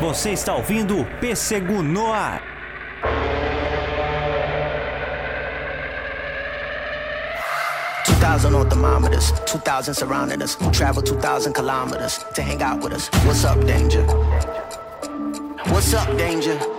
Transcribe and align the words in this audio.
Você 0.00 0.30
está 0.30 0.54
ouvindo 0.54 1.00
o 1.00 1.04
Pêssego 1.18 1.82
no 1.82 2.12
ar. 2.12 2.42
Thermometers, 8.68 9.32
2000 9.46 9.94
surrounding 9.94 10.42
us. 10.42 10.56
Travel 10.72 11.02
2000 11.02 11.52
kilometers 11.54 12.18
to 12.34 12.42
hang 12.42 12.62
out 12.62 12.82
with 12.82 12.92
us. 12.92 13.08
What's 13.24 13.44
up, 13.44 13.58
danger? 13.66 14.04
What's 15.70 15.94
up, 15.94 16.08
danger? 16.16 16.75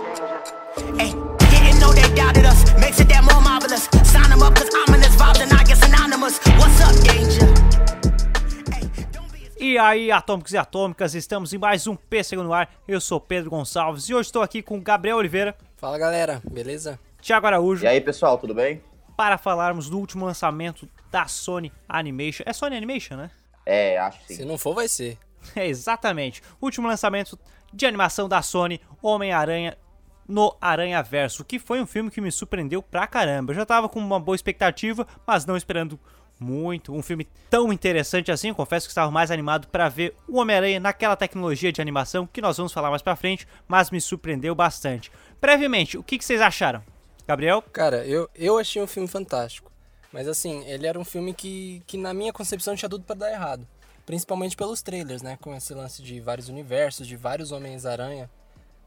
E 9.78 9.80
aí, 9.80 10.10
atômicos 10.10 10.52
e 10.52 10.56
atômicas, 10.56 11.14
estamos 11.14 11.52
em 11.52 11.56
mais 11.56 11.86
um 11.86 11.94
Pêssego 11.94 12.42
no 12.42 12.52
ar. 12.52 12.68
Eu 12.88 13.00
sou 13.00 13.20
Pedro 13.20 13.48
Gonçalves 13.48 14.08
e 14.08 14.12
hoje 14.12 14.26
estou 14.26 14.42
aqui 14.42 14.60
com 14.60 14.80
Gabriel 14.80 15.18
Oliveira. 15.18 15.56
Fala 15.76 15.96
galera, 15.96 16.42
beleza? 16.50 16.98
Tiago 17.20 17.46
Araújo. 17.46 17.84
E 17.84 17.86
aí, 17.86 18.00
pessoal, 18.00 18.36
tudo 18.38 18.52
bem? 18.52 18.82
Para 19.16 19.38
falarmos 19.38 19.88
do 19.88 19.96
último 19.96 20.26
lançamento 20.26 20.88
da 21.12 21.28
Sony 21.28 21.72
Animation. 21.88 22.42
É 22.44 22.52
Sony 22.52 22.76
Animation, 22.76 23.18
né? 23.18 23.30
É, 23.64 23.96
acho 23.98 24.18
que 24.18 24.26
sim. 24.26 24.34
Se 24.38 24.44
não 24.44 24.58
for, 24.58 24.74
vai 24.74 24.88
ser. 24.88 25.16
É, 25.54 25.68
exatamente. 25.68 26.42
Último 26.60 26.88
lançamento 26.88 27.38
de 27.72 27.86
animação 27.86 28.28
da 28.28 28.42
Sony, 28.42 28.80
Homem-Aranha 29.00 29.78
no 30.26 30.56
Aranha 30.60 31.00
Verso, 31.04 31.44
que 31.44 31.60
foi 31.60 31.80
um 31.80 31.86
filme 31.86 32.10
que 32.10 32.20
me 32.20 32.32
surpreendeu 32.32 32.82
pra 32.82 33.06
caramba. 33.06 33.52
Eu 33.52 33.56
já 33.56 33.64
tava 33.64 33.88
com 33.88 34.00
uma 34.00 34.18
boa 34.18 34.34
expectativa, 34.34 35.06
mas 35.24 35.46
não 35.46 35.56
esperando 35.56 36.00
muito. 36.38 36.94
Um 36.94 37.02
filme 37.02 37.26
tão 37.50 37.72
interessante 37.72 38.30
assim. 38.30 38.52
confesso 38.52 38.86
que 38.86 38.90
estava 38.90 39.10
mais 39.10 39.30
animado 39.30 39.68
para 39.68 39.88
ver 39.88 40.14
o 40.28 40.38
Homem-Aranha 40.38 40.80
naquela 40.80 41.16
tecnologia 41.16 41.72
de 41.72 41.80
animação 41.80 42.26
que 42.26 42.40
nós 42.40 42.56
vamos 42.56 42.72
falar 42.72 42.90
mais 42.90 43.02
pra 43.02 43.16
frente, 43.16 43.46
mas 43.66 43.90
me 43.90 44.00
surpreendeu 44.00 44.54
bastante. 44.54 45.10
Brevemente, 45.40 45.98
o 45.98 46.02
que, 46.02 46.18
que 46.18 46.24
vocês 46.24 46.40
acharam? 46.40 46.82
Gabriel? 47.26 47.62
Cara, 47.72 48.06
eu, 48.06 48.28
eu 48.34 48.58
achei 48.58 48.80
um 48.80 48.86
filme 48.86 49.08
fantástico. 49.08 49.70
Mas 50.12 50.26
assim, 50.26 50.64
ele 50.66 50.86
era 50.86 50.98
um 50.98 51.04
filme 51.04 51.34
que, 51.34 51.82
que 51.86 51.98
na 51.98 52.14
minha 52.14 52.32
concepção 52.32 52.74
tinha 52.74 52.88
tudo 52.88 53.04
para 53.04 53.16
dar 53.16 53.30
errado. 53.30 53.66
Principalmente 54.06 54.56
pelos 54.56 54.80
trailers, 54.80 55.20
né? 55.20 55.36
Com 55.40 55.54
esse 55.54 55.74
lance 55.74 56.02
de 56.02 56.18
vários 56.20 56.48
universos, 56.48 57.06
de 57.06 57.16
vários 57.16 57.52
Homens-Aranha. 57.52 58.30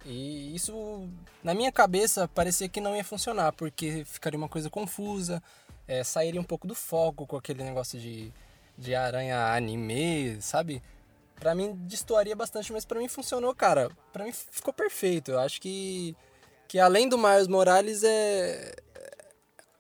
E 0.04 0.56
isso, 0.56 1.08
na 1.44 1.54
minha 1.54 1.72
cabeça, 1.72 2.28
parecia 2.28 2.68
que 2.68 2.82
não 2.82 2.96
ia 2.96 3.04
funcionar, 3.04 3.52
porque 3.52 4.04
ficaria 4.06 4.38
uma 4.38 4.50
coisa 4.50 4.70
confusa, 4.70 5.42
é, 5.88 6.04
sairia 6.04 6.40
um 6.40 6.44
pouco 6.46 6.68
do 6.68 6.76
foco 6.76 7.26
com 7.28 7.38
aquele 7.38 7.64
negócio 7.64 8.00
de, 8.00 8.34
de 8.78 8.96
aranha 8.96 9.54
anime, 9.54 10.42
sabe? 10.42 10.82
Pra 11.36 11.56
mim 11.56 11.74
destoaria 11.88 12.36
bastante, 12.36 12.72
mas 12.72 12.86
pra 12.86 13.00
mim 13.00 13.08
funcionou, 13.08 13.54
cara. 13.56 13.90
Pra 14.14 14.26
mim 14.26 14.32
ficou 14.32 14.74
perfeito. 14.74 15.32
Eu 15.32 15.40
acho 15.40 15.60
que, 15.60 16.16
que 16.68 16.80
além 16.80 17.10
do 17.10 17.18
Miles 17.18 17.48
Morales, 17.48 18.04
é, 18.04 18.76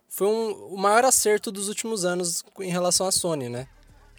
foi 0.07 0.27
um, 0.27 0.73
o 0.73 0.77
maior 0.77 1.05
acerto 1.05 1.51
dos 1.51 1.69
últimos 1.69 2.03
anos 2.03 2.43
em 2.59 2.69
relação 2.69 3.07
à 3.07 3.11
Sony, 3.11 3.47
né? 3.47 3.67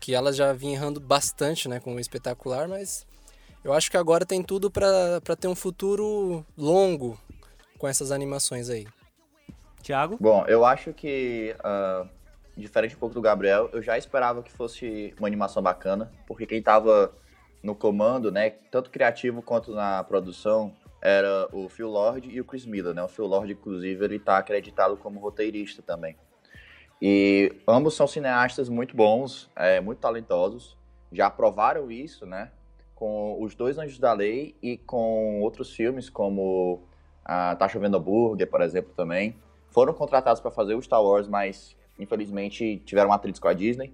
Que 0.00 0.14
ela 0.14 0.32
já 0.32 0.52
vinha 0.52 0.74
errando 0.74 0.98
bastante, 0.98 1.68
né, 1.68 1.78
com 1.78 1.94
o 1.94 2.00
espetacular, 2.00 2.66
mas 2.66 3.06
eu 3.62 3.72
acho 3.72 3.90
que 3.90 3.96
agora 3.96 4.24
tem 4.24 4.42
tudo 4.42 4.70
para 4.70 5.36
ter 5.38 5.48
um 5.48 5.54
futuro 5.54 6.44
longo 6.56 7.20
com 7.78 7.86
essas 7.86 8.10
animações 8.10 8.68
aí. 8.68 8.86
Tiago? 9.82 10.16
Bom, 10.20 10.44
eu 10.46 10.64
acho 10.64 10.92
que, 10.92 11.54
uh, 11.58 12.08
diferente 12.56 12.96
um 12.96 12.98
pouco 12.98 13.14
do 13.14 13.20
Gabriel, 13.20 13.68
eu 13.72 13.82
já 13.82 13.98
esperava 13.98 14.42
que 14.42 14.50
fosse 14.50 15.14
uma 15.18 15.26
animação 15.26 15.62
bacana, 15.62 16.10
porque 16.26 16.46
quem 16.46 16.58
estava 16.58 17.12
no 17.62 17.74
comando, 17.74 18.32
né, 18.32 18.50
tanto 18.70 18.90
criativo 18.90 19.42
quanto 19.42 19.72
na 19.72 20.02
produção, 20.04 20.72
era 21.00 21.48
o 21.52 21.68
Phil 21.68 21.88
Lord 21.88 22.30
e 22.30 22.40
o 22.40 22.44
Chris 22.44 22.64
Miller, 22.64 22.94
né? 22.94 23.02
O 23.02 23.08
Phil 23.08 23.26
Lord, 23.26 23.52
inclusive, 23.52 24.04
ele 24.04 24.16
está 24.16 24.38
acreditado 24.38 24.96
como 24.96 25.18
roteirista 25.18 25.82
também. 25.82 26.16
E 27.00 27.52
ambos 27.66 27.94
são 27.94 28.06
cineastas 28.06 28.68
muito 28.68 28.96
bons, 28.96 29.50
é, 29.56 29.80
muito 29.80 29.98
talentosos, 29.98 30.76
já 31.10 31.28
provaram 31.28 31.90
isso, 31.90 32.24
né? 32.24 32.52
Com 32.94 33.42
Os 33.42 33.56
Dois 33.56 33.78
Anjos 33.78 33.98
da 33.98 34.12
Lei 34.12 34.54
e 34.62 34.76
com 34.78 35.40
outros 35.40 35.74
filmes 35.74 36.08
como 36.08 36.84
a 37.24 37.56
Tá 37.56 37.68
Chovendo 37.68 37.96
Hambúrguer, 37.96 38.48
por 38.48 38.60
exemplo, 38.60 38.92
também 38.94 39.34
foram 39.72 39.92
contratados 39.92 40.40
para 40.40 40.50
fazer 40.50 40.74
o 40.74 40.82
Star 40.82 41.02
Wars, 41.02 41.26
mas 41.26 41.76
infelizmente 41.98 42.80
tiveram 42.84 43.12
atritos 43.12 43.40
com 43.40 43.48
a 43.48 43.52
Disney. 43.52 43.92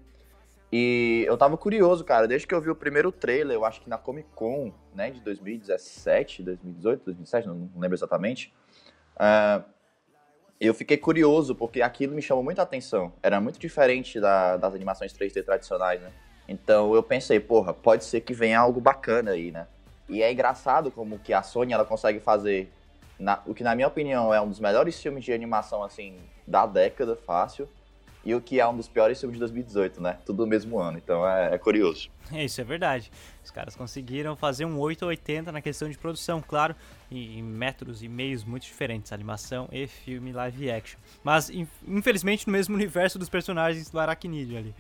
E 0.70 1.24
eu 1.26 1.38
tava 1.38 1.56
curioso, 1.56 2.04
cara, 2.04 2.28
desde 2.28 2.46
que 2.46 2.54
eu 2.54 2.60
vi 2.60 2.68
o 2.68 2.74
primeiro 2.74 3.10
trailer, 3.10 3.54
eu 3.54 3.64
acho 3.64 3.80
que 3.80 3.88
na 3.88 3.96
Comic 3.96 4.28
Con, 4.34 4.70
né, 4.94 5.10
de 5.10 5.20
2017, 5.20 6.42
2018, 6.42 7.04
2017, 7.04 7.48
não, 7.48 7.54
não 7.54 7.80
lembro 7.80 7.96
exatamente. 7.96 8.52
Uh, 9.16 9.64
eu 10.60 10.74
fiquei 10.74 10.96
curioso, 10.98 11.54
porque 11.54 11.80
aquilo 11.80 12.14
me 12.14 12.20
chamou 12.20 12.44
muita 12.44 12.62
atenção. 12.62 13.12
Era 13.22 13.40
muito 13.40 13.58
diferente 13.58 14.20
da, 14.20 14.56
das 14.56 14.74
animações 14.74 15.12
3D 15.12 15.42
tradicionais, 15.44 16.02
né? 16.02 16.10
Então 16.46 16.94
eu 16.94 17.02
pensei, 17.02 17.38
porra, 17.40 17.72
pode 17.72 18.04
ser 18.04 18.20
que 18.22 18.34
venha 18.34 18.58
algo 18.58 18.80
bacana 18.80 19.30
aí, 19.30 19.50
né? 19.50 19.66
E 20.08 20.22
é 20.22 20.32
engraçado 20.32 20.90
como 20.90 21.18
que 21.18 21.32
a 21.32 21.42
Sony 21.42 21.72
ela 21.72 21.84
consegue 21.84 22.18
fazer 22.18 22.70
na, 23.18 23.40
o 23.46 23.54
que 23.54 23.64
na 23.64 23.74
minha 23.74 23.88
opinião 23.88 24.32
é 24.32 24.40
um 24.40 24.48
dos 24.48 24.60
melhores 24.60 25.00
filmes 25.00 25.24
de 25.24 25.32
animação 25.32 25.82
assim 25.82 26.16
da 26.46 26.66
década, 26.66 27.16
fácil, 27.16 27.68
e 28.24 28.34
o 28.34 28.40
que 28.40 28.60
é 28.60 28.66
um 28.66 28.76
dos 28.76 28.88
piores 28.88 29.18
filmes 29.18 29.36
de 29.36 29.40
2018, 29.40 30.02
né? 30.02 30.18
Tudo 30.26 30.44
no 30.44 30.46
mesmo 30.46 30.78
ano, 30.78 30.98
então 30.98 31.26
é, 31.26 31.54
é 31.54 31.58
curioso. 31.58 32.10
É, 32.32 32.44
isso 32.44 32.60
é 32.60 32.64
verdade. 32.64 33.10
Os 33.42 33.50
caras 33.50 33.74
conseguiram 33.74 34.36
fazer 34.36 34.66
um 34.66 34.78
880 34.78 35.50
na 35.50 35.62
questão 35.62 35.88
de 35.88 35.96
produção, 35.96 36.42
claro, 36.46 36.74
em 37.10 37.42
métodos 37.42 38.02
e 38.02 38.08
meios 38.08 38.44
muito 38.44 38.64
diferentes, 38.64 39.12
animação 39.12 39.68
e 39.72 39.86
filme 39.86 40.32
live 40.32 40.70
action. 40.70 40.98
Mas, 41.24 41.50
infelizmente, 41.86 42.46
no 42.46 42.52
mesmo 42.52 42.74
universo 42.74 43.18
dos 43.18 43.28
personagens 43.28 43.88
do 43.88 43.98
Aracnídeo 43.98 44.58
ali. 44.58 44.74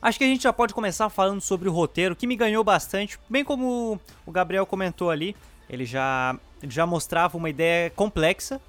Acho 0.00 0.18
que 0.18 0.24
a 0.24 0.26
gente 0.26 0.42
já 0.42 0.52
pode 0.52 0.74
começar 0.74 1.08
falando 1.08 1.40
sobre 1.40 1.68
o 1.68 1.72
roteiro, 1.72 2.16
que 2.16 2.26
me 2.26 2.34
ganhou 2.34 2.64
bastante, 2.64 3.16
bem 3.30 3.44
como 3.44 4.00
o 4.26 4.32
Gabriel 4.32 4.66
comentou 4.66 5.10
ali. 5.10 5.36
Ele 5.70 5.84
já, 5.84 6.36
já 6.68 6.86
mostrava 6.86 7.36
uma 7.36 7.50
ideia 7.50 7.90
complexa, 7.90 8.60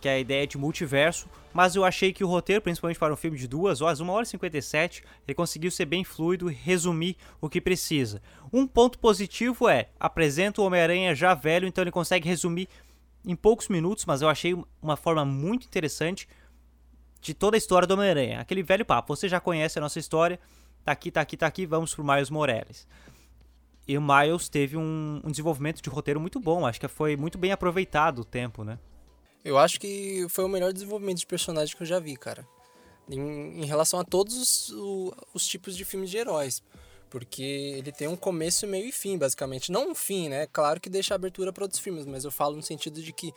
que 0.00 0.08
é 0.08 0.14
a 0.14 0.18
ideia 0.18 0.46
de 0.46 0.58
multiverso, 0.58 1.26
mas 1.52 1.76
eu 1.76 1.84
achei 1.84 2.12
que 2.12 2.24
o 2.24 2.26
roteiro, 2.26 2.60
principalmente 2.60 2.98
para 2.98 3.12
um 3.12 3.16
filme 3.16 3.38
de 3.38 3.46
duas 3.46 3.80
horas, 3.80 4.00
1 4.00 4.10
hora 4.10 4.24
e 4.24 4.26
57, 4.26 5.04
ele 5.26 5.34
conseguiu 5.34 5.70
ser 5.70 5.86
bem 5.86 6.04
fluido 6.04 6.50
e 6.50 6.54
resumir 6.54 7.16
o 7.40 7.48
que 7.48 7.60
precisa. 7.60 8.20
Um 8.52 8.66
ponto 8.66 8.98
positivo 8.98 9.68
é, 9.68 9.88
apresenta 9.98 10.60
o 10.60 10.64
Homem-Aranha 10.64 11.14
já 11.14 11.32
velho, 11.32 11.66
então 11.66 11.82
ele 11.82 11.92
consegue 11.92 12.28
resumir 12.28 12.68
em 13.24 13.36
poucos 13.36 13.68
minutos, 13.68 14.04
mas 14.04 14.20
eu 14.20 14.28
achei 14.28 14.54
uma 14.82 14.96
forma 14.96 15.24
muito 15.24 15.66
interessante 15.66 16.28
de 17.20 17.32
toda 17.32 17.56
a 17.56 17.58
história 17.58 17.86
do 17.86 17.94
Homem-Aranha. 17.94 18.40
Aquele 18.40 18.62
velho 18.62 18.84
papo, 18.84 19.16
você 19.16 19.28
já 19.28 19.40
conhece 19.40 19.78
a 19.78 19.80
nossa 19.80 19.98
história, 19.98 20.38
tá 20.84 20.92
aqui, 20.92 21.10
tá 21.10 21.20
aqui, 21.20 21.36
tá 21.36 21.46
aqui, 21.46 21.64
vamos 21.64 21.94
pro 21.94 22.04
Miles 22.04 22.28
Morales. 22.28 22.86
E 23.86 23.98
o 23.98 24.02
Miles 24.02 24.48
teve 24.48 24.76
um, 24.76 25.20
um 25.22 25.30
desenvolvimento 25.30 25.82
de 25.82 25.90
roteiro 25.90 26.20
muito 26.20 26.40
bom, 26.40 26.66
acho 26.66 26.80
que 26.80 26.88
foi 26.88 27.16
muito 27.16 27.36
bem 27.36 27.52
aproveitado 27.52 28.20
o 28.20 28.24
tempo, 28.24 28.64
né? 28.64 28.78
Eu 29.44 29.58
acho 29.58 29.78
que 29.78 30.26
foi 30.30 30.44
o 30.44 30.48
melhor 30.48 30.72
desenvolvimento 30.72 31.18
de 31.18 31.26
personagem 31.26 31.76
que 31.76 31.82
eu 31.82 31.86
já 31.86 31.98
vi, 31.98 32.16
cara. 32.16 32.46
Em, 33.10 33.62
em 33.62 33.66
relação 33.66 34.00
a 34.00 34.04
todos 34.04 34.34
os, 34.34 34.70
o, 34.70 35.14
os, 35.34 35.46
tipos 35.46 35.76
de 35.76 35.84
filmes 35.84 36.08
de 36.08 36.16
heróis. 36.16 36.62
Porque 37.10 37.42
ele 37.42 37.92
tem 37.92 38.08
um 38.08 38.16
começo, 38.16 38.66
meio 38.66 38.88
e 38.88 38.92
fim, 38.92 39.18
basicamente. 39.18 39.70
Não 39.70 39.90
um 39.90 39.94
fim, 39.94 40.30
né? 40.30 40.46
Claro 40.46 40.80
que 40.80 40.88
deixa 40.88 41.14
abertura 41.14 41.52
para 41.52 41.64
outros 41.64 41.80
filmes, 41.80 42.06
mas 42.06 42.24
eu 42.24 42.30
falo 42.30 42.56
no 42.56 42.62
sentido 42.62 43.02
de 43.02 43.12
que 43.12 43.34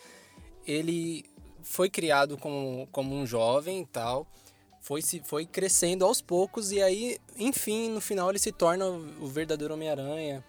ele 0.66 1.26
foi 1.62 1.90
criado 1.90 2.38
como, 2.38 2.88
como 2.92 3.14
um 3.14 3.28
jovem 3.28 3.82
e 3.82 3.86
tal. 3.86 4.26
Foi, 4.88 5.02
se, 5.02 5.20
foi 5.20 5.46
crescendo 5.46 6.06
aos 6.06 6.22
poucos 6.22 6.72
e 6.72 6.82
aí, 6.82 7.18
enfim, 7.38 7.90
no 7.90 8.00
final 8.00 8.30
ele 8.30 8.40
se 8.40 8.54
torna 8.54 8.86
o 8.88 9.28
verdadeiro 9.28 9.74
Homem-Aranha, 9.74 10.42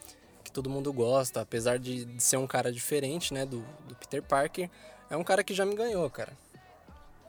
que 0.44 0.52
todo 0.52 0.70
mundo 0.70 0.92
gosta, 0.92 1.40
apesar 1.40 1.76
de, 1.76 2.04
de 2.04 2.22
ser 2.22 2.36
um 2.36 2.46
cara 2.46 2.70
diferente, 2.70 3.34
né, 3.34 3.44
do, 3.44 3.58
do 3.88 3.96
Peter 3.96 4.22
Parker 4.22 4.70
é 5.10 5.16
um 5.16 5.24
cara 5.24 5.42
que 5.42 5.52
já 5.52 5.64
me 5.64 5.74
ganhou, 5.74 6.08
cara. 6.08 6.32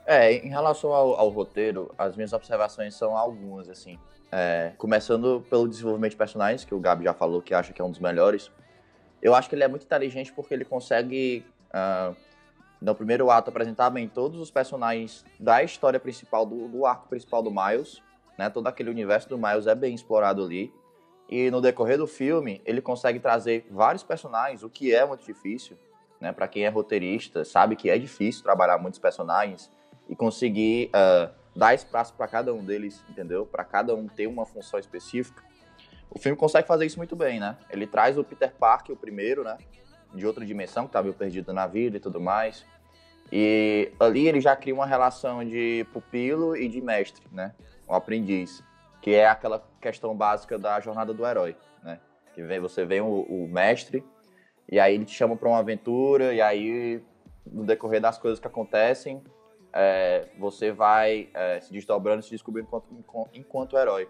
É, 0.05 0.33
em 0.33 0.49
relação 0.49 0.93
ao, 0.93 1.15
ao 1.15 1.29
roteiro, 1.29 1.91
as 1.97 2.15
minhas 2.15 2.31
observações 2.31 2.93
são 2.93 3.17
algumas, 3.17 3.69
assim. 3.69 3.97
É, 4.31 4.73
começando 4.77 5.43
pelo 5.49 5.67
desenvolvimento 5.67 6.11
de 6.11 6.17
personagens, 6.17 6.63
que 6.63 6.75
o 6.75 6.79
Gabi 6.79 7.05
já 7.05 7.13
falou 7.13 7.41
que 7.41 7.55
acha 7.55 7.73
que 7.73 7.81
é 7.81 7.85
um 7.85 7.89
dos 7.89 7.99
melhores. 7.99 8.51
Eu 9.19 9.33
acho 9.33 9.49
que 9.49 9.55
ele 9.55 9.63
é 9.63 9.67
muito 9.67 9.83
inteligente 9.83 10.31
porque 10.31 10.53
ele 10.53 10.63
consegue, 10.63 11.43
uh, 11.69 12.15
no 12.81 12.95
primeiro 12.95 13.29
ato, 13.29 13.49
apresentar 13.49 13.89
bem 13.89 14.07
todos 14.07 14.39
os 14.39 14.49
personagens 14.49 15.25
da 15.39 15.63
história 15.63 15.99
principal, 15.99 16.45
do, 16.45 16.67
do 16.67 16.85
arco 16.85 17.07
principal 17.07 17.43
do 17.43 17.51
Miles. 17.51 18.01
Né? 18.37 18.49
Todo 18.49 18.67
aquele 18.67 18.89
universo 18.89 19.27
do 19.27 19.37
Miles 19.37 19.67
é 19.67 19.75
bem 19.75 19.93
explorado 19.93 20.43
ali. 20.43 20.73
E 21.29 21.51
no 21.51 21.61
decorrer 21.61 21.97
do 21.97 22.07
filme, 22.07 22.61
ele 22.65 22.81
consegue 22.81 23.19
trazer 23.19 23.67
vários 23.69 24.01
personagens, 24.01 24.63
o 24.63 24.69
que 24.69 24.93
é 24.93 25.05
muito 25.05 25.23
difícil 25.23 25.77
né? 26.19 26.31
Para 26.31 26.47
quem 26.47 26.65
é 26.65 26.69
roteirista, 26.69 27.45
sabe 27.45 27.75
que 27.75 27.89
é 27.89 27.97
difícil 27.97 28.43
trabalhar 28.43 28.77
muitos 28.77 28.99
personagens 28.99 29.71
e 30.07 30.15
conseguir 30.15 30.89
uh, 30.89 31.31
dar 31.55 31.73
espaço 31.73 32.13
para 32.13 32.27
cada 32.27 32.53
um 32.53 32.63
deles, 32.63 33.03
entendeu? 33.09 33.45
Para 33.45 33.63
cada 33.63 33.95
um 33.95 34.07
ter 34.07 34.27
uma 34.27 34.45
função 34.45 34.79
específica. 34.79 35.43
O 36.09 36.19
filme 36.19 36.37
consegue 36.37 36.67
fazer 36.67 36.85
isso 36.85 36.97
muito 36.97 37.15
bem, 37.15 37.39
né? 37.39 37.57
Ele 37.69 37.85
traz 37.85 38.17
o 38.17 38.23
Peter 38.23 38.51
Parker, 38.53 38.95
o 38.95 38.97
primeiro, 38.97 39.43
né? 39.43 39.57
De 40.13 40.25
outra 40.25 40.45
dimensão, 40.45 40.83
que 40.83 40.89
estava 40.89 41.11
perdido 41.13 41.53
na 41.53 41.67
vida 41.67 41.97
e 41.97 41.99
tudo 41.99 42.19
mais. 42.19 42.65
E 43.31 43.91
ali 43.99 44.27
ele 44.27 44.41
já 44.41 44.55
cria 44.55 44.73
uma 44.73 44.85
relação 44.85 45.43
de 45.43 45.85
pupilo 45.93 46.55
e 46.55 46.67
de 46.67 46.81
mestre, 46.81 47.23
né? 47.31 47.53
Um 47.87 47.93
aprendiz, 47.93 48.63
que 49.01 49.13
é 49.13 49.27
aquela 49.27 49.63
questão 49.79 50.15
básica 50.15 50.57
da 50.57 50.79
jornada 50.79 51.13
do 51.13 51.25
herói, 51.25 51.55
né? 51.83 51.99
Que 52.33 52.41
vem, 52.41 52.59
você 52.59 52.85
vê 52.85 53.01
o, 53.01 53.21
o 53.21 53.47
mestre 53.47 54.03
e 54.71 54.79
aí 54.79 54.95
ele 54.95 55.05
te 55.05 55.13
chama 55.13 55.35
para 55.35 55.49
uma 55.49 55.59
aventura 55.59 56.33
e 56.33 56.41
aí 56.41 57.03
no 57.45 57.63
decorrer 57.63 58.01
das 58.01 58.17
coisas 58.17 58.39
que 58.39 58.47
acontecem, 58.47 59.21
é, 59.73 60.27
você 60.37 60.71
vai 60.71 61.29
é, 61.33 61.59
se 61.59 61.71
desdobrando, 61.71 62.23
se 62.23 62.31
descobrindo 62.31 62.67
enquanto, 62.67 63.29
enquanto 63.33 63.77
herói. 63.77 64.07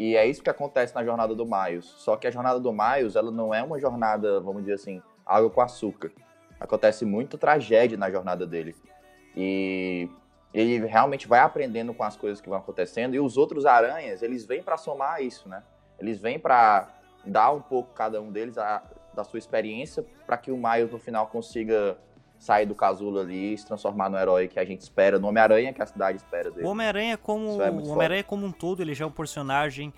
E 0.00 0.16
é 0.16 0.24
isso 0.24 0.42
que 0.42 0.48
acontece 0.48 0.94
na 0.94 1.04
jornada 1.04 1.34
do 1.34 1.44
Miles. 1.44 1.84
Só 1.84 2.16
que 2.16 2.26
a 2.26 2.30
jornada 2.30 2.58
do 2.58 2.72
Miles, 2.72 3.16
ela 3.16 3.30
não 3.30 3.52
é 3.52 3.62
uma 3.62 3.78
jornada, 3.78 4.40
vamos 4.40 4.62
dizer 4.62 4.72
assim, 4.72 5.02
água 5.26 5.50
com 5.50 5.60
açúcar. 5.60 6.10
Acontece 6.58 7.04
muita 7.04 7.36
tragédia 7.36 7.98
na 7.98 8.10
jornada 8.10 8.46
dele. 8.46 8.74
E 9.36 10.08
ele 10.54 10.86
realmente 10.86 11.28
vai 11.28 11.40
aprendendo 11.40 11.92
com 11.92 12.02
as 12.02 12.16
coisas 12.16 12.40
que 12.40 12.48
vão 12.48 12.56
acontecendo. 12.56 13.14
E 13.14 13.20
os 13.20 13.36
outros 13.36 13.66
aranhas, 13.66 14.22
eles 14.22 14.46
vêm 14.46 14.62
para 14.62 14.78
somar 14.78 15.22
isso, 15.22 15.46
né? 15.50 15.62
Eles 15.98 16.18
vêm 16.18 16.38
para 16.38 16.88
dar 17.26 17.50
um 17.50 17.60
pouco 17.60 17.92
cada 17.92 18.22
um 18.22 18.32
deles 18.32 18.56
a, 18.56 18.82
da 19.12 19.22
sua 19.22 19.38
experiência 19.38 20.02
para 20.24 20.38
que 20.38 20.50
o 20.50 20.56
Miles 20.56 20.90
no 20.90 20.98
final 20.98 21.26
consiga 21.26 21.98
sair 22.40 22.64
do 22.64 22.74
casulo 22.74 23.20
ali 23.20 23.52
e 23.52 23.58
se 23.58 23.66
transformar 23.66 24.08
no 24.08 24.16
herói 24.16 24.48
que 24.48 24.58
a 24.58 24.64
gente 24.64 24.80
espera, 24.80 25.18
no 25.18 25.28
Homem-Aranha 25.28 25.74
que 25.74 25.82
a 25.82 25.86
cidade 25.86 26.16
espera 26.16 26.50
dele. 26.50 26.66
O 26.66 26.70
Homem-Aranha 26.70 27.18
como, 27.18 27.62
é 27.62 27.70
o 27.70 27.90
Homem-Aranha 27.90 28.24
como 28.24 28.46
um 28.46 28.50
todo, 28.50 28.80
ele 28.80 28.94
já 28.94 29.04
é 29.04 29.06
um 29.08 29.12
personagem 29.12 29.92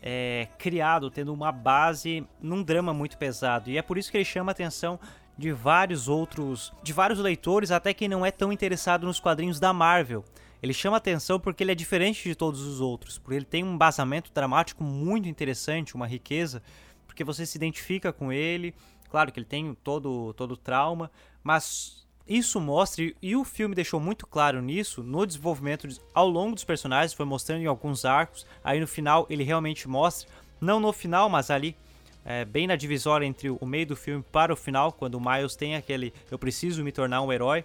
é, 0.00 0.46
criado, 0.56 1.10
tendo 1.10 1.34
uma 1.34 1.50
base 1.50 2.24
num 2.40 2.62
drama 2.62 2.94
muito 2.94 3.18
pesado. 3.18 3.68
E 3.68 3.76
é 3.76 3.82
por 3.82 3.98
isso 3.98 4.12
que 4.12 4.16
ele 4.16 4.24
chama 4.24 4.52
a 4.52 4.52
atenção 4.52 4.98
de 5.36 5.50
vários 5.50 6.08
outros, 6.08 6.72
de 6.84 6.92
vários 6.92 7.18
leitores, 7.18 7.72
até 7.72 7.92
quem 7.92 8.08
não 8.08 8.24
é 8.24 8.30
tão 8.30 8.52
interessado 8.52 9.04
nos 9.04 9.18
quadrinhos 9.18 9.58
da 9.58 9.72
Marvel. 9.72 10.24
Ele 10.62 10.72
chama 10.72 10.96
atenção 10.96 11.40
porque 11.40 11.64
ele 11.64 11.72
é 11.72 11.74
diferente 11.74 12.28
de 12.28 12.34
todos 12.34 12.62
os 12.62 12.80
outros, 12.80 13.18
porque 13.18 13.36
ele 13.36 13.44
tem 13.44 13.64
um 13.64 13.74
embasamento 13.74 14.32
dramático 14.32 14.84
muito 14.84 15.28
interessante, 15.28 15.96
uma 15.96 16.06
riqueza, 16.06 16.62
porque 17.06 17.24
você 17.24 17.44
se 17.44 17.58
identifica 17.58 18.12
com 18.12 18.32
ele. 18.32 18.72
Claro 19.10 19.32
que 19.32 19.38
ele 19.38 19.46
tem 19.46 19.74
todo 19.82 20.32
todo 20.34 20.56
trauma, 20.56 21.10
mas 21.48 22.06
isso 22.28 22.60
mostra, 22.60 23.10
e 23.22 23.34
o 23.34 23.42
filme 23.42 23.74
deixou 23.74 23.98
muito 23.98 24.26
claro 24.26 24.60
nisso, 24.60 25.02
no 25.02 25.24
desenvolvimento 25.24 25.88
ao 26.12 26.28
longo 26.28 26.54
dos 26.54 26.62
personagens, 26.62 27.14
foi 27.14 27.24
mostrando 27.24 27.62
em 27.62 27.66
alguns 27.66 28.04
arcos, 28.04 28.46
aí 28.62 28.78
no 28.78 28.86
final 28.86 29.26
ele 29.30 29.42
realmente 29.42 29.88
mostra, 29.88 30.28
não 30.60 30.78
no 30.78 30.92
final, 30.92 31.30
mas 31.30 31.50
ali 31.50 31.74
é, 32.22 32.44
bem 32.44 32.66
na 32.66 32.76
divisória 32.76 33.24
entre 33.24 33.48
o 33.48 33.64
meio 33.64 33.86
do 33.86 33.96
filme 33.96 34.22
para 34.30 34.52
o 34.52 34.56
final, 34.56 34.92
quando 34.92 35.14
o 35.14 35.20
Miles 35.22 35.56
tem 35.56 35.74
aquele 35.74 36.12
eu 36.30 36.38
preciso 36.38 36.84
me 36.84 36.92
tornar 36.92 37.22
um 37.22 37.32
herói, 37.32 37.64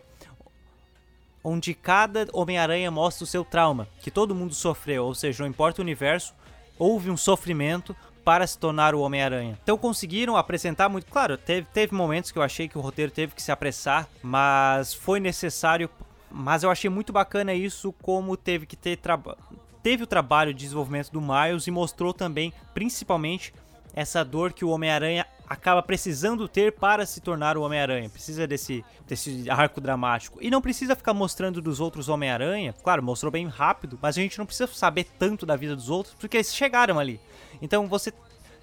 onde 1.43 1.73
cada 1.73 2.25
Homem-Aranha 2.31 2.89
mostra 2.89 3.25
o 3.25 3.27
seu 3.27 3.43
trauma, 3.43 3.85
que 3.99 4.09
todo 4.09 4.33
mundo 4.33 4.55
sofreu, 4.55 5.03
ou 5.03 5.13
seja, 5.13 5.43
não 5.43 5.49
importa 5.49 5.81
o 5.81 5.83
universo, 5.83 6.33
houve 6.79 7.11
um 7.11 7.17
sofrimento 7.17 7.93
para 8.23 8.47
se 8.47 8.57
tornar 8.57 8.95
o 8.95 9.01
Homem-Aranha. 9.01 9.57
Então 9.63 9.77
conseguiram 9.77 10.37
apresentar 10.37 10.89
muito. 10.89 11.07
Claro, 11.07 11.37
teve, 11.37 11.67
teve 11.73 11.93
momentos 11.93 12.31
que 12.31 12.37
eu 12.37 12.43
achei 12.43 12.67
que 12.67 12.77
o 12.77 12.81
roteiro 12.81 13.11
teve 13.11 13.33
que 13.35 13.41
se 13.41 13.51
apressar, 13.51 14.07
mas 14.21 14.93
foi 14.93 15.19
necessário. 15.19 15.89
Mas 16.31 16.63
eu 16.63 16.71
achei 16.71 16.89
muito 16.89 17.13
bacana 17.13 17.53
isso, 17.53 17.93
como 18.01 18.35
teve 18.35 18.65
que 18.65 18.75
ter 18.75 18.97
trabalho. 18.97 19.37
Teve 19.83 20.03
o 20.03 20.07
trabalho 20.07 20.53
de 20.53 20.63
desenvolvimento 20.63 21.11
do 21.11 21.21
Miles 21.21 21.67
e 21.67 21.71
mostrou 21.71 22.13
também, 22.13 22.53
principalmente, 22.73 23.53
essa 23.93 24.23
dor 24.23 24.53
que 24.53 24.65
o 24.65 24.69
Homem-Aranha 24.69 25.25
acaba 25.47 25.83
precisando 25.83 26.47
ter 26.47 26.71
para 26.71 27.05
se 27.05 27.21
tornar 27.21 27.57
o 27.57 27.61
Homem-Aranha. 27.61 28.09
Precisa 28.09 28.47
desse, 28.47 28.83
desse 29.07 29.49
arco 29.49 29.79
dramático. 29.79 30.39
E 30.41 30.49
não 30.49 30.61
precisa 30.61 30.95
ficar 30.95 31.13
mostrando 31.13 31.61
dos 31.61 31.79
outros 31.79 32.09
Homem-Aranha. 32.09 32.73
Claro, 32.83 33.03
mostrou 33.03 33.31
bem 33.31 33.47
rápido, 33.47 33.99
mas 34.01 34.17
a 34.17 34.21
gente 34.21 34.39
não 34.39 34.45
precisa 34.45 34.67
saber 34.73 35.05
tanto 35.19 35.45
da 35.45 35.55
vida 35.55 35.75
dos 35.75 35.89
outros, 35.89 36.15
porque 36.15 36.37
eles 36.37 36.55
chegaram 36.55 36.97
ali. 36.97 37.19
Então 37.63 37.87
você 37.87 38.11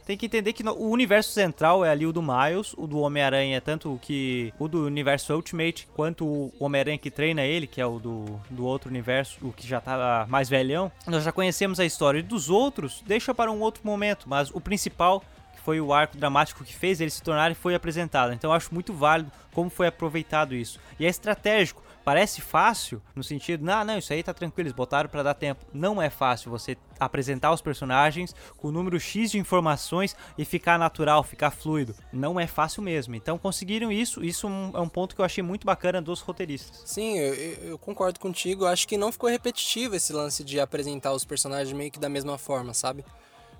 tem 0.07 0.17
que 0.17 0.27
entender 0.27 0.53
que 0.53 0.63
o 0.63 0.91
universo 0.91 1.33
central 1.33 1.85
é 1.85 1.89
ali 1.89 2.05
o 2.05 2.13
do 2.13 2.21
Miles, 2.21 2.75
o 2.77 2.87
do 2.87 2.99
Homem-Aranha, 2.99 3.61
tanto 3.61 3.99
que 4.03 4.53
o 4.59 4.69
do 4.69 4.85
universo 4.85 5.33
Ultimate, 5.35 5.89
quanto 5.95 6.27
o 6.27 6.53
Homem-Aranha 6.61 6.99
que 6.99 7.11
treina 7.11 7.43
ele, 7.43 7.67
que 7.67 7.81
é 7.81 7.87
o 7.87 7.99
do, 7.99 8.41
do 8.51 8.67
outro 8.67 8.91
universo, 8.91 9.39
o 9.41 9.53
que 9.53 9.67
já 9.67 9.81
tá 9.81 10.27
mais 10.29 10.51
velhão. 10.51 10.93
Nós 11.07 11.25
já 11.25 11.33
conhecemos 11.33 11.81
a 11.81 11.85
história 11.85 12.19
e 12.19 12.23
dos 12.23 12.51
outros, 12.51 13.03
deixa 13.07 13.35
para 13.35 13.51
um 13.51 13.61
outro 13.61 13.83
momento, 13.85 14.29
mas 14.29 14.51
o 14.51 14.61
principal 14.61 15.25
que 15.55 15.61
foi 15.63 15.81
o 15.81 15.95
arco 15.95 16.19
dramático 16.19 16.65
que 16.65 16.75
fez 16.75 17.01
ele 17.01 17.11
se 17.11 17.23
tornar 17.23 17.51
e 17.51 17.55
foi 17.55 17.75
apresentado. 17.75 18.33
Então 18.35 18.51
eu 18.51 18.55
acho 18.55 18.75
muito 18.75 18.93
válido 18.93 19.33
como 19.53 19.71
foi 19.71 19.87
aproveitado 19.87 20.55
isso. 20.55 20.79
E 20.99 21.07
é 21.07 21.09
estratégico, 21.09 21.83
Parece 22.05 22.41
fácil 22.41 23.03
no 23.15 23.23
sentido, 23.23 23.65
não, 23.65 23.85
não, 23.85 23.99
isso 23.99 24.13
aí 24.13 24.23
tá 24.23 24.33
tranquilo, 24.33 24.69
eles 24.69 24.77
botaram 24.77 25.09
para 25.09 25.23
dar 25.23 25.35
tempo. 25.35 25.65
Não 25.73 26.01
é 26.01 26.09
fácil 26.09 26.51
você 26.51 26.77
apresentar 26.99 27.53
os 27.53 27.61
personagens 27.61 28.35
com 28.57 28.69
o 28.69 28.73
número 28.73 28.99
X 28.99 29.31
de 29.31 29.39
informações 29.39 30.17
e 30.37 30.45
ficar 30.45 30.79
natural, 30.79 31.23
ficar 31.23 31.51
fluido. 31.51 31.95
Não 32.13 32.39
é 32.39 32.47
fácil 32.47 32.83
mesmo. 32.83 33.15
Então 33.15 33.39
conseguiram 33.39 33.93
isso, 33.93 34.25
isso 34.25 34.47
é 34.47 34.81
um 34.81 34.89
ponto 34.89 35.15
que 35.15 35.21
eu 35.21 35.25
achei 35.25 35.43
muito 35.43 35.67
bacana 35.67 36.01
dos 36.01 36.21
roteiristas. 36.21 36.83
Sim, 36.85 37.19
eu, 37.19 37.35
eu 37.35 37.79
concordo 37.79 38.19
contigo. 38.19 38.67
Acho 38.67 38.89
que 38.89 38.97
não 38.97 39.13
ficou 39.13 39.29
repetitivo 39.29 39.95
esse 39.95 40.13
lance 40.13 40.43
de 40.43 40.59
apresentar 40.59 41.13
os 41.13 41.25
personagens 41.25 41.77
meio 41.77 41.91
que 41.91 41.99
da 41.99 42.09
mesma 42.09 42.39
forma, 42.39 42.75
sabe? 42.75 43.05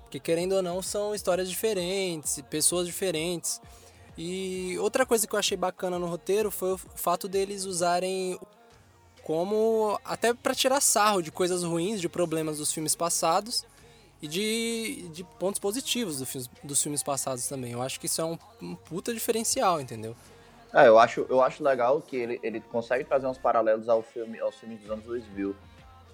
Porque 0.03 0.19
querendo 0.19 0.53
ou 0.53 0.61
não, 0.61 0.81
são 0.81 1.15
histórias 1.15 1.49
diferentes, 1.49 2.41
pessoas 2.49 2.85
diferentes. 2.85 3.61
E 4.17 4.77
outra 4.79 5.05
coisa 5.05 5.25
que 5.25 5.33
eu 5.33 5.39
achei 5.39 5.57
bacana 5.57 5.97
no 5.97 6.05
roteiro 6.05 6.51
foi 6.51 6.73
o 6.73 6.77
fato 6.77 7.27
deles 7.27 7.65
usarem 7.65 8.39
como 9.23 9.99
até 10.03 10.33
para 10.33 10.53
tirar 10.53 10.81
sarro 10.81 11.21
de 11.21 11.31
coisas 11.31 11.63
ruins, 11.63 12.01
de 12.01 12.09
problemas 12.09 12.57
dos 12.57 12.73
filmes 12.73 12.95
passados 12.95 13.65
e 14.21 14.27
de, 14.27 15.07
de 15.09 15.23
pontos 15.39 15.59
positivos 15.59 16.19
do 16.19 16.49
dos 16.63 16.81
filmes 16.81 17.01
passados 17.03 17.47
também. 17.47 17.71
Eu 17.71 17.81
acho 17.81 17.99
que 17.99 18.07
isso 18.07 18.21
é 18.21 18.25
um, 18.25 18.37
um 18.61 18.75
puta 18.75 19.13
diferencial, 19.13 19.79
entendeu? 19.79 20.15
É, 20.73 20.87
eu 20.87 20.97
acho, 20.97 21.25
eu 21.29 21.41
acho 21.41 21.63
legal 21.63 22.01
que 22.01 22.15
ele, 22.15 22.39
ele 22.43 22.61
consegue 22.61 23.03
trazer 23.03 23.27
uns 23.27 23.37
paralelos 23.37 23.89
ao 23.89 24.01
filme, 24.01 24.39
aos 24.39 24.55
filmes 24.55 24.79
dos 24.81 24.89
anos 24.89 25.05
2000. 25.05 25.55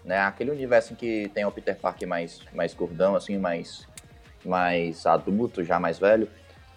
Né? 0.03 0.19
Aquele 0.19 0.51
universo 0.51 0.93
em 0.93 0.95
que 0.95 1.29
tem 1.33 1.45
o 1.45 1.51
Peter 1.51 1.77
Parker 1.77 2.07
mais, 2.07 2.41
mais 2.53 2.73
gordão, 2.73 3.15
assim, 3.15 3.37
mais, 3.37 3.87
mais 4.43 5.05
adulto, 5.05 5.63
já 5.63 5.79
mais 5.79 5.99
velho 5.99 6.29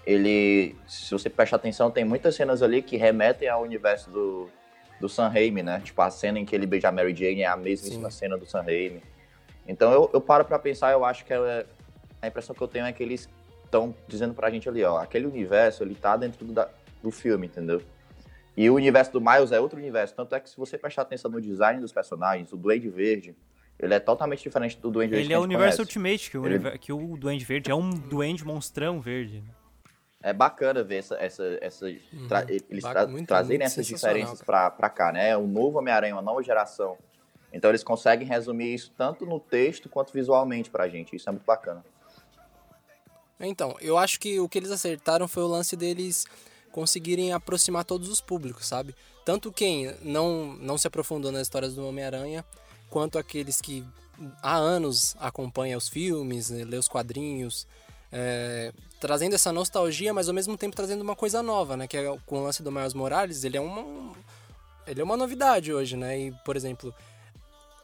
ele, 0.07 0.77
se 0.87 1.11
você 1.11 1.29
prestar 1.29 1.57
atenção, 1.57 1.91
tem 1.91 2.05
muitas 2.05 2.35
cenas 2.35 2.63
ali 2.63 2.83
que 2.83 2.97
remetem 2.97 3.49
ao 3.49 3.63
universo 3.63 4.11
do, 4.11 4.49
do 5.01 5.09
Sam 5.09 5.29
Raimi, 5.29 5.63
né? 5.63 5.81
Tipo, 5.85 6.03
a 6.03 6.11
cena 6.11 6.39
em 6.39 6.45
que 6.45 6.55
ele 6.55 6.67
beija 6.67 6.89
a 6.89 6.93
Mary 6.93 7.15
Jane 7.15 7.43
é 7.43 7.47
a 7.47 7.57
mesma 7.57 8.11
cena 8.11 8.37
do 8.37 8.47
Sam 8.47 8.63
Raimi. 8.63 9.03
Então 9.67 9.93
eu, 9.93 10.11
eu 10.13 10.21
paro 10.21 10.45
pra 10.45 10.59
pensar, 10.59 10.93
eu 10.93 11.05
acho 11.05 11.25
que 11.25 11.33
é, 11.33 11.67
a 12.21 12.27
impressão 12.27 12.55
que 12.55 12.63
eu 12.63 12.69
tenho 12.69 12.87
é 12.87 12.93
que 12.93 13.03
eles 13.03 13.29
estão 13.65 13.95
dizendo 14.09 14.35
pra 14.35 14.51
gente 14.51 14.69
ali, 14.69 14.83
ó, 14.83 14.99
aquele 14.99 15.27
universo, 15.27 15.85
ele 15.85 15.95
tá 15.95 16.17
dentro 16.17 16.45
do, 16.45 16.53
da, 16.53 16.69
do 17.03 17.11
filme, 17.11 17.47
entendeu? 17.47 17.81
E 18.57 18.69
o 18.69 18.75
universo 18.75 19.13
do 19.13 19.21
Miles 19.21 19.53
é 19.53 19.61
outro 19.61 19.79
universo, 19.79 20.15
tanto 20.15 20.35
é 20.35 20.41
que 20.41 20.51
se 20.51 20.57
você 20.57 20.77
prestar 20.77 21.03
atenção 21.03 21.31
no 21.31 21.41
design 21.41 21.81
dos 21.81 21.93
personagens, 21.93 22.53
o 22.53 22.57
Duende 22.57 22.89
Verde, 22.89 23.37
ele 23.79 23.95
é 23.95 24.01
totalmente 24.01 24.43
diferente 24.43 24.79
do 24.79 24.91
Duende 24.91 25.13
Verde 25.13 25.27
Ele 25.27 25.35
é 25.35 25.39
o 25.39 25.43
universo 25.43 25.79
conhece. 25.79 25.99
Ultimate, 25.99 26.31
que 26.31 26.37
o, 26.39 26.47
ele... 26.47 26.79
que 26.79 26.93
o 26.93 27.17
Duende 27.17 27.45
Verde 27.45 27.71
é 27.71 27.75
um 27.75 27.91
Duende 27.91 28.45
monstrão 28.45 29.01
verde 29.01 29.43
é 30.23 30.33
bacana 30.33 30.83
ver 30.83 30.97
essa, 30.97 31.17
essa, 31.17 31.59
essa 31.61 31.87
uhum. 31.87 32.29
tra 32.29 32.45
eles 32.49 32.85
tra 32.85 33.07
muito, 33.07 33.27
trazerem 33.27 33.59
muito 33.59 33.67
essas 33.67 33.87
diferenças 33.87 34.43
para 34.43 34.91
cá, 34.91 35.13
né? 35.13 35.37
O 35.37 35.47
novo 35.47 35.79
Homem-Aranha, 35.79 36.15
uma 36.15 36.23
nova 36.23 36.43
geração. 36.43 36.97
Então 37.53 37.71
eles 37.71 37.83
conseguem 37.83 38.27
resumir 38.27 38.75
isso 38.75 38.93
tanto 38.97 39.27
no 39.27 39.41
texto 39.41 39.89
quanto 39.89 40.13
visualmente 40.13 40.71
pra 40.71 40.89
gente. 40.89 41.17
Isso 41.17 41.29
é 41.29 41.33
muito 41.33 41.45
bacana. 41.45 41.85
Então, 43.41 43.75
eu 43.81 43.97
acho 43.97 44.21
que 44.21 44.39
o 44.39 44.49
que 44.49 44.59
eles 44.59 44.71
acertaram 44.71 45.27
foi 45.27 45.43
o 45.43 45.47
lance 45.47 45.75
deles 45.75 46.27
conseguirem 46.71 47.33
aproximar 47.33 47.85
todos 47.85 48.09
os 48.09 48.21
públicos, 48.21 48.67
sabe? 48.67 48.95
Tanto 49.25 49.51
quem 49.51 49.93
não, 50.03 50.55
não 50.61 50.77
se 50.77 50.87
aprofundou 50.87 51.33
nas 51.33 51.43
histórias 51.43 51.75
do 51.75 51.87
Homem-Aranha, 51.87 52.45
quanto 52.91 53.19
aqueles 53.19 53.61
que 53.61 53.85
há 54.43 54.57
anos 54.57 55.17
acompanham 55.19 55.79
os 55.79 55.89
filmes, 55.89 56.51
lê 56.51 56.77
os 56.77 56.87
quadrinhos, 56.87 57.67
é, 58.13 58.73
trazendo 58.99 59.35
essa 59.35 59.53
nostalgia, 59.53 60.13
mas 60.13 60.29
ao 60.29 60.35
mesmo 60.35 60.57
tempo 60.57 60.77
trazendo 60.77 61.03
uma 61.03 61.17
coisa 61.17 61.43
nova, 61.43 61.77
né? 61.77 61.87
Que 61.87 61.97
é 61.97 62.19
com 62.27 62.39
o 62.39 62.45
lance 62.45 62.63
do 62.63 62.71
Miles 62.73 62.95
Morales, 62.95 63.45
ele 63.45 63.57
é 63.57 63.61
uma, 63.61 64.13
ele 64.87 65.01
é 65.01 65.05
uma 65.05 65.17
novidade 65.17 65.73
hoje, 65.73 65.97
né? 65.97 66.19
E, 66.19 66.33
por 66.45 66.57
exemplo, 66.57 66.95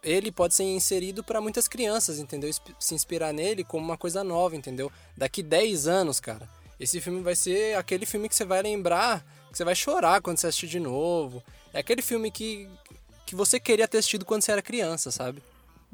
ele 0.02 0.30
pode 0.30 0.54
ser 0.54 0.64
inserido 0.64 1.24
para 1.24 1.40
muitas 1.40 1.66
crianças, 1.66 2.18
entendeu? 2.18 2.50
Se 2.78 2.94
inspirar 2.94 3.32
nele 3.32 3.64
como 3.64 3.84
uma 3.84 3.96
coisa 3.96 4.22
nova, 4.22 4.54
entendeu? 4.54 4.90
Daqui 5.16 5.42
10 5.42 5.88
anos, 5.88 6.20
cara, 6.20 6.48
esse 6.78 7.00
filme 7.00 7.22
vai 7.22 7.34
ser 7.34 7.76
aquele 7.76 8.06
filme 8.06 8.28
que 8.28 8.36
você 8.36 8.44
vai 8.44 8.62
lembrar, 8.62 9.24
que 9.50 9.56
você 9.56 9.64
vai 9.64 9.74
chorar 9.74 10.20
quando 10.20 10.38
você 10.38 10.46
assistir 10.48 10.68
de 10.68 10.78
novo. 10.78 11.42
É 11.72 11.80
aquele 11.80 12.02
filme 12.02 12.30
que, 12.30 12.68
que 13.24 13.34
você 13.34 13.58
queria 13.58 13.88
ter 13.88 13.98
assistido 13.98 14.24
quando 14.24 14.42
você 14.42 14.52
era 14.52 14.62
criança, 14.62 15.10
sabe? 15.10 15.42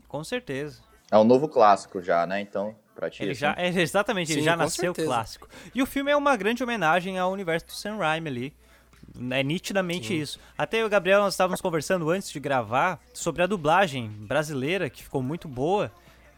Com 0.08 0.22
certeza. 0.24 0.80
É 1.10 1.16
um 1.18 1.24
novo 1.24 1.48
clássico 1.48 2.02
já, 2.02 2.26
né? 2.26 2.40
Então, 2.40 2.74
pra 2.94 3.10
ti. 3.10 3.22
Ele 3.22 3.32
assim. 3.32 3.40
já, 3.40 3.54
é, 3.58 3.68
exatamente, 3.68 4.32
ele 4.32 4.40
Sim, 4.40 4.44
já 4.46 4.52
com 4.52 4.58
nasceu 4.62 4.84
certeza. 4.94 5.08
clássico. 5.08 5.48
E 5.74 5.82
o 5.82 5.86
filme 5.86 6.10
é 6.10 6.16
uma 6.16 6.36
grande 6.36 6.62
homenagem 6.62 7.18
ao 7.18 7.32
universo 7.32 7.66
do 7.66 7.72
Sam 7.72 7.96
Raimi 7.96 8.28
ali. 8.28 8.52
É 9.30 9.42
nitidamente 9.42 10.18
isso. 10.18 10.38
Até 10.56 10.78
eu 10.78 10.82
e 10.82 10.86
o 10.86 10.88
Gabriel, 10.88 11.20
nós 11.20 11.34
estávamos 11.34 11.60
conversando 11.60 12.08
antes 12.08 12.30
de 12.30 12.40
gravar 12.40 12.98
sobre 13.12 13.42
a 13.42 13.46
dublagem 13.46 14.08
brasileira, 14.08 14.88
que 14.88 15.02
ficou 15.02 15.22
muito 15.22 15.46
boa. 15.48 15.92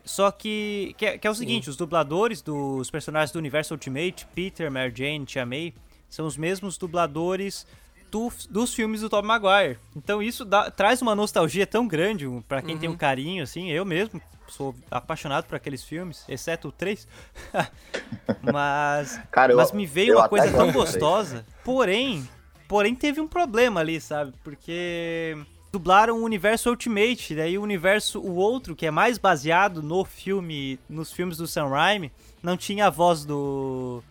Só 0.05 0.31
que, 0.31 0.95
que, 0.99 1.07
é, 1.07 1.19
que 1.19 1.27
é 1.27 1.31
o 1.31 1.35
seguinte, 1.35 1.71
os 1.71 1.77
dubladores 1.77 2.43
dos 2.43 2.91
personagens 2.91 3.31
do 3.31 3.39
universo 3.39 3.75
Ultimate, 3.75 4.27
Peter, 4.35 4.71
Mary 4.71 4.93
Jane, 4.95 5.25
Tia 5.25 5.47
May, 5.47 5.73
são 6.11 6.27
os 6.27 6.37
mesmos 6.37 6.77
dubladores 6.77 7.67
do- 8.11 8.31
dos 8.51 8.75
filmes 8.75 9.01
do 9.01 9.09
Tobey 9.09 9.27
Maguire. 9.29 9.79
Então 9.97 10.23
isso 10.23 10.45
dá- 10.45 10.71
traz 10.71 11.01
uma 11.01 11.15
nostalgia 11.15 11.67
tão 11.67 11.87
grande 11.89 12.27
pra 12.49 12.61
quem 12.61 12.77
tem 12.77 12.89
um 12.89 12.97
carinho, 12.97 13.43
assim, 13.43 13.71
eu 13.71 13.85
mesmo 13.85 14.21
sou 14.49 14.75
apaixonado 14.91 15.45
por 15.47 15.57
aqueles 15.57 15.83
filmes, 15.85 16.25
exceto 16.29 16.69
o 16.69 16.73
3. 16.73 17.07
mas 18.53 19.21
Cara, 19.31 19.53
eu- 19.53 19.57
mas 19.57 19.73
me 19.73 19.87
veio 19.87 20.17
uma 20.17 20.29
coisa 20.29 20.51
tão 20.51 20.71
gostosa. 20.73 21.45
Porém, 21.65 22.29
porém 22.69 22.95
teve 22.95 23.21
um 23.21 23.29
problema 23.29 23.81
ali, 23.81 24.01
sabe? 24.01 24.33
Porque 24.43 25.37
dublaram 25.73 26.19
o 26.19 26.23
universo 26.23 26.71
Ultimate, 26.71 27.35
daí 27.35 27.59
o 27.59 27.63
universo 27.63 28.21
o 28.21 28.37
outro 28.37 28.77
que 28.77 28.87
é 28.87 28.91
mais 28.91 29.19
baseado 29.19 29.83
no 29.83 30.05
filme, 30.05 30.79
nos 30.89 31.13
filmes 31.13 31.37
do 31.37 31.47
Sam 31.47 31.69
Raimi, 31.69 32.13
não 32.43 32.57
tinha 32.57 32.87
a 32.87 32.91
voz 32.91 33.25
do 33.25 34.03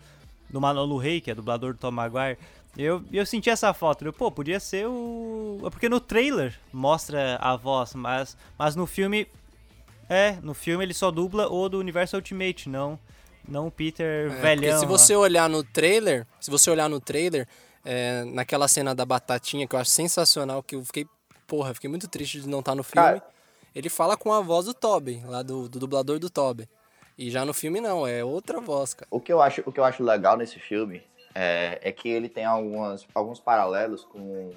do 0.50 0.60
Manolo 0.60 0.96
Rey, 0.98 1.20
que 1.20 1.30
é 1.30 1.34
dublador 1.34 1.72
do 1.72 1.78
Tom 1.78 1.90
Maguire. 1.90 2.38
Eu, 2.76 3.02
eu 3.12 3.24
senti 3.26 3.50
essa 3.50 3.72
foto, 3.72 4.04
eu, 4.04 4.12
pô, 4.12 4.30
podia 4.30 4.60
ser 4.60 4.86
o. 4.86 5.60
é 5.64 5.70
Porque 5.70 5.88
no 5.88 5.98
trailer 6.00 6.58
mostra 6.72 7.36
a 7.40 7.56
voz, 7.56 7.94
mas, 7.94 8.36
mas 8.58 8.76
no 8.76 8.86
filme. 8.86 9.26
É, 10.08 10.32
no 10.42 10.54
filme 10.54 10.84
ele 10.84 10.94
só 10.94 11.10
dubla 11.10 11.48
o 11.48 11.68
do 11.68 11.78
universo 11.78 12.16
Ultimate, 12.16 12.68
não, 12.68 12.98
não 13.48 13.68
o 13.68 13.70
Peter 13.70 14.26
É, 14.26 14.28
porque 14.28 14.42
velhão. 14.42 14.80
se 14.80 14.86
você 14.86 15.14
olhar 15.16 15.48
no 15.48 15.62
trailer, 15.62 16.26
se 16.40 16.50
você 16.50 16.70
olhar 16.70 16.88
no 16.88 17.00
trailer, 17.00 17.46
é, 17.84 18.24
naquela 18.24 18.68
cena 18.68 18.94
da 18.94 19.04
batatinha 19.04 19.66
que 19.66 19.74
eu 19.74 19.80
acho 19.80 19.90
sensacional, 19.90 20.62
que 20.62 20.74
eu 20.76 20.84
fiquei, 20.84 21.06
porra, 21.46 21.74
fiquei 21.74 21.90
muito 21.90 22.08
triste 22.08 22.40
de 22.40 22.48
não 22.48 22.60
estar 22.60 22.74
no 22.74 22.82
filme. 22.82 23.20
Cara. 23.20 23.24
Ele 23.74 23.88
fala 23.88 24.16
com 24.16 24.32
a 24.32 24.40
voz 24.40 24.66
do 24.66 24.74
Toby, 24.74 25.22
lá 25.26 25.42
do, 25.42 25.68
do 25.68 25.80
dublador 25.80 26.18
do 26.18 26.30
Toby. 26.30 26.68
E 27.18 27.30
já 27.30 27.44
no 27.44 27.52
filme 27.52 27.80
não, 27.80 28.06
é 28.06 28.24
outra 28.24 28.60
voz, 28.60 28.94
cara. 28.94 29.08
O 29.10 29.20
que 29.20 29.32
eu 29.32 29.40
acho, 29.40 29.62
o 29.66 29.72
que 29.72 29.78
eu 29.78 29.84
acho 29.84 30.02
legal 30.02 30.36
nesse 30.36 30.58
filme 30.58 31.02
é, 31.34 31.78
é 31.82 31.92
que 31.92 32.08
ele 32.08 32.28
tem 32.28 32.44
algumas, 32.44 33.06
alguns 33.14 33.40
paralelos 33.40 34.04
com, 34.04 34.52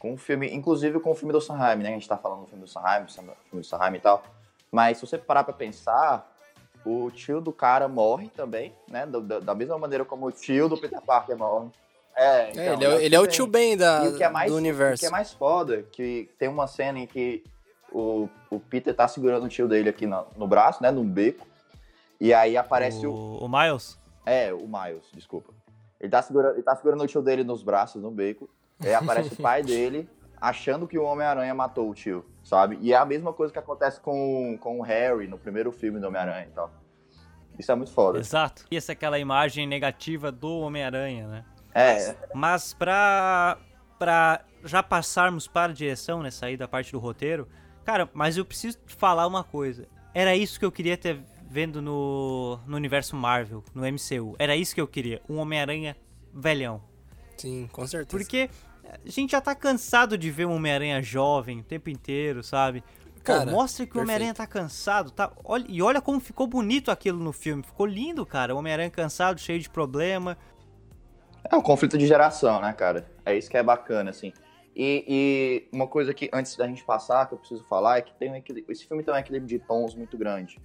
com 0.00 0.14
o 0.14 0.16
filme, 0.16 0.52
inclusive 0.52 0.98
com 0.98 1.12
o 1.12 1.14
filme 1.14 1.32
do 1.32 1.40
Sanheim, 1.40 1.78
né? 1.82 1.90
A 1.90 1.92
gente 1.92 2.08
tá 2.08 2.16
falando 2.16 2.40
do 2.40 2.46
filme 2.48 2.64
do 2.64 2.68
Sanheim, 2.68 3.04
do 3.04 3.12
filme 3.12 3.32
do 3.52 3.62
Sanheim 3.64 3.94
e 3.94 4.00
tal. 4.00 4.24
Mas 4.72 4.96
se 4.98 5.06
você 5.06 5.16
parar 5.18 5.44
pra 5.44 5.52
pensar, 5.52 6.26
o 6.84 7.10
tio 7.10 7.40
do 7.40 7.52
cara 7.52 7.86
morre 7.86 8.28
também, 8.34 8.74
né? 8.90 9.04
Da, 9.06 9.38
da 9.38 9.54
mesma 9.54 9.78
maneira 9.78 10.04
como 10.04 10.26
o 10.26 10.32
tio 10.32 10.68
do 10.68 10.76
Peter 10.78 11.00
Parker 11.02 11.36
morre. 11.36 11.68
É, 12.16 12.50
então, 12.50 12.62
É, 12.62 12.72
ele, 12.72 12.84
é, 12.84 13.04
ele 13.04 13.14
é 13.14 13.20
o 13.20 13.26
tio 13.26 13.46
Ben 13.46 13.76
da, 13.76 14.04
E 14.04 14.08
o 14.08 14.16
que 14.16 14.24
é 14.24 14.28
mais, 14.28 14.50
do 14.50 14.54
O 14.54 14.58
universo. 14.58 15.00
que 15.00 15.06
é 15.06 15.10
mais 15.10 15.32
foda, 15.32 15.82
que 15.92 16.28
tem 16.38 16.48
uma 16.48 16.66
cena 16.66 16.98
em 16.98 17.06
que 17.06 17.44
o, 17.92 18.28
o 18.50 18.58
Peter 18.58 18.94
tá 18.94 19.06
segurando 19.06 19.44
o 19.44 19.48
tio 19.48 19.68
dele 19.68 19.90
aqui 19.90 20.06
no, 20.06 20.26
no 20.36 20.46
braço, 20.48 20.82
né? 20.82 20.90
Num 20.90 21.04
beco. 21.08 21.46
E 22.20 22.32
aí 22.34 22.56
aparece 22.56 23.06
o, 23.06 23.12
o, 23.12 23.44
o 23.44 23.48
Miles. 23.48 23.98
é, 24.26 24.52
o 24.52 24.66
Miles, 24.66 25.04
desculpa. 25.12 25.52
Ele 26.00 26.10
tá 26.10 26.22
segurando, 26.22 26.54
ele 26.54 26.62
tá 26.62 26.74
segurando 26.74 27.02
o 27.02 27.06
tio 27.06 27.20
dele 27.22 27.44
nos 27.44 27.62
braços, 27.62 28.02
no 28.02 28.10
beco. 28.10 28.48
Aí 28.82 28.94
aparece 28.94 29.34
o 29.34 29.36
pai 29.36 29.62
dele, 29.62 30.08
achando 30.40 30.88
que 30.88 30.98
o 30.98 31.04
Homem-Aranha 31.04 31.54
matou 31.54 31.90
o 31.90 31.94
tio, 31.94 32.24
sabe? 32.42 32.78
E 32.80 32.92
é 32.92 32.96
a 32.96 33.04
mesma 33.04 33.32
coisa 33.32 33.52
que 33.52 33.58
acontece 33.58 34.00
com, 34.00 34.56
com 34.60 34.78
o 34.78 34.82
Harry 34.82 35.26
no 35.26 35.38
primeiro 35.38 35.70
filme 35.70 36.00
do 36.00 36.06
Homem-Aranha 36.06 36.46
e 36.46 36.54
tal. 36.54 36.72
Isso 37.58 37.70
é 37.70 37.74
muito 37.74 37.92
foda. 37.92 38.18
Exato. 38.18 38.64
E 38.70 38.76
essa 38.76 38.92
é 38.92 38.94
aquela 38.94 39.18
imagem 39.18 39.66
negativa 39.66 40.32
do 40.32 40.60
Homem-Aranha, 40.60 41.28
né? 41.28 41.44
É, 41.74 42.16
Mas 42.34 42.72
pra, 42.74 43.58
pra 43.98 44.40
já 44.64 44.82
passarmos 44.82 45.46
para 45.46 45.72
a 45.72 45.74
direção, 45.74 46.22
né? 46.22 46.30
Sair 46.30 46.56
da 46.56 46.66
parte 46.66 46.92
do 46.92 46.98
roteiro. 46.98 47.46
Cara, 47.84 48.08
mas 48.12 48.36
eu 48.36 48.44
preciso 48.44 48.78
falar 48.86 49.26
uma 49.26 49.44
coisa. 49.44 49.86
Era 50.14 50.34
isso 50.34 50.58
que 50.58 50.64
eu 50.64 50.72
queria 50.72 50.96
ter 50.96 51.22
vendo 51.48 51.82
no, 51.82 52.58
no 52.66 52.76
universo 52.76 53.14
Marvel, 53.14 53.62
no 53.74 53.82
MCU. 53.82 54.34
Era 54.38 54.56
isso 54.56 54.74
que 54.74 54.80
eu 54.80 54.86
queria. 54.88 55.20
Um 55.28 55.36
Homem-Aranha 55.36 55.96
velhão. 56.32 56.82
Sim, 57.36 57.68
com 57.72 57.86
certeza. 57.86 58.16
Porque 58.16 58.50
a 59.04 59.10
gente 59.10 59.32
já 59.32 59.40
tá 59.40 59.54
cansado 59.54 60.18
de 60.18 60.30
ver 60.30 60.46
um 60.46 60.54
Homem-Aranha 60.54 61.02
jovem 61.02 61.60
o 61.60 61.62
tempo 61.62 61.90
inteiro, 61.90 62.42
sabe? 62.42 62.82
Pô, 62.82 63.22
Cara, 63.22 63.50
mostra 63.50 63.86
que 63.86 63.96
o. 63.96 64.00
Homem-Aranha 64.00 64.34
tá 64.34 64.46
cansado, 64.46 65.10
tá? 65.10 65.30
Olha, 65.44 65.64
e 65.68 65.82
olha 65.82 66.00
como 66.00 66.18
ficou 66.18 66.46
bonito 66.46 66.90
aquilo 66.90 67.22
no 67.22 67.32
filme. 67.32 67.62
Ficou 67.62 67.86
lindo, 67.86 68.24
cara. 68.24 68.54
O 68.54 68.58
Homem-Aranha 68.58 68.90
cansado, 68.90 69.38
cheio 69.38 69.60
de 69.60 69.68
problema. 69.68 70.36
é 71.48 71.56
um 71.56 71.60
conflito 71.60 71.98
de 71.98 72.06
geração, 72.06 72.60
né, 72.60 72.72
cara? 72.72 73.06
É 73.24 73.36
isso 73.36 73.50
que 73.50 73.56
é 73.56 73.62
bacana, 73.62 74.10
assim. 74.10 74.32
E, 74.74 75.04
e 75.06 75.76
uma 75.76 75.86
coisa 75.86 76.14
que, 76.14 76.30
antes 76.32 76.56
da 76.56 76.66
gente 76.66 76.84
passar, 76.84 77.26
que 77.26 77.34
eu 77.34 77.38
preciso 77.38 77.62
falar, 77.64 77.98
é 77.98 78.02
que 78.02 78.14
tem 78.14 78.30
um 78.30 78.36
equilíbrio, 78.36 78.72
esse 78.72 78.86
filme 78.86 79.02
tem 79.02 79.12
um 79.12 79.16
equilíbrio 79.16 79.48
de 79.48 79.58
tons 79.58 79.94
muito 79.94 80.16
grande. 80.16 80.58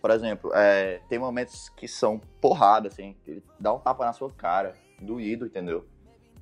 Por 0.00 0.10
exemplo, 0.10 0.50
é, 0.54 1.00
tem 1.08 1.18
momentos 1.18 1.68
que 1.68 1.86
são 1.86 2.20
porrada, 2.40 2.88
assim, 2.88 3.14
que 3.22 3.30
ele 3.32 3.42
dá 3.58 3.72
um 3.72 3.78
tapa 3.78 4.04
na 4.04 4.12
sua 4.12 4.30
cara, 4.32 4.74
doído, 5.00 5.46
entendeu? 5.46 5.86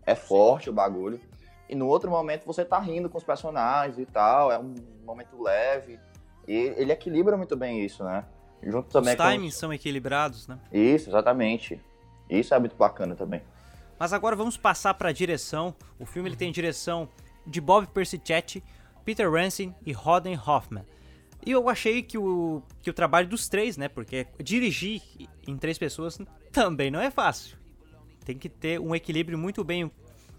É 0.04 0.14
forte 0.14 0.70
o 0.70 0.72
bagulho. 0.72 1.20
E 1.68 1.74
no 1.74 1.86
outro 1.86 2.10
momento 2.10 2.46
você 2.46 2.64
tá 2.64 2.78
rindo 2.78 3.10
com 3.10 3.18
os 3.18 3.24
personagens 3.24 3.98
e 3.98 4.06
tal, 4.06 4.50
é 4.50 4.58
um 4.58 4.74
momento 5.04 5.40
leve. 5.42 5.98
E 6.46 6.54
ele 6.54 6.92
equilibra 6.92 7.36
muito 7.36 7.56
bem 7.56 7.84
isso, 7.84 8.02
né? 8.02 8.24
Junto 8.62 8.88
também 8.88 9.14
Os 9.14 9.20
com... 9.20 9.30
timings 9.30 9.54
são 9.54 9.72
equilibrados, 9.72 10.48
né? 10.48 10.58
Isso, 10.72 11.10
exatamente. 11.10 11.80
Isso 12.28 12.54
é 12.54 12.58
muito 12.58 12.74
bacana 12.74 13.14
também. 13.14 13.42
Mas 13.98 14.12
agora 14.12 14.34
vamos 14.34 14.56
passar 14.56 14.94
para 14.94 15.10
a 15.10 15.12
direção. 15.12 15.74
O 15.98 16.06
filme 16.06 16.28
ele 16.28 16.36
tem 16.36 16.50
direção 16.50 17.08
de 17.46 17.60
Bob 17.60 17.86
Persichetti, 17.88 18.62
Peter 19.04 19.30
Ransom 19.30 19.74
e 19.84 19.92
Roden 19.92 20.38
Hoffman. 20.38 20.84
E 21.44 21.52
eu 21.52 21.68
achei 21.68 22.02
que 22.02 22.18
o, 22.18 22.62
que 22.82 22.90
o 22.90 22.92
trabalho 22.92 23.28
dos 23.28 23.48
três, 23.48 23.76
né? 23.76 23.88
Porque 23.88 24.26
dirigir 24.38 25.02
em 25.46 25.56
três 25.56 25.78
pessoas 25.78 26.18
também 26.52 26.90
não 26.90 27.00
é 27.00 27.10
fácil. 27.10 27.56
Tem 28.28 28.36
que 28.36 28.50
ter 28.50 28.78
um 28.78 28.94
equilíbrio 28.94 29.38
muito 29.38 29.64
bem 29.64 29.90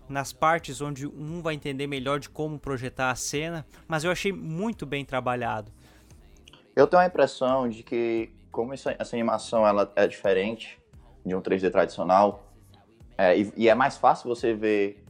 nas 0.08 0.31
partes 0.31 0.79
onde 0.79 1.08
um 1.08 1.41
vai 1.41 1.55
entender 1.55 1.88
melhor 1.88 2.19
de 2.19 2.29
como 2.29 2.60
projetar 2.60 3.10
a 3.10 3.15
cena. 3.15 3.65
Mas 3.88 4.03
eu 4.03 4.12
achei 4.12 4.31
muito 4.31 4.86
bem 4.86 5.03
trabalhado. 5.03 5.72
Eu 6.75 6.86
tenho 6.86 7.01
a 7.01 7.08
impressão 7.08 7.67
de 7.67 7.81
que, 7.81 8.29
como 8.51 8.75
essa, 8.75 8.96
essa 9.00 9.15
animação 9.15 9.65
ela 9.65 9.91
é 9.96 10.05
diferente 10.05 10.79
de 11.25 11.34
um 11.34 11.41
3D 11.41 11.72
tradicional, 11.72 12.53
é, 13.17 13.36
e, 13.39 13.51
e 13.58 13.67
é 13.67 13.74
mais 13.74 13.98
fácil 13.98 14.29
você 14.29 14.53
ver 14.53 15.03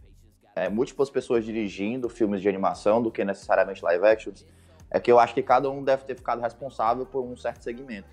é, 0.55 0.69
múltiplas 0.69 1.09
pessoas 1.09 1.43
dirigindo 1.43 2.07
filmes 2.07 2.41
de 2.41 2.48
animação 2.48 3.03
do 3.03 3.12
que 3.12 3.25
necessariamente 3.25 3.83
live 3.83 4.05
actions, 4.05 4.45
é 4.89 5.01
que 5.01 5.12
eu 5.12 5.19
acho 5.19 5.33
que 5.33 5.43
cada 5.43 5.69
um 5.69 5.83
deve 5.83 6.05
ter 6.05 6.15
ficado 6.15 6.39
responsável 6.39 7.05
por 7.05 7.25
um 7.25 7.36
certo 7.36 7.62
segmento. 7.62 8.07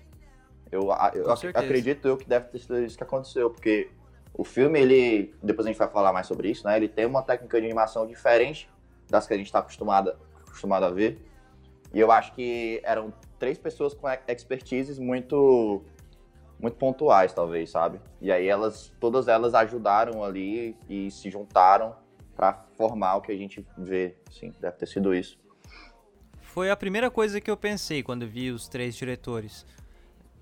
Eu, 0.69 0.81
eu 0.81 1.23
Com 1.23 1.31
ac- 1.31 1.37
certeza. 1.37 1.65
acredito 1.65 2.05
eu 2.05 2.17
que 2.17 2.27
deve 2.27 2.47
ter 2.49 2.59
sido 2.59 2.83
isso 2.83 2.97
que 2.97 3.03
aconteceu, 3.03 3.49
porque 3.49 3.89
o 4.37 4.43
filme, 4.43 4.79
ele, 4.79 5.33
depois 5.41 5.65
a 5.65 5.69
gente 5.71 5.79
vai 5.79 5.89
falar 5.89 6.13
mais 6.13 6.27
sobre 6.27 6.49
isso, 6.51 6.65
né? 6.65 6.77
Ele 6.77 6.87
tem 6.87 7.05
uma 7.05 7.23
técnica 7.23 7.59
de 7.59 7.65
animação 7.65 8.05
diferente 8.05 8.69
das 9.09 9.25
que 9.25 9.33
a 9.33 9.37
gente 9.37 9.47
está 9.47 9.59
acostumado, 9.59 10.13
acostumado 10.45 10.83
a 10.85 10.91
ver. 10.91 11.19
E 11.91 11.99
eu 11.99 12.11
acho 12.11 12.33
que 12.33 12.79
eram 12.83 13.11
três 13.39 13.57
pessoas 13.57 13.93
com 13.93 14.07
expertises 14.27 14.99
muito 14.99 15.83
muito 16.59 16.75
pontuais, 16.75 17.33
talvez, 17.33 17.69
sabe? 17.69 17.99
E 18.19 18.31
aí 18.31 18.47
elas, 18.47 18.91
todas 18.99 19.27
elas 19.27 19.53
ajudaram 19.53 20.23
ali 20.23 20.75
e 20.89 21.11
se 21.11 21.29
juntaram 21.29 21.95
pra 22.35 22.65
formar 22.75 23.15
o 23.15 23.21
que 23.21 23.31
a 23.31 23.37
gente 23.37 23.65
vê, 23.77 24.15
assim, 24.27 24.51
deve 24.59 24.75
ter 24.75 24.87
sido 24.87 25.13
isso. 25.13 25.39
Foi 26.41 26.71
a 26.71 26.75
primeira 26.75 27.11
coisa 27.11 27.39
que 27.39 27.49
eu 27.49 27.55
pensei 27.55 28.01
quando 28.01 28.27
vi 28.27 28.49
os 28.49 28.67
três 28.67 28.95
diretores. 28.95 29.67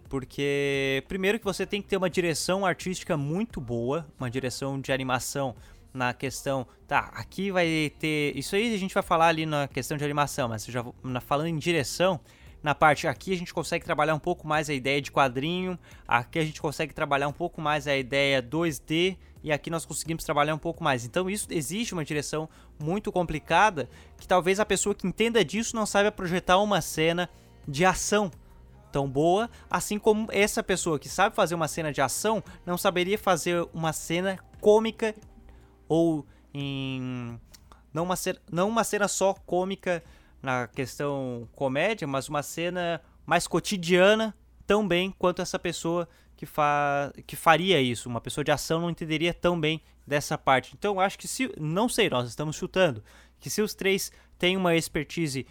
Porque, 0.09 1.03
primeiro, 1.07 1.39
que 1.39 1.45
você 1.45 1.65
tem 1.65 1.81
que 1.81 1.87
ter 1.87 1.97
uma 1.97 2.09
direção 2.09 2.65
artística 2.65 3.17
muito 3.17 3.59
boa, 3.59 4.05
uma 4.19 4.29
direção 4.29 4.79
de 4.79 4.91
animação 4.91 5.55
na 5.93 6.13
questão. 6.13 6.67
Tá, 6.87 7.11
aqui 7.13 7.51
vai 7.51 7.91
ter. 7.97 8.37
Isso 8.37 8.55
aí 8.55 8.73
a 8.73 8.77
gente 8.77 8.93
vai 8.93 9.01
falar 9.01 9.27
ali 9.27 9.45
na 9.45 9.67
questão 9.67 9.97
de 9.97 10.03
animação, 10.03 10.49
mas 10.49 10.65
já 10.65 10.83
falando 11.21 11.47
em 11.47 11.57
direção, 11.57 12.19
na 12.61 12.75
parte 12.75 13.07
aqui 13.07 13.33
a 13.33 13.37
gente 13.37 13.53
consegue 13.53 13.85
trabalhar 13.85 14.13
um 14.13 14.19
pouco 14.19 14.47
mais 14.47 14.69
a 14.69 14.73
ideia 14.73 15.01
de 15.01 15.11
quadrinho, 15.11 15.79
aqui 16.07 16.37
a 16.37 16.45
gente 16.45 16.61
consegue 16.61 16.93
trabalhar 16.93 17.27
um 17.27 17.33
pouco 17.33 17.61
mais 17.61 17.87
a 17.87 17.95
ideia 17.95 18.43
2D 18.43 19.17
e 19.43 19.51
aqui 19.51 19.69
nós 19.69 19.85
conseguimos 19.85 20.23
trabalhar 20.23 20.53
um 20.53 20.59
pouco 20.59 20.83
mais. 20.83 21.05
Então 21.05 21.29
isso 21.29 21.47
exige 21.49 21.93
uma 21.93 22.03
direção 22.03 22.49
muito 22.79 23.11
complicada 23.11 23.87
que 24.17 24.27
talvez 24.27 24.59
a 24.59 24.65
pessoa 24.65 24.93
que 24.93 25.07
entenda 25.07 25.45
disso 25.45 25.75
não 25.75 25.85
saiba 25.85 26.11
projetar 26.11 26.57
uma 26.57 26.81
cena 26.81 27.29
de 27.67 27.85
ação 27.85 28.31
tão 28.95 29.09
boa, 29.09 29.49
assim 29.69 29.99
como 29.99 30.29
essa 30.31 30.63
pessoa 30.63 30.97
que 30.97 31.09
sabe 31.09 31.35
fazer 31.35 31.53
uma 31.53 31.67
cena 31.67 31.91
de 31.91 31.99
ação 31.99 32.41
não 32.65 32.77
saberia 32.77 33.17
fazer 33.17 33.67
uma 33.73 33.91
cena 33.91 34.39
cômica 34.61 35.13
ou 35.85 36.25
em 36.53 37.37
não 37.93 38.03
uma 38.03 38.15
cena, 38.15 38.39
não 38.49 38.69
uma 38.69 38.85
cena 38.85 39.09
só 39.09 39.33
cômica 39.33 40.01
na 40.41 40.69
questão 40.69 41.45
comédia, 41.51 42.07
mas 42.07 42.29
uma 42.29 42.41
cena 42.41 43.01
mais 43.25 43.47
cotidiana 43.47 44.33
tão 44.65 44.87
bem 44.87 45.13
quanto 45.19 45.41
essa 45.41 45.59
pessoa 45.59 46.07
que, 46.37 46.45
fa 46.45 47.11
que 47.27 47.35
faria 47.35 47.81
isso. 47.81 48.07
Uma 48.07 48.21
pessoa 48.21 48.45
de 48.45 48.51
ação 48.51 48.79
não 48.79 48.89
entenderia 48.89 49.33
tão 49.33 49.59
bem 49.59 49.81
dessa 50.07 50.37
parte. 50.37 50.73
Então 50.73 51.01
acho 51.01 51.19
que 51.19 51.27
se. 51.27 51.51
Não 51.59 51.89
sei, 51.89 52.09
nós 52.09 52.29
estamos 52.29 52.55
chutando. 52.55 53.03
Que 53.41 53.49
se 53.49 53.61
os 53.61 53.73
três 53.75 54.09
têm 54.39 54.55
uma 54.55 54.73
expertise 54.73 55.45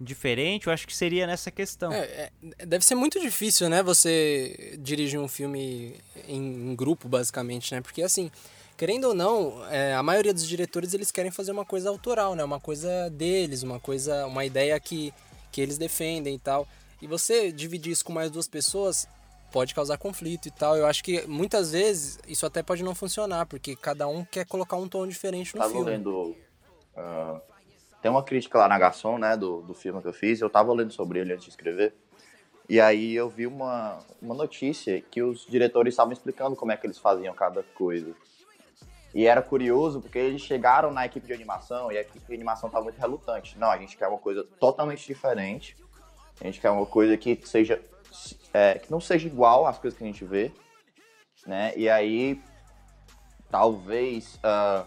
diferente, 0.00 0.66
eu 0.66 0.72
acho 0.72 0.86
que 0.86 0.94
seria 0.94 1.26
nessa 1.26 1.50
questão. 1.50 1.92
É, 1.92 2.30
é, 2.58 2.66
deve 2.66 2.84
ser 2.84 2.94
muito 2.94 3.20
difícil, 3.20 3.68
né? 3.68 3.82
Você 3.82 4.78
dirigir 4.78 5.18
um 5.18 5.28
filme 5.28 5.94
em, 6.28 6.70
em 6.70 6.76
grupo, 6.76 7.08
basicamente, 7.08 7.74
né? 7.74 7.80
Porque 7.80 8.02
assim. 8.02 8.30
Querendo 8.76 9.04
ou 9.04 9.14
não, 9.14 9.64
é, 9.70 9.94
a 9.94 10.02
maioria 10.02 10.34
dos 10.34 10.46
diretores 10.46 10.92
eles 10.92 11.10
querem 11.10 11.30
fazer 11.30 11.50
uma 11.50 11.64
coisa 11.64 11.88
autoral, 11.88 12.34
né? 12.34 12.44
Uma 12.44 12.60
coisa 12.60 13.08
deles, 13.08 13.62
uma 13.62 13.80
coisa, 13.80 14.26
uma 14.26 14.44
ideia 14.44 14.78
que, 14.78 15.14
que 15.50 15.62
eles 15.62 15.78
defendem 15.78 16.34
e 16.34 16.38
tal. 16.38 16.68
E 17.00 17.06
você 17.06 17.50
dividir 17.50 17.92
isso 17.92 18.04
com 18.04 18.12
mais 18.12 18.30
duas 18.30 18.46
pessoas 18.46 19.08
pode 19.50 19.74
causar 19.74 19.96
conflito 19.96 20.48
e 20.48 20.50
tal. 20.50 20.76
Eu 20.76 20.84
acho 20.84 21.02
que 21.02 21.26
muitas 21.26 21.72
vezes 21.72 22.18
isso 22.28 22.44
até 22.44 22.62
pode 22.62 22.82
não 22.82 22.94
funcionar, 22.94 23.46
porque 23.46 23.74
cada 23.74 24.06
um 24.06 24.22
quer 24.24 24.44
colocar 24.44 24.76
um 24.76 24.86
tom 24.86 25.06
diferente 25.06 25.54
no 25.54 25.62
tava 25.62 25.72
filme. 25.72 25.90
Lendo, 25.90 26.36
uh, 26.94 27.40
tem 28.00 28.10
uma 28.10 28.22
crítica 28.22 28.58
lá 28.58 28.68
na 28.68 28.78
Garçom, 28.78 29.18
né, 29.18 29.36
do, 29.36 29.62
do 29.62 29.74
filme 29.74 30.00
que 30.00 30.08
eu 30.08 30.12
fiz. 30.12 30.40
Eu 30.40 30.50
tava 30.50 30.72
lendo 30.72 30.92
sobre 30.92 31.18
ele 31.18 31.32
antes 31.32 31.44
de 31.44 31.50
escrever. 31.50 31.94
E 32.68 32.80
aí 32.80 33.14
eu 33.14 33.28
vi 33.28 33.46
uma, 33.46 33.98
uma 34.20 34.34
notícia 34.34 35.00
que 35.00 35.22
os 35.22 35.46
diretores 35.46 35.94
estavam 35.94 36.12
explicando 36.12 36.56
como 36.56 36.72
é 36.72 36.76
que 36.76 36.86
eles 36.86 36.98
faziam 36.98 37.34
cada 37.34 37.62
coisa. 37.62 38.14
E 39.14 39.26
era 39.26 39.40
curioso 39.40 40.00
porque 40.00 40.18
eles 40.18 40.42
chegaram 40.42 40.90
na 40.90 41.06
equipe 41.06 41.26
de 41.26 41.32
animação 41.32 41.90
e 41.90 41.96
a 41.96 42.00
equipe 42.00 42.26
de 42.26 42.34
animação 42.34 42.66
estava 42.66 42.84
muito 42.84 42.98
relutante. 42.98 43.58
Não, 43.58 43.70
a 43.70 43.78
gente 43.78 43.96
quer 43.96 44.08
uma 44.08 44.18
coisa 44.18 44.44
totalmente 44.58 45.06
diferente. 45.06 45.76
A 46.40 46.44
gente 46.44 46.60
quer 46.60 46.70
uma 46.70 46.84
coisa 46.84 47.16
que 47.16 47.40
seja 47.44 47.80
é, 48.52 48.78
que 48.78 48.90
não 48.90 49.00
seja 49.00 49.26
igual 49.26 49.66
às 49.66 49.78
coisas 49.78 49.96
que 49.96 50.04
a 50.04 50.06
gente 50.06 50.24
vê, 50.24 50.52
né? 51.46 51.72
E 51.76 51.88
aí 51.88 52.40
talvez 53.50 54.36
uh, 54.36 54.86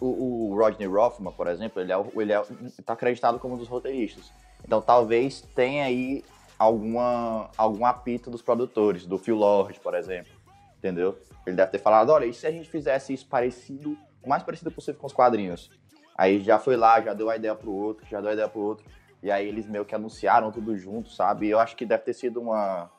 o, 0.00 0.06
o, 0.52 0.56
Rodney 0.56 0.86
Rothman, 0.86 1.32
por 1.32 1.46
exemplo, 1.46 1.80
ele 1.80 1.92
é, 1.92 2.04
ele 2.16 2.32
é 2.32 2.42
tá 2.84 2.92
acreditado 2.92 3.38
como 3.38 3.54
um 3.54 3.58
dos 3.58 3.68
roteiristas. 3.68 4.32
Então 4.64 4.80
talvez 4.80 5.40
tenha 5.54 5.84
aí 5.84 6.24
alguma 6.58 7.50
algum 7.56 7.84
apito 7.84 8.30
dos 8.30 8.40
produtores, 8.40 9.04
do 9.04 9.18
Phil 9.18 9.36
Lord, 9.36 9.78
por 9.80 9.94
exemplo, 9.94 10.32
entendeu? 10.78 11.18
Ele 11.46 11.56
deve 11.56 11.72
ter 11.72 11.78
falado, 11.78 12.10
olha, 12.10 12.24
e 12.24 12.32
se 12.32 12.46
a 12.46 12.50
gente 12.50 12.68
fizesse 12.70 13.12
isso 13.12 13.26
parecido, 13.26 13.98
o 14.22 14.28
mais 14.28 14.42
parecido 14.42 14.70
possível 14.70 15.00
com 15.00 15.06
os 15.06 15.12
quadrinhos? 15.12 15.70
Aí 16.16 16.40
já 16.40 16.58
foi 16.58 16.76
lá, 16.76 17.00
já 17.00 17.12
deu 17.12 17.28
a 17.28 17.36
ideia 17.36 17.54
pro 17.54 17.72
outro, 17.72 18.06
já 18.08 18.20
deu 18.20 18.30
a 18.30 18.32
ideia 18.32 18.48
pro 18.48 18.60
outro. 18.60 18.86
E 19.22 19.30
aí 19.30 19.48
eles 19.48 19.66
meio 19.66 19.84
que 19.84 19.94
anunciaram 19.94 20.52
tudo 20.52 20.76
junto, 20.76 21.10
sabe? 21.10 21.46
E 21.46 21.50
eu 21.50 21.58
acho 21.58 21.74
que 21.74 21.84
deve 21.84 22.04
ter 22.04 22.12
sido 22.12 22.40
uma, 22.40 22.90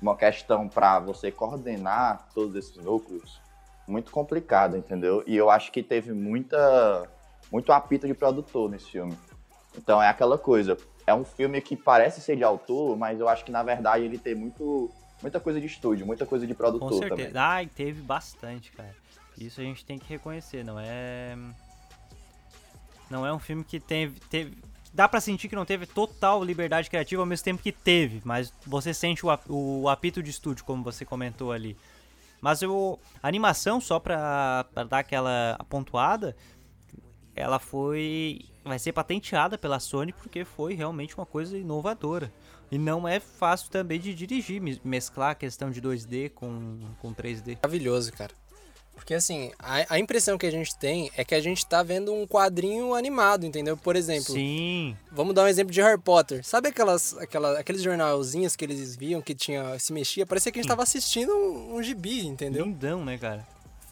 uma 0.00 0.16
questão 0.16 0.68
para 0.68 1.00
você 1.00 1.32
coordenar 1.32 2.28
todos 2.32 2.54
esses 2.54 2.76
núcleos 2.76 3.40
muito 3.86 4.10
complicada, 4.10 4.78
entendeu? 4.78 5.22
E 5.26 5.36
eu 5.36 5.50
acho 5.50 5.70
que 5.70 5.82
teve 5.82 6.12
muita 6.12 7.08
muito 7.50 7.72
apito 7.72 8.06
de 8.06 8.14
produtor 8.14 8.70
nesse 8.70 8.90
filme. 8.90 9.16
Então 9.76 10.02
é 10.02 10.08
aquela 10.08 10.38
coisa, 10.38 10.76
é 11.06 11.14
um 11.14 11.24
filme 11.24 11.60
que 11.60 11.76
parece 11.76 12.20
ser 12.20 12.36
de 12.36 12.44
autor, 12.44 12.96
mas 12.96 13.20
eu 13.20 13.28
acho 13.28 13.44
que 13.44 13.52
na 13.52 13.62
verdade 13.62 14.04
ele 14.04 14.18
tem 14.18 14.34
muito 14.34 14.90
muita 15.22 15.40
coisa 15.40 15.60
de 15.60 15.66
estúdio, 15.66 16.06
muita 16.06 16.26
coisa 16.26 16.46
de 16.46 16.54
produtor 16.54 16.88
Com 16.88 16.98
certeza. 16.98 17.30
também. 17.30 17.42
Ah, 17.42 17.68
teve 17.74 18.02
bastante, 18.02 18.72
cara. 18.72 18.94
Isso 19.38 19.60
a 19.60 19.64
gente 19.64 19.84
tem 19.84 19.98
que 19.98 20.08
reconhecer, 20.08 20.64
não 20.64 20.78
é 20.78 21.36
não 23.10 23.26
é 23.26 23.32
um 23.32 23.38
filme 23.38 23.62
que 23.64 23.78
teve, 23.78 24.18
teve 24.20 24.56
dá 24.92 25.08
para 25.08 25.20
sentir 25.20 25.48
que 25.48 25.56
não 25.56 25.64
teve 25.64 25.86
total 25.86 26.42
liberdade 26.42 26.88
criativa 26.88 27.20
ao 27.20 27.26
mesmo 27.26 27.44
tempo 27.44 27.62
que 27.62 27.72
teve, 27.72 28.22
mas 28.24 28.52
você 28.64 28.94
sente 28.94 29.26
o, 29.26 29.30
o 29.48 29.88
apito 29.88 30.22
de 30.22 30.30
estúdio, 30.30 30.64
como 30.64 30.82
você 30.84 31.04
comentou 31.04 31.52
ali. 31.52 31.76
Mas 32.44 32.60
eu, 32.60 33.00
a 33.22 33.26
animação, 33.26 33.80
só 33.80 33.98
pra, 33.98 34.66
pra 34.74 34.84
dar 34.84 34.98
aquela 34.98 35.58
pontuada, 35.66 36.36
ela 37.34 37.58
foi. 37.58 38.44
vai 38.62 38.78
ser 38.78 38.92
patenteada 38.92 39.56
pela 39.56 39.80
Sony 39.80 40.12
porque 40.12 40.44
foi 40.44 40.74
realmente 40.74 41.16
uma 41.16 41.24
coisa 41.24 41.56
inovadora. 41.56 42.30
E 42.70 42.76
não 42.76 43.08
é 43.08 43.18
fácil 43.18 43.70
também 43.70 43.98
de 43.98 44.12
dirigir, 44.12 44.60
mesclar 44.84 45.30
a 45.30 45.34
questão 45.34 45.70
de 45.70 45.80
2D 45.80 46.32
com, 46.34 46.80
com 47.00 47.14
3D. 47.14 47.56
Maravilhoso, 47.62 48.12
cara. 48.12 48.34
Porque 48.94 49.14
assim, 49.14 49.52
a, 49.58 49.94
a, 49.94 49.98
impressão 49.98 50.38
que 50.38 50.46
a 50.46 50.50
gente 50.50 50.76
tem 50.78 51.10
é 51.16 51.24
que 51.24 51.34
a 51.34 51.40
gente 51.40 51.66
tá 51.66 51.82
vendo 51.82 52.12
um 52.12 52.26
quadrinho 52.26 52.94
animado, 52.94 53.44
entendeu? 53.44 53.76
Por 53.76 53.96
exemplo. 53.96 54.32
Sim. 54.32 54.96
Vamos 55.12 55.34
dar 55.34 55.44
um 55.44 55.48
exemplo 55.48 55.72
de 55.72 55.82
Harry 55.82 56.00
Potter. 56.00 56.44
Sabe 56.44 56.68
aquelas, 56.68 57.16
aquela, 57.18 57.58
aqueles 57.58 57.82
jornalzinhos 57.82 58.56
que 58.56 58.64
eles 58.64 58.96
viam 58.96 59.20
que 59.20 59.34
tinha 59.34 59.78
se 59.78 59.92
mexia? 59.92 60.24
Parecia 60.24 60.50
que 60.50 60.58
a 60.58 60.62
gente 60.62 60.68
tava 60.68 60.82
assistindo 60.82 61.32
um, 61.32 61.76
um 61.76 61.82
gibi, 61.82 62.26
entendeu? 62.26 62.64
Lindão, 62.64 63.04
né, 63.04 63.18
cara? 63.18 63.46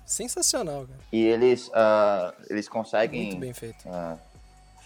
Sensacional, 0.07 0.87
cara. 0.87 1.01
E 1.13 1.23
eles, 1.23 1.69
uh, 1.69 2.35
eles 2.49 2.69
conseguem. 2.69 3.27
Muito 3.27 3.41
bem 3.41 3.53
feito. 3.53 3.87
Uh, 3.87 4.19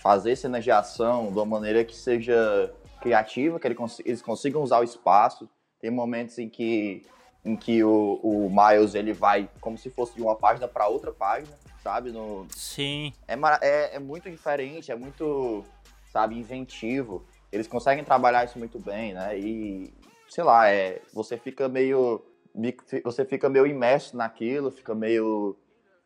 fazer 0.03 0.37
cenas 0.37 0.63
de 0.63 0.71
ação 0.71 1.33
de 1.33 1.39
uma 1.39 1.47
maneira 1.47 1.85
que 1.85 1.97
seja 1.97 2.73
criativa, 3.01 3.59
que 3.59 3.67
eles 4.05 4.23
consigam 4.23 4.63
usar 4.63 4.81
o 4.81 4.85
espaço. 4.85 5.49
Tem 5.81 5.91
momentos 5.91 6.39
em 6.39 6.49
que 6.49 7.05
em 7.47 7.55
que 7.57 7.83
o, 7.85 8.19
o 8.25 8.51
Miles 8.51 8.97
ele 8.97 9.13
vai 9.13 9.49
como 9.61 9.79
se 9.79 9.89
fosse 9.89 10.17
de 10.17 10.21
uma 10.21 10.35
página 10.35 10.67
para 10.67 10.89
outra 10.89 11.13
página, 11.13 11.57
sabe? 11.81 12.11
No, 12.11 12.45
Sim. 12.51 13.13
É, 13.29 13.35
é, 13.63 13.97
é 13.97 13.99
muito 14.01 14.29
diferente, 14.29 14.91
é 14.91 14.97
muito, 14.97 15.65
sabe, 16.13 16.37
inventivo. 16.37 17.25
Eles 17.53 17.69
conseguem 17.69 18.05
trabalhar 18.05 18.45
isso 18.45 18.59
muito 18.59 18.81
bem, 18.81 19.15
né? 19.15 19.39
E, 19.39 19.95
sei 20.29 20.43
lá, 20.43 20.69
é, 20.69 21.01
você 21.15 21.39
fica 21.39 21.69
meio 21.69 22.21
você 23.05 23.23
fica 23.27 23.51
meio 23.51 23.67
imerso 23.67 24.17
naquilo, 24.17 24.71
fica 24.71 24.95
meio 24.95 25.55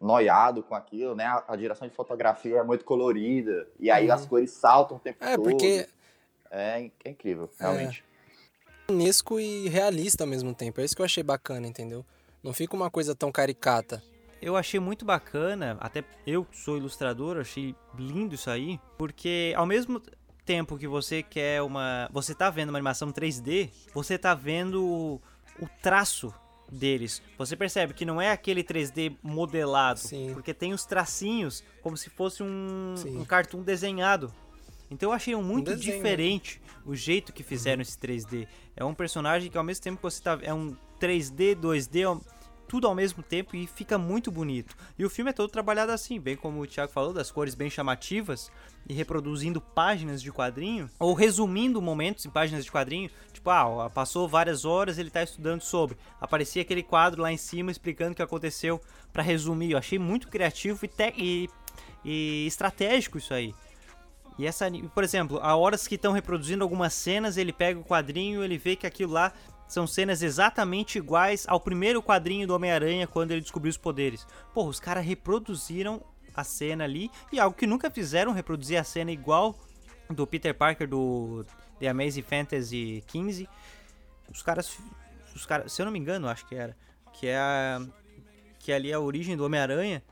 noiado 0.01 0.63
com 0.63 0.75
aquilo, 0.75 1.15
né? 1.15 1.25
A, 1.25 1.45
a 1.49 1.57
direção 1.57 1.89
de 1.89 1.95
fotografia 1.95 2.59
é 2.59 2.63
muito 2.63 2.85
colorida 2.85 3.67
e 3.79 3.91
aí 3.91 4.09
uhum. 4.09 4.15
as 4.15 4.27
cores 4.27 4.51
saltam 4.51 4.99
o 4.99 5.01
tempo 5.01 5.25
é, 5.25 5.37
todo. 5.37 5.49
Porque... 5.49 5.89
É, 6.51 6.91
é 7.05 7.11
incrível, 7.11 7.49
realmente. 7.59 8.05
É 8.07 8.10
nesco 8.91 9.39
e 9.39 9.69
realista 9.69 10.25
ao 10.25 10.29
mesmo 10.29 10.55
tempo. 10.55 10.81
É 10.81 10.85
isso 10.85 10.95
que 10.95 11.03
eu 11.03 11.07
achei 11.07 11.23
bacana, 11.23 11.67
entendeu? 11.67 12.05
Não 12.43 12.53
fica 12.53 12.75
uma 12.75 12.91
coisa 12.91 13.15
tão 13.15 13.31
caricata. 13.31 14.03
Eu 14.41 14.57
achei 14.57 14.81
muito 14.81 15.05
bacana, 15.05 15.77
até 15.81 16.03
eu 16.27 16.47
sou 16.51 16.79
ilustrador, 16.79 17.37
achei 17.37 17.75
lindo 17.99 18.35
isso 18.35 18.51
aí, 18.51 18.81
porque 18.97 19.53
ao 19.55 19.67
mesmo 19.67 20.01
tempo 20.47 20.79
que 20.79 20.89
você 20.89 21.23
quer 21.23 21.61
uma, 21.61 22.09
você 22.11 22.35
tá 22.35 22.49
vendo 22.49 22.71
uma 22.71 22.79
animação 22.79 23.13
3D, 23.13 23.71
você 23.93 24.17
tá 24.17 24.35
vendo 24.35 24.83
o, 24.83 25.21
o 25.61 25.69
traço 25.83 26.35
deles. 26.71 27.21
Você 27.37 27.57
percebe 27.57 27.93
que 27.93 28.05
não 28.05 28.21
é 28.21 28.31
aquele 28.31 28.63
3D 28.63 29.17
modelado, 29.23 30.01
Sim. 30.01 30.31
porque 30.33 30.55
tem 30.55 30.73
os 30.73 30.85
tracinhos 30.85 31.63
como 31.83 31.97
se 31.97 32.09
fosse 32.09 32.43
um, 32.43 32.95
um 33.07 33.25
cartoon 33.25 33.63
desenhado. 33.63 34.33
Então 34.91 35.11
eu 35.11 35.13
achei 35.13 35.35
muito 35.37 35.71
um 35.71 35.75
desenho, 35.75 35.97
diferente 35.97 36.61
né? 36.65 36.73
o 36.85 36.95
jeito 36.95 37.33
que 37.33 37.43
fizeram 37.43 37.77
uhum. 37.77 37.83
esse 37.83 37.99
3D. 37.99 38.49
É 38.77 38.85
um 38.85 38.95
personagem 38.95 39.51
que 39.51 39.57
ao 39.57 39.65
mesmo 39.65 39.83
tempo 39.83 39.97
que 39.99 40.03
você 40.03 40.23
tá. 40.23 40.39
É 40.43 40.53
um 40.53 40.75
3D, 41.01 41.57
2D, 41.57 42.21
tudo 42.71 42.87
ao 42.87 42.95
mesmo 42.95 43.21
tempo 43.21 43.57
e 43.57 43.67
fica 43.67 43.99
muito 43.99 44.31
bonito. 44.31 44.77
E 44.97 45.05
o 45.05 45.11
filme 45.11 45.31
é 45.31 45.33
todo 45.33 45.51
trabalhado 45.51 45.91
assim, 45.91 46.21
bem 46.21 46.37
como 46.37 46.61
o 46.61 46.67
Thiago 46.69 46.93
falou, 46.93 47.13
das 47.13 47.29
cores 47.29 47.57
bem 47.57 47.69
chamativas 47.69 48.49
e 48.89 48.93
reproduzindo 48.93 49.61
páginas 49.61 50.23
de 50.23 50.31
quadrinho, 50.31 50.89
ou 50.97 51.13
resumindo 51.13 51.83
momentos 51.83 52.25
em 52.25 52.31
páginas 52.31 52.65
de 52.65 52.71
quadrinho. 52.71 53.11
Tipo, 53.33 53.51
ah, 53.51 53.91
passou 53.91 54.29
várias 54.29 54.65
horas, 54.65 54.99
ele 54.99 55.11
tá 55.11 55.21
estudando 55.21 55.63
sobre. 55.63 55.97
Aparecia 56.21 56.63
aquele 56.63 56.85
quadro 56.85 57.23
lá 57.23 57.33
em 57.33 57.37
cima 57.37 57.73
explicando 57.73 58.13
o 58.13 58.15
que 58.15 58.23
aconteceu 58.23 58.81
para 59.13 59.23
resumir. 59.23 59.73
Eu 59.73 59.79
achei 59.79 59.99
muito 59.99 60.29
criativo 60.29 60.79
e, 60.85 60.91
e, 61.19 61.51
e 62.05 62.47
estratégico 62.47 63.19
isso 63.19 63.35
aí. 63.35 63.53
E 64.39 64.47
essa, 64.47 64.67
por 64.95 65.05
exemplo, 65.05 65.39
a 65.43 65.55
horas 65.57 65.87
que 65.87 65.95
estão 65.95 66.13
reproduzindo 66.13 66.65
algumas 66.65 66.95
cenas, 66.95 67.37
ele 67.37 67.53
pega 67.53 67.79
o 67.79 67.85
quadrinho, 67.85 68.43
ele 68.43 68.59
vê 68.59 68.77
que 68.77 68.87
aquilo 68.87 69.13
lá 69.13 69.33
são 69.69 69.87
cenas 69.87 70.23
exatamente 70.23 70.99
iguais 70.99 71.45
ao 71.47 71.61
primeiro 71.61 72.03
quadrinho 72.03 72.47
do 72.47 72.55
Homem-Aranha 72.55 73.07
quando 73.07 73.31
ele 73.31 73.41
descobriu 73.41 73.71
os 73.71 73.77
poderes. 73.77 74.27
Pô, 74.53 74.67
os 74.67 74.81
caras 74.81 75.05
reproduziram 75.05 76.03
a 76.35 76.43
cena 76.43 76.85
ali 76.85 77.11
e 77.33 77.39
algo 77.39 77.57
que 77.57 77.67
nunca 77.67 77.91
fizeram 77.91 78.33
reproduzir 78.33 78.79
a 78.79 78.85
cena 78.85 79.13
igual 79.13 79.57
do 80.09 80.27
Peter 80.27 80.55
Parker 80.55 80.89
do 80.89 81.45
The 81.79 81.89
Amazing 81.89 82.23
Fantasy 82.23 83.05
15. 83.07 83.49
Os 84.33 84.43
caras 84.43 84.77
os 85.35 85.47
caras, 85.47 85.73
se 85.73 85.81
eu 85.81 85.87
não 85.87 85.93
me 85.93 85.99
engano, 85.99 86.29
acho 86.29 86.47
que 86.47 86.55
era, 86.55 86.77
que 87.13 87.27
é 87.27 87.37
a, 87.37 87.81
que 88.59 88.73
ali 88.73 88.91
é 88.91 88.95
a 88.95 89.01
origem 89.01 89.37
do 89.37 89.45
Homem-Aranha. 89.45 90.03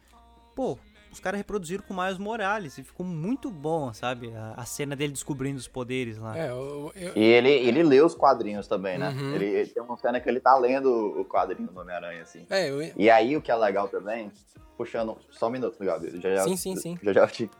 Pô, 0.55 0.79
os 1.11 1.21
caras 1.21 1.39
reproduziram 1.39 1.83
com 1.87 1.95
o 1.95 1.97
Miles 1.97 2.19
Morales 2.19 2.79
e 2.79 2.83
ficou 2.83 3.05
muito 3.05 3.51
bom, 3.51 3.93
sabe? 3.93 4.35
A, 4.35 4.55
a 4.57 4.65
cena 4.65 4.95
dele 4.95 5.13
descobrindo 5.13 5.59
os 5.59 5.69
poderes 5.69 6.19
lá. 6.19 6.39
É, 6.39 6.51
eu, 6.51 6.93
eu... 6.95 7.13
E 7.17 7.23
ele, 7.23 7.51
ele 7.51 7.83
lê 7.83 8.01
os 8.01 8.15
quadrinhos 8.15 8.67
também, 8.67 8.99
né? 8.99 9.11
Uhum. 9.11 9.35
Ele, 9.35 9.47
ele, 9.47 9.71
tem 9.71 9.83
uma 9.83 9.97
cena 9.97 10.21
que 10.21 10.29
ele 10.29 10.41
tá 10.41 10.57
lendo 10.57 11.21
o 11.21 11.25
quadrinho 11.25 11.69
do 11.69 11.81
Homem-Aranha, 11.81 12.23
assim. 12.23 12.47
É, 12.51 12.71
eu... 12.71 12.81
E 12.97 13.11
aí 13.11 13.37
o 13.37 13.43
que 13.43 13.51
é 13.51 13.57
legal 13.57 13.89
também, 13.89 14.31
puxando. 14.77 15.17
Só 15.31 15.49
um 15.49 15.51
minuto, 15.51 15.79
Gabi. 15.83 16.21
Já, 16.21 16.37
já, 16.37 16.45
sim, 16.45 16.57
sim, 16.57 16.77
sim. 16.77 16.99
Já 17.03 17.13
já 17.13 17.27
te. 17.27 17.51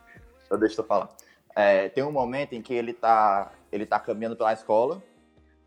Deixa 0.59 0.81
eu 0.81 0.85
falar. 0.85 1.09
É, 1.55 1.89
tem 1.89 2.05
um 2.05 2.13
momento 2.13 2.55
em 2.55 2.63
que 2.63 2.73
ele 2.73 2.93
tá, 2.93 3.53
ele 3.73 3.85
tá 3.85 3.99
caminhando 3.99 4.37
pela 4.37 4.53
escola 4.53 5.03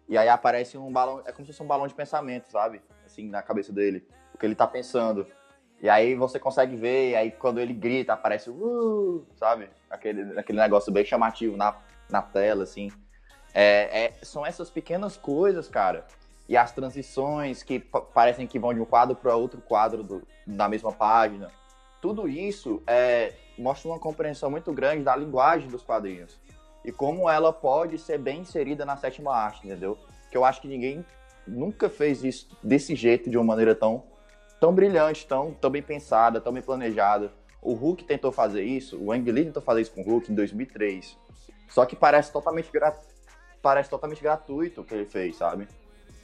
E 0.07 0.17
aí 0.17 0.29
aparece 0.29 0.77
um 0.77 0.89
balão, 0.91 1.21
é 1.25 1.33
como 1.33 1.45
se 1.45 1.51
fosse 1.51 1.61
um 1.61 1.67
balão 1.67 1.85
de 1.85 1.93
pensamento, 1.93 2.49
sabe? 2.49 2.81
Assim, 3.05 3.27
na 3.27 3.41
cabeça 3.41 3.73
dele, 3.73 4.07
o 4.33 4.37
que 4.37 4.45
ele 4.45 4.55
tá 4.55 4.65
pensando. 4.65 5.27
E 5.81 5.89
aí 5.89 6.13
você 6.13 6.39
consegue 6.39 6.75
ver, 6.75 7.09
e 7.09 7.15
aí 7.15 7.31
quando 7.31 7.59
ele 7.59 7.73
grita, 7.73 8.13
aparece 8.13 8.51
uh, 8.51 9.25
sabe? 9.35 9.67
Aquele, 9.89 10.39
aquele 10.39 10.59
negócio 10.59 10.93
bem 10.93 11.03
chamativo 11.03 11.57
na, 11.57 11.75
na 12.07 12.21
tela, 12.21 12.63
assim. 12.63 12.91
É, 13.53 14.05
é, 14.05 14.13
são 14.21 14.45
essas 14.45 14.69
pequenas 14.69 15.17
coisas, 15.17 15.67
cara. 15.67 16.05
E 16.47 16.55
as 16.55 16.71
transições 16.71 17.63
que 17.63 17.79
parecem 18.13 18.45
que 18.45 18.59
vão 18.59 18.73
de 18.73 18.79
um 18.79 18.85
quadro 18.85 19.15
para 19.15 19.35
outro 19.35 19.59
quadro 19.61 20.03
do, 20.03 20.27
da 20.45 20.69
mesma 20.69 20.91
página. 20.91 21.49
Tudo 21.99 22.27
isso 22.27 22.81
é, 22.85 23.33
mostra 23.57 23.89
uma 23.89 23.99
compreensão 23.99 24.51
muito 24.51 24.71
grande 24.71 25.03
da 25.03 25.15
linguagem 25.15 25.67
dos 25.67 25.81
quadrinhos. 25.81 26.39
E 26.85 26.91
como 26.91 27.29
ela 27.29 27.51
pode 27.51 27.97
ser 27.97 28.19
bem 28.19 28.41
inserida 28.41 28.85
na 28.85 28.97
sétima 28.97 29.35
arte, 29.35 29.65
entendeu? 29.65 29.97
Que 30.29 30.37
eu 30.37 30.45
acho 30.45 30.61
que 30.61 30.67
ninguém 30.67 31.05
nunca 31.47 31.89
fez 31.89 32.23
isso 32.23 32.49
desse 32.61 32.95
jeito, 32.95 33.29
de 33.29 33.37
uma 33.37 33.45
maneira 33.45 33.73
tão, 33.75 34.03
tão 34.61 34.71
brilhante, 34.71 35.25
tão, 35.25 35.51
tão 35.55 35.71
bem 35.71 35.81
pensada, 35.81 36.39
tão 36.39 36.53
bem 36.53 36.61
planejada. 36.61 37.33
O 37.59 37.73
Hulk 37.73 38.03
tentou 38.03 38.31
fazer 38.31 38.63
isso, 38.63 38.95
o 38.97 39.11
Ang 39.11 39.29
Lee 39.31 39.45
tentou 39.45 39.61
fazer 39.61 39.81
isso 39.81 39.91
com 39.91 40.01
o 40.01 40.05
Hulk 40.05 40.31
em 40.31 40.35
2003. 40.35 41.17
Só 41.67 41.83
que 41.83 41.95
parece 41.95 42.31
totalmente, 42.31 42.71
gra... 42.71 42.95
parece 43.59 43.89
totalmente 43.89 44.21
gratuito 44.21 44.81
o 44.81 44.85
que 44.85 44.93
ele 44.93 45.05
fez, 45.05 45.35
sabe? 45.35 45.67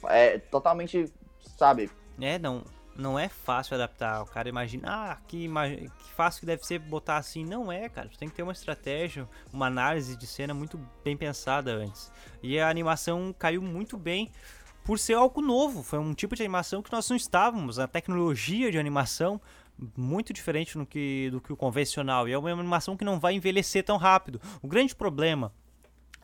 É 0.04 0.38
totalmente, 0.38 1.12
sabe? 1.56 1.90
É, 2.20 2.38
não, 2.38 2.62
não 2.96 3.18
é 3.18 3.28
fácil 3.28 3.74
adaptar. 3.74 4.22
O 4.22 4.26
cara 4.26 4.48
imagina, 4.48 4.88
ah, 4.88 5.18
que, 5.26 5.48
que 5.48 6.12
fácil 6.12 6.40
que 6.40 6.46
deve 6.46 6.64
ser 6.64 6.78
botar 6.78 7.16
assim. 7.16 7.44
Não 7.44 7.72
é, 7.72 7.88
cara. 7.88 8.08
Você 8.08 8.18
tem 8.18 8.28
que 8.28 8.36
ter 8.36 8.44
uma 8.44 8.52
estratégia, 8.52 9.28
uma 9.52 9.66
análise 9.66 10.16
de 10.16 10.26
cena 10.28 10.54
muito 10.54 10.78
bem 11.02 11.16
pensada 11.16 11.72
antes. 11.72 12.12
E 12.40 12.58
a 12.60 12.68
animação 12.68 13.34
caiu 13.36 13.62
muito 13.62 13.96
bem 13.96 14.30
por 14.88 14.98
ser 14.98 15.12
algo 15.12 15.42
novo. 15.42 15.82
Foi 15.82 15.98
um 15.98 16.14
tipo 16.14 16.34
de 16.34 16.42
animação 16.42 16.82
que 16.82 16.90
nós 16.90 17.06
não 17.10 17.14
estávamos. 17.14 17.78
A 17.78 17.86
tecnologia 17.86 18.72
de 18.72 18.78
animação 18.78 19.38
muito 19.94 20.32
diferente 20.32 20.78
do 20.78 20.86
que, 20.86 21.28
do 21.30 21.42
que 21.42 21.52
o 21.52 21.56
convencional. 21.58 22.26
E 22.26 22.32
é 22.32 22.38
uma 22.38 22.50
animação 22.50 22.96
que 22.96 23.04
não 23.04 23.20
vai 23.20 23.34
envelhecer 23.34 23.84
tão 23.84 23.98
rápido. 23.98 24.40
O 24.62 24.66
grande 24.66 24.96
problema 24.96 25.52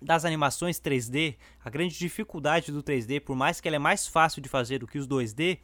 das 0.00 0.24
animações 0.24 0.80
3D, 0.80 1.36
a 1.62 1.68
grande 1.68 1.98
dificuldade 1.98 2.72
do 2.72 2.82
3D, 2.82 3.20
por 3.20 3.36
mais 3.36 3.60
que 3.60 3.68
ela 3.68 3.76
é 3.76 3.78
mais 3.78 4.06
fácil 4.06 4.40
de 4.40 4.48
fazer 4.48 4.78
do 4.78 4.86
que 4.86 4.96
os 4.96 5.06
2D, 5.06 5.58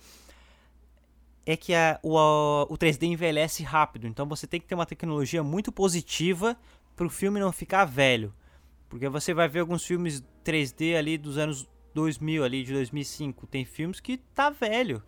é 1.46 1.56
que 1.56 1.72
a, 1.72 1.98
o, 2.02 2.18
a, 2.18 2.64
o 2.64 2.76
3D 2.76 3.04
envelhece 3.04 3.62
rápido. 3.62 4.06
Então 4.06 4.28
você 4.28 4.46
tem 4.46 4.60
que 4.60 4.66
ter 4.66 4.74
uma 4.74 4.84
tecnologia 4.84 5.42
muito 5.42 5.72
positiva 5.72 6.54
para 6.94 7.06
o 7.06 7.10
filme 7.10 7.40
não 7.40 7.50
ficar 7.50 7.86
velho. 7.86 8.34
Porque 8.90 9.08
você 9.08 9.32
vai 9.32 9.48
ver 9.48 9.60
alguns 9.60 9.86
filmes 9.86 10.22
3D 10.44 10.98
ali 10.98 11.16
dos 11.16 11.38
anos 11.38 11.66
2000, 11.94 12.44
ali 12.44 12.64
de 12.64 12.72
2005. 12.72 13.46
Tem 13.46 13.64
filmes 13.64 14.00
que 14.00 14.16
tá 14.16 14.50
velho 14.50 15.02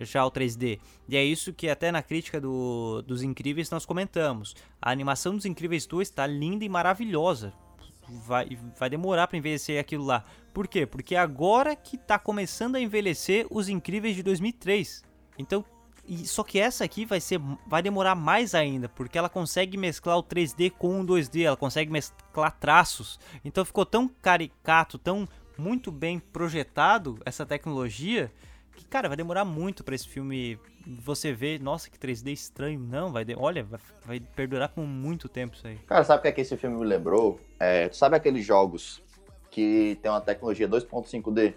já 0.00 0.24
o 0.24 0.30
3D. 0.30 0.78
E 1.08 1.16
é 1.16 1.24
isso 1.24 1.52
que 1.52 1.68
até 1.68 1.90
na 1.90 2.02
crítica 2.02 2.40
do, 2.40 3.02
dos 3.02 3.22
Incríveis 3.22 3.70
nós 3.70 3.84
comentamos. 3.84 4.54
A 4.80 4.90
animação 4.90 5.34
dos 5.34 5.44
Incríveis 5.44 5.86
2 5.86 6.08
está 6.08 6.26
linda 6.26 6.64
e 6.64 6.68
maravilhosa. 6.68 7.52
Vai, 8.26 8.58
vai 8.78 8.88
demorar 8.88 9.26
para 9.26 9.36
envelhecer 9.36 9.78
aquilo 9.78 10.04
lá. 10.04 10.24
Por 10.54 10.66
quê? 10.66 10.86
Porque 10.86 11.14
agora 11.14 11.76
que 11.76 11.96
está 11.96 12.18
começando 12.18 12.76
a 12.76 12.80
envelhecer 12.80 13.46
os 13.50 13.68
Incríveis 13.68 14.16
de 14.16 14.22
2003. 14.22 15.02
Então, 15.38 15.64
só 16.24 16.42
que 16.42 16.58
essa 16.58 16.84
aqui 16.84 17.04
vai 17.04 17.20
ser 17.20 17.38
vai 17.66 17.82
demorar 17.82 18.14
mais 18.14 18.54
ainda, 18.54 18.88
porque 18.88 19.18
ela 19.18 19.28
consegue 19.28 19.76
mesclar 19.76 20.16
o 20.16 20.22
3D 20.22 20.70
com 20.70 21.00
o 21.00 21.06
2D, 21.06 21.42
ela 21.42 21.56
consegue 21.56 21.92
mesclar 21.92 22.56
traços. 22.58 23.20
Então 23.44 23.62
ficou 23.62 23.84
tão 23.84 24.08
caricato, 24.08 24.96
tão 24.96 25.28
muito 25.58 25.90
bem 25.90 26.18
projetado 26.18 27.18
essa 27.24 27.44
tecnologia, 27.44 28.32
que 28.76 28.86
cara, 28.86 29.08
vai 29.08 29.16
demorar 29.16 29.44
muito 29.44 29.82
para 29.82 29.94
esse 29.94 30.08
filme 30.08 30.58
você 30.86 31.32
ver, 31.32 31.60
nossa, 31.60 31.90
que 31.90 31.98
3D 31.98 32.32
estranho. 32.32 32.78
Não, 32.78 33.12
vai, 33.12 33.24
de, 33.24 33.34
olha, 33.36 33.66
vai, 34.06 34.20
perdurar 34.20 34.68
por 34.70 34.86
muito 34.86 35.28
tempo 35.28 35.56
isso 35.56 35.66
aí. 35.66 35.76
Cara, 35.86 36.04
sabe 36.04 36.20
o 36.20 36.22
que, 36.22 36.28
é 36.28 36.32
que 36.32 36.40
esse 36.40 36.56
filme 36.56 36.78
me 36.78 36.86
lembrou? 36.86 37.40
É, 37.58 37.90
sabe 37.92 38.16
aqueles 38.16 38.44
jogos 38.44 39.02
que 39.50 39.98
tem 40.00 40.10
uma 40.10 40.20
tecnologia 40.20 40.68
2.5D? 40.68 41.54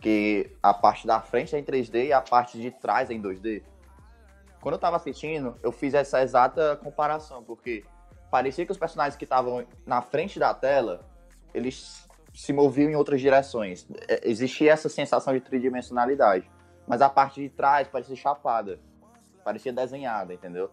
que 0.00 0.50
a 0.62 0.74
parte 0.74 1.06
da 1.06 1.20
frente 1.20 1.54
é 1.54 1.58
em 1.58 1.64
3D 1.64 2.06
e 2.06 2.12
a 2.12 2.20
parte 2.20 2.60
de 2.60 2.70
trás 2.70 3.10
é 3.10 3.14
em 3.14 3.22
2D. 3.22 3.62
Quando 4.60 4.74
eu 4.74 4.78
tava 4.78 4.96
assistindo, 4.96 5.56
eu 5.62 5.72
fiz 5.72 5.94
essa 5.94 6.22
exata 6.22 6.76
comparação, 6.76 7.42
porque 7.42 7.84
parecia 8.30 8.66
que 8.66 8.72
os 8.72 8.78
personagens 8.78 9.16
que 9.16 9.24
estavam 9.24 9.66
na 9.86 10.02
frente 10.02 10.38
da 10.38 10.52
tela, 10.52 11.04
eles 11.54 12.05
se 12.36 12.52
moviam 12.52 12.90
em 12.90 12.94
outras 12.94 13.20
direções. 13.20 13.86
É, 14.06 14.20
existia 14.28 14.70
essa 14.70 14.88
sensação 14.88 15.32
de 15.32 15.40
tridimensionalidade. 15.40 16.48
Mas 16.86 17.00
a 17.00 17.08
parte 17.08 17.40
de 17.40 17.48
trás 17.48 17.88
parecia 17.88 18.14
chapada, 18.14 18.78
parecia 19.42 19.72
desenhada, 19.72 20.34
entendeu? 20.34 20.70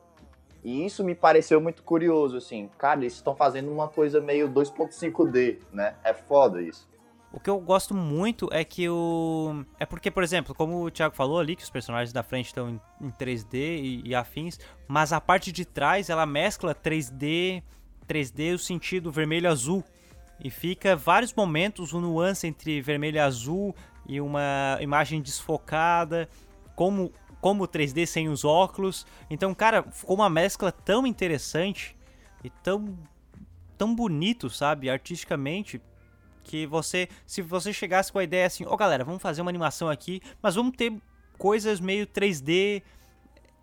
E 0.64 0.86
isso 0.86 1.04
me 1.04 1.16
pareceu 1.16 1.60
muito 1.60 1.82
curioso, 1.82 2.38
assim. 2.38 2.70
Cara, 2.78 3.00
eles 3.00 3.14
estão 3.14 3.36
fazendo 3.36 3.72
uma 3.72 3.88
coisa 3.88 4.22
meio 4.22 4.50
2.5D, 4.50 5.60
né? 5.72 5.96
É 6.04 6.14
foda 6.14 6.62
isso. 6.62 6.88
O 7.32 7.40
que 7.40 7.50
eu 7.50 7.60
gosto 7.60 7.96
muito 7.96 8.48
é 8.52 8.64
que 8.64 8.88
o. 8.88 9.66
É 9.80 9.86
porque, 9.86 10.12
por 10.12 10.22
exemplo, 10.22 10.54
como 10.54 10.84
o 10.84 10.92
Thiago 10.92 11.16
falou 11.16 11.40
ali, 11.40 11.56
que 11.56 11.64
os 11.64 11.70
personagens 11.70 12.14
da 12.14 12.22
frente 12.22 12.48
estão 12.48 12.80
em 13.02 13.10
3D 13.12 13.54
e, 13.54 14.02
e 14.06 14.14
afins, 14.14 14.60
mas 14.88 15.12
a 15.12 15.20
parte 15.20 15.52
de 15.52 15.66
trás 15.66 16.10
ela 16.10 16.26
mescla 16.26 16.76
3D, 16.76 17.64
3D 18.08 18.54
o 18.54 18.60
sentido 18.60 19.12
vermelho 19.12 19.50
azul. 19.50 19.84
E 20.44 20.50
fica 20.50 20.96
vários 20.96 21.34
momentos 21.34 21.94
o 21.94 22.02
nuance 22.02 22.46
entre 22.46 22.82
vermelho 22.82 23.16
e 23.16 23.20
azul 23.20 23.76
e 24.06 24.20
uma 24.20 24.78
imagem 24.82 25.22
desfocada, 25.22 26.30
como 26.76 27.12
como 27.40 27.68
3D 27.68 28.06
sem 28.06 28.30
os 28.30 28.46
óculos. 28.46 29.06
Então, 29.30 29.54
cara, 29.54 29.84
ficou 29.84 30.16
uma 30.16 30.30
mescla 30.30 30.72
tão 30.72 31.06
interessante 31.06 31.96
e 32.42 32.50
tão 32.50 32.98
tão 33.78 33.94
bonito, 33.94 34.50
sabe, 34.50 34.90
artisticamente 34.90 35.82
que 36.44 36.66
você, 36.66 37.10
se 37.26 37.42
você 37.42 37.74
chegasse 37.74 38.12
com 38.12 38.20
a 38.20 38.24
ideia 38.24 38.46
assim, 38.46 38.66
ó 38.66 38.74
oh, 38.74 38.78
galera, 38.78 39.04
vamos 39.04 39.22
fazer 39.22 39.42
uma 39.42 39.52
animação 39.52 39.90
aqui, 39.90 40.22
mas 40.42 40.56
vamos 40.56 40.76
ter 40.76 40.94
coisas 41.38 41.80
meio 41.80 42.06
3D, 42.06 42.82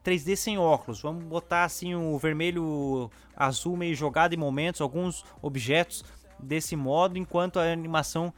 3D 0.05 0.37
sem 0.37 0.59
óculos. 0.59 1.01
Vamos 1.01 1.25
botar 1.25 1.65
assim 1.65 1.95
o 1.95 2.19
vermelho, 2.19 3.11
azul 3.37 3.77
meio 3.77 3.95
jogado 3.95 4.35
em 4.35 4.39
momentos, 4.39 4.81
alguns 4.81 5.25
objetos 5.41 6.05
desse 6.43 6.77
modo, 6.77 7.19
enquanto 7.19 7.59
a 7.59 7.73
animação, 7.73 8.33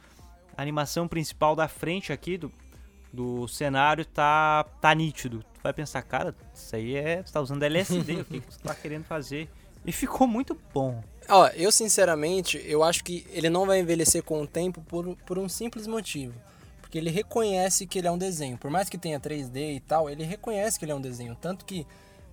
a 0.57 0.61
animação 0.61 1.07
principal 1.07 1.55
da 1.55 1.67
frente 1.67 2.11
aqui 2.13 2.37
do, 2.37 2.51
do 3.11 3.47
cenário 3.47 4.05
tá 4.05 4.65
tá 4.81 4.93
nítido. 4.93 5.43
Tu 5.53 5.61
vai 5.61 5.73
pensar, 5.73 6.01
cara, 6.01 6.35
isso 6.53 6.75
aí 6.75 6.95
é, 6.95 7.21
você 7.23 7.33
tá 7.33 7.41
usando 7.41 7.63
LSD, 7.63 8.21
o 8.21 8.25
que, 8.25 8.41
tu 8.41 8.59
tá 8.59 8.75
querendo 8.75 9.03
fazer? 9.05 9.49
E 9.85 9.91
ficou 9.91 10.27
muito 10.27 10.57
bom. 10.73 11.03
Ó, 11.29 11.47
eu 11.49 11.71
sinceramente, 11.71 12.61
eu 12.65 12.83
acho 12.83 13.03
que 13.03 13.25
ele 13.31 13.49
não 13.49 13.65
vai 13.65 13.79
envelhecer 13.79 14.23
com 14.23 14.41
o 14.41 14.47
tempo 14.47 14.81
por, 14.81 15.15
por 15.25 15.37
um 15.37 15.47
simples 15.49 15.87
motivo. 15.87 16.33
Porque 16.81 16.97
ele 16.97 17.09
reconhece 17.09 17.87
que 17.87 17.99
ele 17.99 18.07
é 18.07 18.11
um 18.11 18.17
desenho. 18.17 18.57
Por 18.57 18.69
mais 18.69 18.87
que 18.87 18.97
tenha 18.97 19.19
3D 19.19 19.75
e 19.75 19.79
tal, 19.79 20.09
ele 20.09 20.23
reconhece 20.23 20.77
que 20.77 20.85
ele 20.85 20.91
é 20.91 20.95
um 20.95 21.01
desenho. 21.01 21.35
Tanto 21.35 21.65
que 21.65 21.87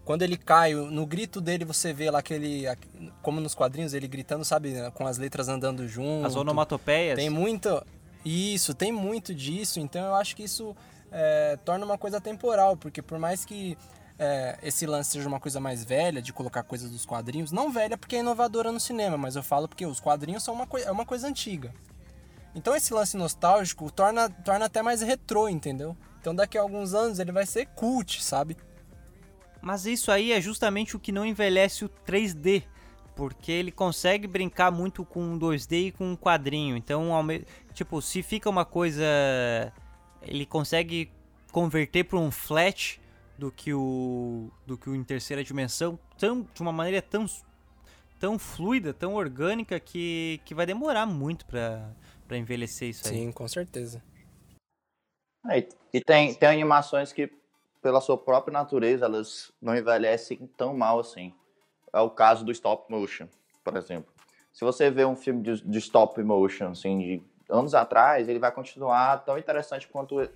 quando 0.04 0.22
ele 0.22 0.36
cai, 0.36 0.74
no 0.74 1.06
grito 1.06 1.40
dele 1.40 1.64
você 1.64 1.92
vê 1.92 2.10
lá 2.10 2.18
aquele. 2.18 2.64
Como 3.22 3.40
nos 3.40 3.54
quadrinhos, 3.54 3.94
ele 3.94 4.08
gritando, 4.08 4.44
sabe, 4.44 4.74
com 4.94 5.06
as 5.06 5.18
letras 5.18 5.48
andando 5.48 5.86
junto. 5.86 6.26
As 6.26 6.36
onomatopeias. 6.36 7.16
Tem 7.16 7.30
muito. 7.30 7.82
Isso, 8.24 8.74
tem 8.74 8.92
muito 8.92 9.34
disso. 9.34 9.78
Então 9.80 10.04
eu 10.04 10.14
acho 10.14 10.34
que 10.34 10.42
isso 10.42 10.76
é, 11.12 11.58
torna 11.64 11.84
uma 11.84 11.98
coisa 11.98 12.20
temporal. 12.20 12.76
Porque 12.76 13.02
por 13.02 13.18
mais 13.18 13.44
que 13.44 13.76
é, 14.18 14.58
esse 14.62 14.86
lance 14.86 15.12
seja 15.12 15.26
uma 15.26 15.40
coisa 15.40 15.58
mais 15.58 15.82
velha, 15.82 16.20
de 16.20 16.32
colocar 16.32 16.62
coisas 16.62 16.90
dos 16.90 17.06
quadrinhos. 17.06 17.50
Não 17.50 17.70
velha 17.70 17.96
porque 17.96 18.16
é 18.16 18.18
inovadora 18.20 18.70
no 18.70 18.78
cinema, 18.78 19.16
mas 19.16 19.34
eu 19.34 19.42
falo 19.42 19.66
porque 19.66 19.86
os 19.86 19.98
quadrinhos 19.98 20.42
são 20.42 20.54
uma, 20.54 20.68
é 20.84 20.90
uma 20.90 21.06
coisa 21.06 21.26
antiga. 21.26 21.72
Então 22.54 22.74
esse 22.74 22.92
lance 22.92 23.16
nostálgico 23.16 23.90
torna, 23.90 24.28
torna 24.28 24.66
até 24.66 24.82
mais 24.82 25.00
retrô, 25.00 25.48
entendeu? 25.48 25.96
Então 26.20 26.34
daqui 26.34 26.58
a 26.58 26.60
alguns 26.60 26.92
anos 26.92 27.18
ele 27.18 27.32
vai 27.32 27.46
ser 27.46 27.66
cult, 27.68 28.22
sabe? 28.22 28.56
Mas 29.62 29.86
isso 29.86 30.10
aí 30.10 30.32
é 30.32 30.40
justamente 30.40 30.96
o 30.96 31.00
que 31.00 31.12
não 31.12 31.24
envelhece 31.24 31.84
o 31.84 31.88
3D. 31.88 32.64
Porque 33.14 33.52
ele 33.52 33.70
consegue 33.70 34.26
brincar 34.26 34.70
muito 34.70 35.04
com 35.04 35.38
2D 35.38 35.88
e 35.88 35.92
com 35.92 36.12
um 36.12 36.16
quadrinho. 36.16 36.76
Então, 36.76 37.10
tipo, 37.74 38.00
se 38.00 38.22
fica 38.22 38.48
uma 38.48 38.64
coisa. 38.64 39.04
Ele 40.22 40.46
consegue 40.46 41.12
converter 41.52 42.04
para 42.04 42.18
um 42.18 42.30
flat 42.30 43.00
do 43.36 43.50
que 43.50 43.72
o 43.74 44.50
do 44.66 44.78
que 44.78 44.88
o 44.88 44.94
em 44.94 45.02
terceira 45.02 45.42
dimensão, 45.42 45.98
tão, 46.18 46.46
de 46.54 46.60
uma 46.60 46.72
maneira 46.72 47.02
tão 47.02 47.26
tão 48.18 48.38
fluida, 48.38 48.92
tão 48.92 49.14
orgânica 49.14 49.80
que, 49.80 50.40
que 50.44 50.54
vai 50.54 50.66
demorar 50.66 51.06
muito 51.06 51.44
para 51.46 51.90
para 52.28 52.38
envelhecer 52.38 52.90
isso 52.90 53.08
aí. 53.08 53.14
Sim, 53.14 53.32
com 53.32 53.48
certeza. 53.48 54.00
É, 55.48 55.66
e 55.92 56.00
tem, 56.00 56.34
tem 56.34 56.48
animações 56.48 57.12
que, 57.12 57.28
pela 57.82 58.00
sua 58.00 58.16
própria 58.16 58.52
natureza, 58.52 59.06
elas 59.06 59.52
não 59.60 59.76
envelhecem 59.76 60.48
tão 60.56 60.76
mal 60.76 61.00
assim. 61.00 61.32
É 61.92 62.00
o 62.00 62.10
caso 62.10 62.44
do 62.44 62.52
stop 62.52 62.90
motion, 62.90 63.26
por 63.64 63.76
exemplo. 63.76 64.12
Se 64.52 64.64
você 64.64 64.90
vê 64.90 65.04
um 65.04 65.16
filme 65.16 65.42
de, 65.42 65.62
de 65.64 65.78
stop 65.78 66.22
motion, 66.22 66.70
assim, 66.70 66.98
de 66.98 67.22
anos 67.48 67.74
atrás, 67.74 68.28
ele 68.28 68.38
vai 68.38 68.52
continuar 68.52 69.24
tão 69.24 69.38
interessante 69.38 69.88
quanto, 69.88 70.28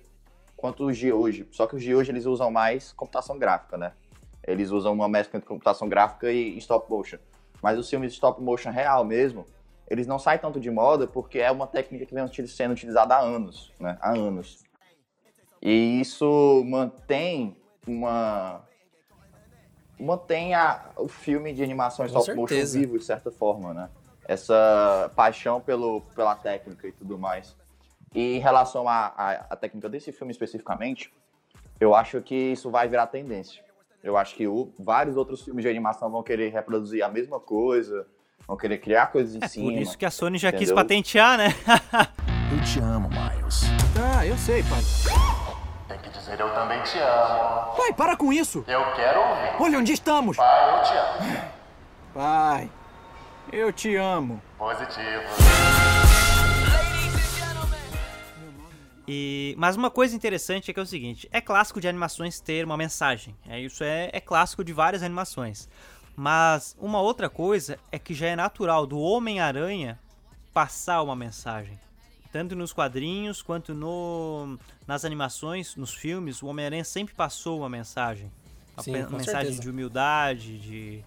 quanto 0.55 0.85
os 0.85 0.97
de 0.97 1.11
hoje. 1.11 1.47
Só 1.51 1.67
que 1.67 1.75
os 1.75 1.83
de 1.83 1.95
hoje 1.95 2.11
eles 2.11 2.25
usam 2.25 2.51
mais 2.51 2.91
computação 2.93 3.37
gráfica, 3.37 3.77
né? 3.77 3.93
Eles 4.43 4.71
usam 4.71 4.93
uma 4.93 5.07
mescla 5.07 5.37
entre 5.37 5.47
computação 5.47 5.87
gráfica 5.87 6.31
e 6.31 6.57
stop 6.57 6.89
motion. 6.89 7.17
Mas 7.61 7.79
os 7.79 7.89
filmes 7.89 8.11
de 8.11 8.15
stop 8.15 8.41
motion 8.41 8.69
real 8.69 9.03
mesmo, 9.03 9.45
eles 9.89 10.07
não 10.07 10.19
saem 10.19 10.39
tanto 10.39 10.59
de 10.59 10.69
moda 10.69 11.07
porque 11.07 11.39
é 11.39 11.51
uma 11.51 11.67
técnica 11.67 12.05
que 12.05 12.13
vem 12.13 12.27
sendo 12.47 12.71
utilizada 12.71 13.15
há 13.15 13.19
anos, 13.19 13.71
né? 13.79 13.97
Há 14.01 14.11
anos. 14.11 14.64
E 15.65 15.99
isso 15.99 16.63
mantém 16.63 17.57
uma 17.87 18.61
mantém 19.99 20.53
a, 20.53 20.91
o 20.95 21.07
filme 21.07 21.53
de 21.53 21.63
animação 21.63 22.05
stop 22.05 22.35
motion 22.35 22.65
vivo 22.67 22.99
de 22.99 23.03
certa 23.03 23.31
forma, 23.31 23.73
né? 23.73 23.89
Essa 24.27 25.11
paixão 25.15 25.59
pelo, 25.59 26.01
pela 26.15 26.35
técnica 26.35 26.87
e 26.87 26.91
tudo 26.91 27.17
mais. 27.17 27.55
E 28.13 28.35
em 28.35 28.39
relação 28.39 28.87
à 28.87 29.57
técnica 29.59 29.89
desse 29.89 30.11
filme 30.11 30.31
especificamente, 30.31 31.11
eu 31.79 31.95
acho 31.95 32.21
que 32.21 32.35
isso 32.35 32.69
vai 32.69 32.87
virar 32.87 33.07
tendência. 33.07 33.63
Eu 34.03 34.17
acho 34.17 34.35
que 34.35 34.47
o, 34.47 34.71
vários 34.77 35.17
outros 35.17 35.41
filmes 35.41 35.63
de 35.63 35.69
animação 35.69 36.11
vão 36.11 36.21
querer 36.21 36.51
reproduzir 36.51 37.03
a 37.03 37.09
mesma 37.09 37.39
coisa, 37.39 38.05
vão 38.47 38.55
querer 38.55 38.77
criar 38.77 39.07
coisas 39.07 39.33
em 39.33 39.43
é 39.43 39.47
cima. 39.47 39.71
Por 39.71 39.81
isso 39.81 39.97
que 39.97 40.05
a 40.05 40.11
Sony 40.11 40.37
já 40.37 40.49
entendeu? 40.49 40.67
quis 40.67 40.75
patentear, 40.75 41.39
né? 41.39 41.47
eu 42.53 42.63
te 42.63 42.79
amo, 42.79 43.09
Miles. 43.09 43.63
Ah, 43.99 44.25
eu 44.25 44.37
sei, 44.37 44.61
pai. 44.61 45.34
Tem 45.87 45.99
que 45.99 46.09
dizer 46.09 46.39
eu 46.39 46.51
também 46.53 46.81
te 46.81 46.97
amo. 46.97 47.75
Pai, 47.75 47.93
para 47.93 48.17
com 48.17 48.33
isso. 48.33 48.63
Eu 48.67 48.93
quero 48.93 49.19
ouvir. 49.19 49.61
Olha 49.61 49.79
onde 49.79 49.93
estamos. 49.93 50.35
Pai, 50.35 50.79
eu 50.79 50.83
te 50.83 50.93
amo. 50.97 51.41
Pai, 52.13 52.71
eu 53.51 53.73
te 53.73 53.95
amo. 53.95 54.41
Positivo. 54.57 55.23
E, 59.07 59.53
mas 59.59 59.75
uma 59.75 59.91
coisa 59.91 60.15
interessante 60.15 60.71
é 60.71 60.73
que 60.73 60.79
é 60.79 60.83
o 60.83 60.87
seguinte: 60.87 61.29
é 61.31 61.39
clássico 61.39 61.79
de 61.79 61.87
animações 61.87 62.39
ter 62.39 62.65
uma 62.65 62.77
mensagem. 62.77 63.35
É, 63.47 63.59
isso 63.59 63.83
é, 63.83 64.09
é 64.11 64.19
clássico 64.19 64.63
de 64.63 64.73
várias 64.73 65.03
animações. 65.03 65.69
Mas 66.15 66.75
uma 66.79 66.99
outra 66.99 67.29
coisa 67.29 67.77
é 67.91 67.99
que 67.99 68.13
já 68.13 68.27
é 68.27 68.35
natural 68.35 68.87
do 68.87 68.97
Homem-Aranha 68.97 69.99
passar 70.53 71.03
uma 71.03 71.15
mensagem. 71.15 71.77
Tanto 72.35 72.53
nos 72.53 72.73
quadrinhos 72.73 73.41
quanto 73.41 73.73
no, 73.73 74.59
nas 74.85 75.05
animações, 75.05 75.77
nos 75.77 75.93
filmes, 75.93 76.43
o 76.43 76.47
Homem-Aranha 76.47 76.83
sempre 76.83 77.15
passou 77.15 77.59
uma 77.59 77.69
mensagem. 77.69 78.29
Uma 78.75 78.83
Sim, 78.83 78.91
mensagem 78.91 79.23
certeza. 79.23 79.61
de 79.61 79.69
humildade, 79.69 80.57
de. 80.59 81.03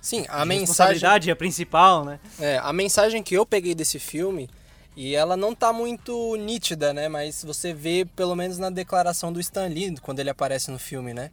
Sim, 0.00 0.26
a 0.28 0.42
de 0.42 0.48
mensagem. 0.48 1.08
É 1.28 1.30
a 1.30 1.36
principal, 1.36 2.04
né? 2.04 2.18
É, 2.40 2.58
a 2.58 2.72
mensagem 2.72 3.22
que 3.22 3.32
eu 3.32 3.46
peguei 3.46 3.76
desse 3.76 4.00
filme 4.00 4.50
e 4.96 5.14
ela 5.14 5.36
não 5.36 5.54
tá 5.54 5.72
muito 5.72 6.34
nítida, 6.34 6.92
né? 6.92 7.08
Mas 7.08 7.44
você 7.44 7.72
vê 7.72 8.04
pelo 8.04 8.34
menos 8.34 8.58
na 8.58 8.70
declaração 8.70 9.32
do 9.32 9.38
Stan 9.38 9.68
Lee, 9.68 9.94
quando 10.02 10.18
ele 10.18 10.30
aparece 10.30 10.68
no 10.72 10.80
filme, 10.80 11.14
né? 11.14 11.30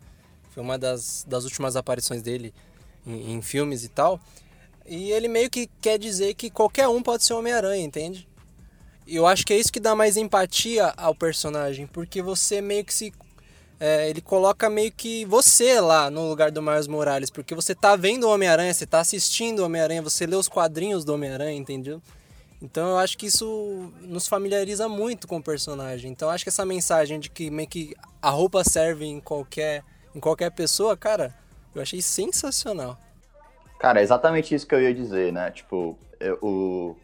Foi 0.51 0.61
uma 0.61 0.77
das, 0.77 1.25
das 1.27 1.43
últimas 1.43 1.75
aparições 1.75 2.21
dele 2.21 2.53
em, 3.03 3.33
em 3.33 3.41
filmes 3.41 3.83
e 3.83 3.89
tal. 3.89 4.19
E 4.85 5.11
ele 5.11 5.27
meio 5.27 5.49
que 5.49 5.67
quer 5.81 5.97
dizer 5.97 6.35
que 6.35 6.51
qualquer 6.51 6.87
um 6.87 7.01
pode 7.01 7.23
ser 7.23 7.33
Homem-Aranha, 7.33 7.83
entende? 7.83 8.28
Eu 9.11 9.25
acho 9.25 9.45
que 9.45 9.53
é 9.53 9.57
isso 9.57 9.71
que 9.71 9.79
dá 9.79 9.95
mais 9.95 10.17
empatia 10.17 10.93
ao 10.95 11.15
personagem, 11.15 11.87
porque 11.87 12.21
você 12.21 12.61
meio 12.61 12.85
que 12.85 12.93
se. 12.93 13.13
É, 13.79 14.09
ele 14.09 14.19
coloca 14.19 14.69
meio 14.69 14.91
que 14.91 15.23
você 15.25 15.79
lá 15.79 16.11
no 16.11 16.27
lugar 16.27 16.51
do 16.51 16.61
Miles 16.61 16.87
Morales, 16.87 17.29
porque 17.29 17.55
você 17.55 17.73
tá 17.73 17.95
vendo 17.95 18.25
o 18.25 18.29
Homem-Aranha, 18.29 18.73
você 18.73 18.85
tá 18.85 18.99
assistindo 18.99 19.59
o 19.59 19.65
Homem-Aranha, 19.65 20.01
você 20.01 20.25
lê 20.25 20.35
os 20.35 20.49
quadrinhos 20.49 21.05
do 21.05 21.13
Homem-Aranha, 21.13 21.57
entendeu? 21.57 22.01
Então 22.61 22.89
eu 22.89 22.97
acho 22.97 23.17
que 23.17 23.27
isso 23.27 23.91
nos 24.01 24.27
familiariza 24.27 24.89
muito 24.89 25.27
com 25.27 25.37
o 25.37 25.43
personagem. 25.43 26.11
Então 26.11 26.27
eu 26.27 26.33
acho 26.33 26.43
que 26.43 26.49
essa 26.49 26.65
mensagem 26.65 27.19
de 27.19 27.29
que 27.29 27.49
meio 27.49 27.69
que 27.69 27.95
a 28.21 28.29
roupa 28.29 28.63
serve 28.65 29.05
em 29.05 29.21
qualquer, 29.21 29.83
em 30.13 30.19
qualquer 30.19 30.51
pessoa, 30.51 30.97
cara, 30.97 31.33
eu 31.73 31.81
achei 31.81 32.01
sensacional. 32.01 32.97
Cara, 33.79 34.01
é 34.01 34.03
exatamente 34.03 34.53
isso 34.53 34.67
que 34.67 34.75
eu 34.75 34.81
ia 34.81 34.93
dizer, 34.93 35.31
né? 35.31 35.51
Tipo, 35.51 35.97
eu, 36.19 36.37
o, 36.41 36.97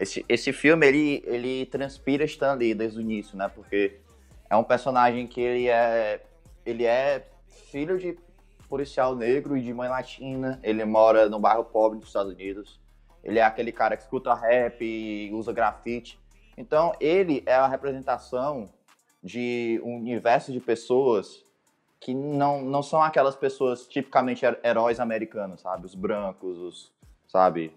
esse, 0.00 0.24
esse 0.26 0.50
filme, 0.50 0.86
ele, 0.86 1.22
ele 1.26 1.66
transpira 1.66 2.24
Stan 2.24 2.54
Lee 2.54 2.74
desde 2.74 2.98
o 2.98 3.02
início, 3.02 3.36
né? 3.36 3.48
Porque 3.54 4.00
é 4.48 4.56
um 4.56 4.64
personagem 4.64 5.26
que 5.26 5.40
ele 5.40 5.68
é, 5.68 6.22
ele 6.64 6.86
é 6.86 7.28
filho 7.70 7.98
de 7.98 8.18
policial 8.66 9.14
negro 9.14 9.58
e 9.58 9.60
de 9.60 9.74
mãe 9.74 9.90
latina. 9.90 10.58
Ele 10.62 10.82
mora 10.86 11.28
no 11.28 11.38
bairro 11.38 11.64
pobre 11.64 11.98
dos 11.98 12.08
Estados 12.08 12.32
Unidos. 12.32 12.80
Ele 13.22 13.38
é 13.38 13.42
aquele 13.42 13.70
cara 13.70 13.94
que 13.94 14.02
escuta 14.02 14.34
rap 14.34 14.82
e 14.82 15.30
usa 15.34 15.52
grafite. 15.52 16.18
Então, 16.56 16.94
ele 16.98 17.42
é 17.44 17.54
a 17.54 17.68
representação 17.68 18.70
de 19.22 19.80
um 19.84 19.96
universo 19.96 20.50
de 20.50 20.60
pessoas 20.60 21.44
que 22.00 22.14
não, 22.14 22.62
não 22.62 22.82
são 22.82 23.02
aquelas 23.02 23.36
pessoas 23.36 23.86
tipicamente 23.86 24.46
heróis 24.64 24.98
americanos, 24.98 25.60
sabe? 25.60 25.84
Os 25.84 25.94
brancos, 25.94 26.56
os, 26.56 26.92
sabe? 27.28 27.70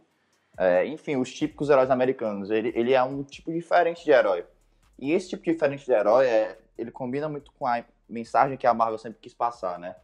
É, 0.57 0.85
enfim, 0.85 1.15
os 1.15 1.33
típicos 1.33 1.69
heróis 1.69 1.89
americanos. 1.89 2.49
Ele, 2.51 2.71
ele 2.75 2.93
é 2.93 3.03
um 3.03 3.23
tipo 3.23 3.51
diferente 3.51 4.03
de 4.03 4.11
herói. 4.11 4.45
E 4.99 5.11
esse 5.11 5.29
tipo 5.29 5.43
diferente 5.43 5.85
de 5.85 5.91
herói, 5.91 6.27
é, 6.27 6.57
ele 6.77 6.91
combina 6.91 7.27
muito 7.27 7.51
com 7.53 7.65
a 7.65 7.83
mensagem 8.07 8.57
que 8.57 8.67
a 8.67 8.73
Marvel 8.73 8.97
sempre 8.97 9.19
quis 9.19 9.33
passar, 9.33 9.79
né? 9.79 9.95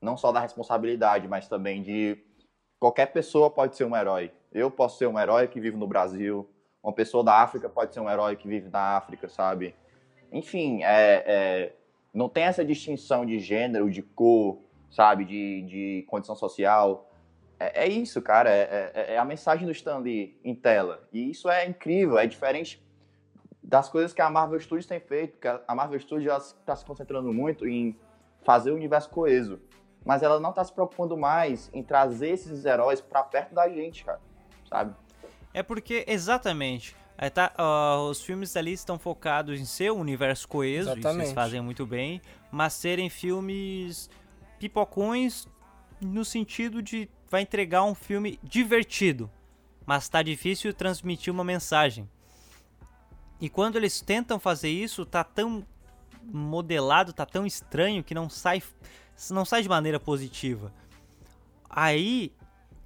Não 0.00 0.16
só 0.16 0.30
da 0.30 0.40
responsabilidade, 0.40 1.26
mas 1.26 1.48
também 1.48 1.82
de 1.82 2.18
qualquer 2.78 3.06
pessoa 3.06 3.50
pode 3.50 3.76
ser 3.76 3.84
um 3.84 3.96
herói. 3.96 4.30
Eu 4.52 4.70
posso 4.70 4.98
ser 4.98 5.06
um 5.06 5.18
herói 5.18 5.48
que 5.48 5.60
vive 5.60 5.76
no 5.76 5.86
Brasil. 5.86 6.48
Uma 6.82 6.92
pessoa 6.92 7.24
da 7.24 7.42
África 7.42 7.68
pode 7.68 7.92
ser 7.92 8.00
um 8.00 8.08
herói 8.08 8.36
que 8.36 8.46
vive 8.46 8.68
na 8.68 8.96
África, 8.96 9.28
sabe? 9.28 9.74
Enfim, 10.30 10.82
é, 10.84 11.24
é, 11.26 11.72
não 12.14 12.28
tem 12.28 12.44
essa 12.44 12.64
distinção 12.64 13.26
de 13.26 13.38
gênero, 13.38 13.90
de 13.90 14.02
cor, 14.02 14.58
sabe? 14.90 15.24
De, 15.24 15.62
de 15.62 16.06
condição 16.08 16.36
social. 16.36 17.07
É, 17.58 17.84
é 17.84 17.88
isso, 17.88 18.20
cara. 18.22 18.50
É, 18.50 18.92
é, 18.94 19.14
é, 19.14 19.18
a 19.18 19.24
mensagem 19.24 19.66
do 19.66 19.72
Stan 19.72 19.98
Lee 19.98 20.38
em 20.44 20.54
tela. 20.54 21.06
E 21.12 21.30
isso 21.30 21.48
é 21.48 21.66
incrível, 21.66 22.18
é 22.18 22.26
diferente 22.26 22.82
das 23.62 23.88
coisas 23.88 24.12
que 24.12 24.22
a 24.22 24.30
Marvel 24.30 24.60
Studios 24.60 24.86
tem 24.86 25.00
feito. 25.00 25.38
Que 25.38 25.48
a 25.48 25.74
Marvel 25.74 25.98
Studios 26.00 26.56
está 26.60 26.74
se 26.74 26.84
concentrando 26.84 27.32
muito 27.32 27.66
em 27.66 27.96
fazer 28.44 28.70
o 28.70 28.74
universo 28.74 29.10
coeso. 29.10 29.60
Mas 30.04 30.22
ela 30.22 30.40
não 30.40 30.50
está 30.50 30.64
se 30.64 30.72
preocupando 30.72 31.16
mais 31.16 31.70
em 31.72 31.82
trazer 31.82 32.30
esses 32.30 32.64
heróis 32.64 33.00
para 33.00 33.22
perto 33.22 33.54
da 33.54 33.68
gente, 33.68 34.04
cara 34.04 34.20
sabe? 34.68 34.94
É 35.52 35.62
porque, 35.62 36.04
exatamente. 36.06 36.94
É, 37.16 37.28
tá, 37.28 37.52
uh, 37.58 38.08
os 38.08 38.22
filmes 38.22 38.56
ali 38.56 38.72
estão 38.72 38.96
focados 38.96 39.58
em 39.58 39.64
ser 39.64 39.90
um 39.90 39.98
universo 39.98 40.46
coeso, 40.46 40.90
Exatamente. 40.90 41.08
isso 41.08 41.22
eles 41.22 41.32
fazem 41.32 41.60
muito 41.60 41.84
bem, 41.84 42.22
mas 42.48 42.74
serem 42.74 43.10
filmes 43.10 44.08
pipocões 44.60 45.48
no 46.00 46.24
sentido 46.24 46.80
de 46.80 47.10
vai 47.30 47.42
entregar 47.42 47.84
um 47.84 47.94
filme 47.94 48.38
divertido, 48.42 49.30
mas 49.86 50.08
tá 50.08 50.22
difícil 50.22 50.72
transmitir 50.72 51.32
uma 51.32 51.44
mensagem. 51.44 52.08
E 53.40 53.48
quando 53.48 53.76
eles 53.76 54.00
tentam 54.00 54.38
fazer 54.38 54.70
isso, 54.70 55.06
tá 55.06 55.22
tão 55.22 55.64
modelado, 56.22 57.12
tá 57.12 57.24
tão 57.24 57.46
estranho 57.46 58.04
que 58.04 58.14
não 58.14 58.28
sai 58.28 58.62
não 59.30 59.44
sai 59.44 59.62
de 59.62 59.68
maneira 59.68 59.98
positiva. 59.98 60.72
Aí 61.68 62.32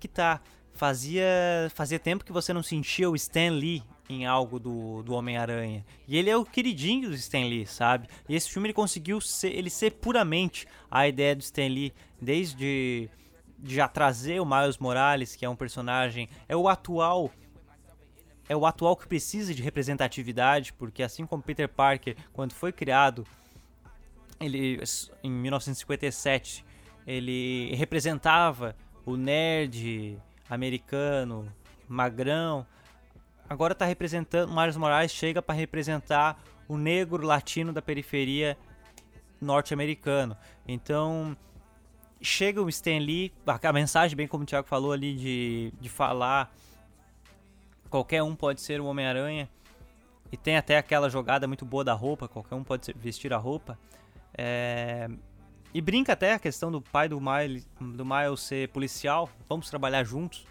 que 0.01 0.09
tá 0.09 0.41
fazia, 0.73 1.71
fazia 1.75 1.99
tempo 1.99 2.25
que 2.25 2.33
você 2.33 2.53
não 2.53 2.63
sentia 2.63 3.11
o 3.11 3.15
Stan 3.15 3.51
Lee 3.51 3.83
em 4.09 4.27
algo 4.27 4.59
do, 4.59 5.03
do 5.03 5.15
Homem-Aranha. 5.15 5.85
E 6.09 6.17
ele 6.17 6.29
é 6.29 6.37
o 6.37 6.45
queridinho 6.45 7.09
do 7.09 7.15
Stan 7.15 7.45
Lee, 7.45 7.67
sabe? 7.67 8.09
E 8.29 8.35
esse 8.35 8.51
filme 8.51 8.67
ele 8.69 8.75
conseguiu 8.75 9.21
ser, 9.21 9.55
ele 9.55 9.71
ser 9.71 9.93
puramente 9.93 10.67
a 10.91 11.07
ideia 11.07 11.37
do 11.37 11.43
Stan 11.43 11.69
Lee, 11.69 11.93
desde 12.21 12.57
de 12.57 13.11
já 13.65 13.89
trazer 13.89 14.41
o 14.41 14.45
Miles 14.45 14.79
Morales, 14.79 15.37
que 15.37 15.45
é 15.45 15.49
um 15.49 15.57
personagem, 15.57 16.29
é 16.49 16.57
o 16.57 16.69
atual 16.69 17.31
é 18.49 18.57
o 18.57 18.67
atual 18.67 18.97
que 18.97 19.07
precisa 19.07 19.55
de 19.55 19.63
representatividade, 19.63 20.73
porque 20.75 21.03
assim 21.03 21.25
como 21.25 21.43
Peter 21.43 21.69
Parker, 21.69 22.17
quando 22.33 22.53
foi 22.53 22.73
criado, 22.73 23.27
ele 24.41 24.79
em 25.23 25.31
1957, 25.31 26.65
ele 27.07 27.75
representava 27.75 28.77
o 29.07 29.17
nerd 29.17 30.19
americano, 30.51 31.51
magrão. 31.89 32.67
Agora 33.49 33.73
está 33.73 33.87
representando, 33.87 34.53
Miles 34.53 34.77
Morales 34.77 35.13
chega 35.13 35.41
para 35.41 35.55
representar 35.55 36.43
o 36.69 36.77
negro 36.77 37.25
latino 37.25 37.73
da 37.73 37.81
periferia 37.81 38.59
norte-americano. 39.41 40.37
Então, 40.67 41.37
chega 42.23 42.63
o 42.63 42.69
Stan 42.69 42.99
Lee, 42.99 43.33
a 43.47 43.73
mensagem, 43.73 44.17
bem 44.17 44.29
como 44.29 44.45
o 44.45 44.47
Thiago 44.47 44.69
falou 44.69 44.93
ali, 44.93 45.15
de, 45.15 45.73
de 45.81 45.89
falar 45.89 46.55
qualquer 47.91 48.23
um 48.23 48.35
pode 48.35 48.63
ser 48.63 48.81
o 48.81 48.87
Homem-Aranha. 48.87 49.49
E 50.31 50.37
tem 50.37 50.57
até 50.57 50.79
aquela 50.79 51.11
jogada 51.11 51.47
muito 51.47 51.67
boa 51.67 51.85
da 51.85 51.93
roupa, 51.93 52.27
qualquer 52.27 52.55
um 52.55 52.65
pode 52.65 52.91
vestir 52.95 53.35
a 53.35 53.37
roupa. 53.37 53.79
É, 54.33 55.11
e 55.75 55.81
brinca 55.83 56.15
até 56.15 56.33
a 56.33 56.39
questão 56.39 56.73
do 56.73 56.81
pai 56.81 57.07
do 57.07 57.21
Miles, 57.21 57.69
do 57.79 58.05
Miles 58.05 58.41
ser 58.41 58.69
policial, 58.71 59.29
vamos 59.47 59.69
trabalhar 59.69 60.05
juntos. 60.05 60.47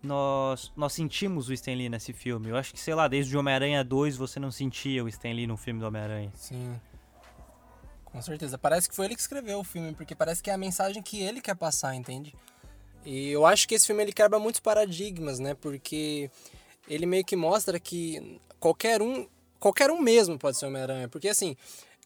nós, 0.00 0.72
nós 0.76 0.92
sentimos 0.92 1.48
o 1.48 1.52
Stan 1.52 1.74
Lee 1.74 1.88
nesse 1.88 2.12
filme. 2.12 2.48
Eu 2.48 2.56
acho 2.56 2.72
que, 2.72 2.78
sei 2.78 2.94
lá, 2.94 3.08
desde 3.08 3.36
o 3.36 3.40
Homem-Aranha 3.40 3.82
2 3.82 4.16
você 4.16 4.38
não 4.38 4.52
sentia 4.52 5.02
o 5.02 5.08
Stan 5.08 5.32
Lee 5.32 5.48
no 5.48 5.56
filme 5.56 5.80
do 5.80 5.86
Homem-Aranha. 5.86 6.30
Sim. 6.34 6.80
Com 8.12 8.20
certeza. 8.20 8.58
Parece 8.58 8.88
que 8.88 8.94
foi 8.94 9.06
ele 9.06 9.14
que 9.14 9.20
escreveu 9.20 9.60
o 9.60 9.64
filme, 9.64 9.92
porque 9.94 10.14
parece 10.14 10.42
que 10.42 10.50
é 10.50 10.52
a 10.52 10.58
mensagem 10.58 11.02
que 11.02 11.20
ele 11.22 11.40
quer 11.40 11.54
passar, 11.54 11.94
entende? 11.94 12.34
E 13.04 13.30
eu 13.30 13.46
acho 13.46 13.66
que 13.66 13.74
esse 13.74 13.86
filme 13.86 14.02
ele 14.02 14.12
quebra 14.12 14.38
muitos 14.38 14.60
paradigmas, 14.60 15.38
né? 15.38 15.54
Porque 15.54 16.30
ele 16.88 17.06
meio 17.06 17.24
que 17.24 17.36
mostra 17.36 17.78
que 17.78 18.40
qualquer 18.58 19.00
um, 19.00 19.26
qualquer 19.58 19.90
um 19.90 20.00
mesmo 20.00 20.38
pode 20.38 20.56
ser 20.56 20.66
Homem-Aranha. 20.66 21.08
Porque 21.08 21.28
assim, 21.28 21.56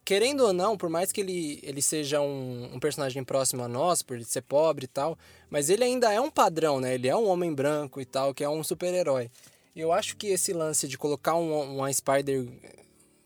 querendo 0.05 0.45
ou 0.45 0.53
não, 0.53 0.77
por 0.77 0.91
mais 0.91 1.11
que 1.11 1.21
ele, 1.21 1.59
ele 1.63 1.81
seja 1.81 2.21
um, 2.21 2.71
um 2.75 2.79
personagem 2.79 3.25
próximo 3.25 3.63
a 3.63 3.69
nós, 3.69 4.03
por 4.03 4.17
ele 4.17 4.25
ser 4.25 4.43
pobre 4.43 4.85
e 4.85 4.89
tal, 4.89 5.19
mas 5.49 5.71
ele 5.71 5.83
ainda 5.83 6.13
é 6.13 6.21
um 6.21 6.31
padrão, 6.31 6.81
né? 6.81 6.95
Ele 6.95 7.09
é 7.09 7.17
um 7.17 7.27
homem 7.27 7.53
branco 7.53 8.01
e 8.01 8.05
tal, 8.05 8.35
que 8.35 8.45
é 8.45 8.49
um 8.49 8.63
super-herói. 8.63 9.31
Eu 9.75 9.93
acho 9.93 10.17
que 10.17 10.29
esse 10.29 10.53
lance 10.53 10.87
de 10.87 10.97
colocar 10.97 11.35
um, 11.35 11.77
uma 11.77 11.93
Spider 11.93 12.47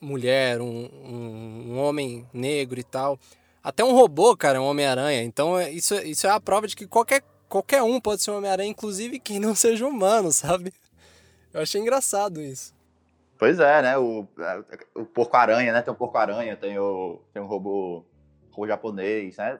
mulher, 0.01 0.61
um, 0.61 0.89
um, 1.05 1.73
um 1.73 1.79
homem 1.79 2.27
negro 2.33 2.79
e 2.79 2.85
tal, 2.85 3.19
até 3.63 3.85
um 3.85 3.93
robô, 3.93 4.37
cara, 4.37 4.59
é 4.59 4.61
um 4.61 4.67
Homem-Aranha. 4.67 5.23
Então 5.23 5.59
é- 5.59 5.71
isso, 5.71 5.95
isso 5.97 6.27
é 6.27 6.31
a 6.31 6.41
prova 6.41 6.67
de 6.67 6.77
que 6.77 6.87
qualquer, 6.87 7.23
qualquer 7.49 7.83
um 7.83 8.01
pode 8.01 8.23
ser 8.23 8.31
um 8.31 8.39
Homem-Aranha, 8.39 8.71
inclusive 8.71 9.19
quem 9.19 9.39
não 9.39 9.55
seja 9.57 9.87
humano, 9.87 10.33
sabe? 10.33 10.73
Eu 11.53 11.63
achei 11.63 11.81
engraçado 11.81 12.41
isso. 12.41 12.75
Pois 13.39 13.61
é, 13.61 13.83
né? 13.83 13.99
O, 13.99 14.27
o 14.95 15.05
porco-aranha, 15.05 15.73
né? 15.73 15.81
Tem 15.81 15.93
o 15.93 15.97
porco-aranha, 15.97 16.57
tem 16.57 16.79
o, 16.79 17.21
tem 17.33 17.41
um 17.41 17.47
robô, 17.47 18.05
robô 18.51 18.67
japonês, 18.67 19.37
né? 19.37 19.59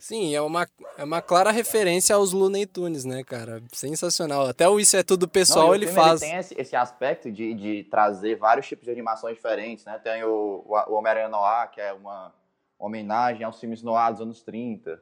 Sim, 0.00 0.34
é 0.34 0.40
uma, 0.40 0.66
é 0.96 1.04
uma 1.04 1.20
clara 1.20 1.50
referência 1.50 2.16
aos 2.16 2.32
Looney 2.32 2.64
Tunes, 2.64 3.04
né, 3.04 3.22
cara? 3.22 3.62
Sensacional. 3.70 4.46
Até 4.46 4.66
o 4.66 4.80
Isso 4.80 4.96
é 4.96 5.02
Tudo 5.02 5.28
Pessoal 5.28 5.66
Não, 5.66 5.74
ele 5.74 5.86
filme, 5.86 6.00
faz. 6.00 6.20
tem 6.20 6.36
esse, 6.36 6.58
esse 6.58 6.74
aspecto 6.74 7.30
de, 7.30 7.52
de 7.52 7.84
trazer 7.84 8.36
vários 8.36 8.66
tipos 8.66 8.86
de 8.86 8.90
animações 8.90 9.36
diferentes, 9.36 9.84
né? 9.84 10.00
Tem 10.02 10.24
o, 10.24 10.64
o, 10.66 10.74
o 10.88 10.94
Homem-Aranha 10.94 11.28
Noir, 11.28 11.70
que 11.70 11.82
é 11.82 11.92
uma 11.92 12.32
homenagem 12.78 13.44
aos 13.44 13.60
filmes 13.60 13.82
Noir 13.82 14.10
dos 14.10 14.22
anos 14.22 14.42
30, 14.42 14.98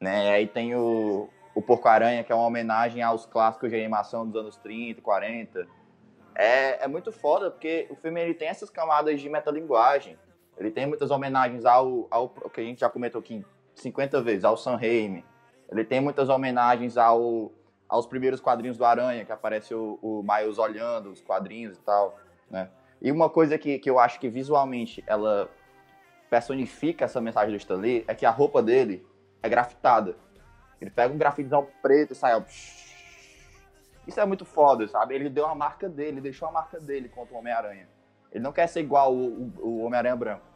né? 0.00 0.26
E 0.26 0.30
aí 0.30 0.46
tem 0.46 0.72
o, 0.76 1.28
o 1.52 1.60
Porco-Aranha, 1.60 2.22
que 2.22 2.30
é 2.30 2.34
uma 2.34 2.46
homenagem 2.46 3.02
aos 3.02 3.26
clássicos 3.26 3.70
de 3.70 3.76
animação 3.76 4.24
dos 4.24 4.40
anos 4.40 4.56
30, 4.56 5.02
40. 5.02 5.66
É, 6.36 6.84
é 6.84 6.86
muito 6.86 7.10
foda, 7.10 7.50
porque 7.50 7.88
o 7.90 7.96
filme 7.96 8.22
ele 8.22 8.34
tem 8.34 8.46
essas 8.46 8.70
camadas 8.70 9.20
de 9.20 9.28
metalinguagem. 9.28 10.16
Ele 10.56 10.70
tem 10.70 10.86
muitas 10.86 11.10
homenagens 11.10 11.64
ao, 11.64 12.06
ao 12.08 12.28
que 12.28 12.60
a 12.60 12.64
gente 12.64 12.78
já 12.78 12.88
comentou 12.88 13.18
aqui 13.18 13.44
50 13.80 14.20
vezes, 14.22 14.44
ao 14.44 14.56
Sam 14.56 14.76
Raimi. 14.76 15.24
Ele 15.70 15.84
tem 15.84 16.00
muitas 16.00 16.28
homenagens 16.28 16.96
ao, 16.96 17.52
aos 17.88 18.06
primeiros 18.06 18.40
quadrinhos 18.40 18.76
do 18.76 18.84
Aranha, 18.84 19.24
que 19.24 19.32
aparece 19.32 19.74
o, 19.74 19.98
o 20.02 20.22
Miles 20.22 20.58
olhando 20.58 21.10
os 21.10 21.20
quadrinhos 21.20 21.76
e 21.76 21.80
tal, 21.80 22.18
né? 22.50 22.70
E 23.00 23.12
uma 23.12 23.30
coisa 23.30 23.56
que, 23.56 23.78
que 23.78 23.88
eu 23.88 23.98
acho 23.98 24.18
que 24.18 24.28
visualmente 24.28 25.04
ela 25.06 25.48
personifica 26.28 27.04
essa 27.04 27.20
mensagem 27.20 27.50
do 27.50 27.56
Stan 27.56 27.76
Lee 27.76 28.04
é 28.08 28.14
que 28.14 28.26
a 28.26 28.30
roupa 28.30 28.62
dele 28.62 29.06
é 29.42 29.48
grafitada. 29.48 30.16
Ele 30.80 30.90
pega 30.90 31.12
um 31.12 31.18
grafitezão 31.18 31.66
preto 31.80 32.12
e 32.12 32.16
sai, 32.16 32.36
ó, 32.36 32.42
isso 34.06 34.20
é 34.20 34.24
muito 34.24 34.44
foda, 34.44 34.86
sabe? 34.88 35.14
Ele 35.14 35.28
deu 35.28 35.46
a 35.46 35.54
marca 35.54 35.88
dele, 35.88 36.12
ele 36.12 36.20
deixou 36.22 36.48
a 36.48 36.52
marca 36.52 36.80
dele 36.80 37.08
contra 37.08 37.34
o 37.34 37.38
Homem-Aranha. 37.38 37.88
Ele 38.32 38.42
não 38.42 38.52
quer 38.52 38.66
ser 38.66 38.80
igual 38.80 39.14
o, 39.14 39.52
o, 39.58 39.68
o 39.68 39.78
Homem-Aranha 39.84 40.16
branco. 40.16 40.46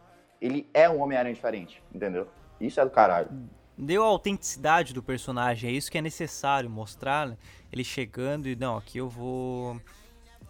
Ele 0.41 0.69
é 0.75 0.89
um 0.89 1.01
Homem-Aranha 1.01 1.35
diferente, 1.35 1.83
entendeu? 1.95 2.29
Isso 2.67 2.81
é 2.81 2.85
do 2.85 2.91
caralho. 2.91 3.29
Deu 3.77 4.03
a 4.03 4.07
autenticidade 4.07 4.93
do 4.93 5.03
personagem, 5.03 5.71
é 5.71 5.73
isso 5.73 5.91
que 5.91 5.99
é 5.99 6.03
necessário 6.03 6.69
mostrar, 6.71 7.27
né? 7.29 7.37
ele 7.73 7.83
chegando 7.83 8.49
e 8.49 8.55
não, 8.55 8.77
aqui 8.77 8.99
eu 8.99 9.09
vou 9.09 9.81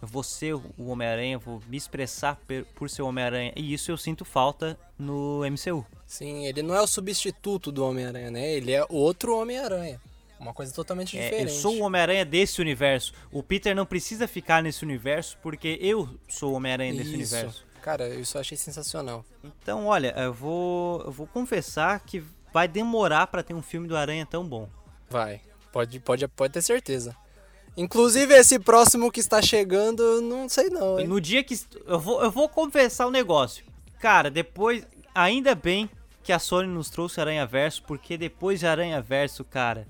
eu 0.01 0.07
vou 0.07 0.21
ser 0.21 0.53
o 0.53 0.87
Homem-Aranha, 0.87 1.37
vou 1.37 1.61
me 1.69 1.77
expressar 1.77 2.37
por 2.75 2.89
ser 2.89 3.01
o 3.03 3.07
Homem-Aranha. 3.07 3.53
E 3.55 3.73
isso 3.73 3.89
eu 3.89 3.95
sinto 3.95 4.25
falta 4.25 4.77
no 4.99 5.43
MCU. 5.49 5.85
Sim, 6.05 6.45
ele 6.45 6.61
não 6.61 6.75
é 6.75 6.81
o 6.81 6.87
substituto 6.87 7.71
do 7.71 7.85
Homem-Aranha, 7.85 8.29
né? 8.29 8.51
Ele 8.51 8.73
é 8.73 8.85
outro 8.89 9.37
Homem-Aranha. 9.37 10.01
Uma 10.37 10.53
coisa 10.53 10.73
totalmente 10.73 11.17
É, 11.17 11.21
eu 11.21 11.29
diferente. 11.29 11.51
sou 11.53 11.77
o 11.77 11.83
Homem-Aranha 11.83 12.25
desse 12.25 12.59
universo. 12.59 13.13
O 13.31 13.41
Peter 13.41 13.73
não 13.73 13.85
precisa 13.85 14.27
ficar 14.27 14.61
nesse 14.61 14.83
universo 14.83 15.37
porque 15.41 15.79
eu 15.79 16.19
sou 16.27 16.51
o 16.51 16.55
Homem-Aranha 16.55 16.93
desse 16.93 17.13
universo. 17.13 17.65
Cara, 17.83 18.07
isso 18.15 18.37
eu 18.37 18.41
achei 18.41 18.57
sensacional. 18.57 19.25
Então, 19.43 19.87
olha, 19.87 20.15
eu 20.17 20.31
vou, 20.31 21.01
eu 21.01 21.11
vou 21.11 21.27
confessar 21.27 21.99
que 21.99 22.23
vai 22.53 22.65
demorar 22.65 23.27
pra 23.27 23.43
ter 23.43 23.53
um 23.53 23.61
filme 23.61 23.89
do 23.89 23.97
Aranha 23.97 24.25
tão 24.25 24.47
bom. 24.47 24.69
Vai. 25.09 25.41
Pode, 25.69 25.99
pode, 25.99 26.25
pode 26.29 26.53
ter 26.53 26.61
certeza. 26.61 27.13
Inclusive, 27.75 28.33
esse 28.35 28.57
próximo 28.57 29.11
que 29.11 29.19
está 29.19 29.41
chegando, 29.41 30.21
não 30.21 30.47
sei 30.47 30.69
não, 30.69 30.97
hein? 30.97 31.07
no 31.07 31.19
dia 31.19 31.43
que. 31.43 31.59
Eu 31.85 31.99
vou, 31.99 32.23
eu 32.23 32.31
vou 32.31 32.47
confessar 32.47 33.05
um 33.05 33.11
negócio. 33.11 33.65
Cara, 33.99 34.31
depois. 34.31 34.87
Ainda 35.13 35.53
bem 35.53 35.89
que 36.23 36.31
a 36.31 36.39
Sony 36.39 36.69
nos 36.69 36.89
trouxe 36.89 37.19
Aranha 37.19 37.45
Verso, 37.45 37.83
porque 37.83 38.17
depois 38.17 38.61
de 38.61 38.65
Aranha 38.65 39.01
Verso, 39.01 39.43
cara. 39.43 39.85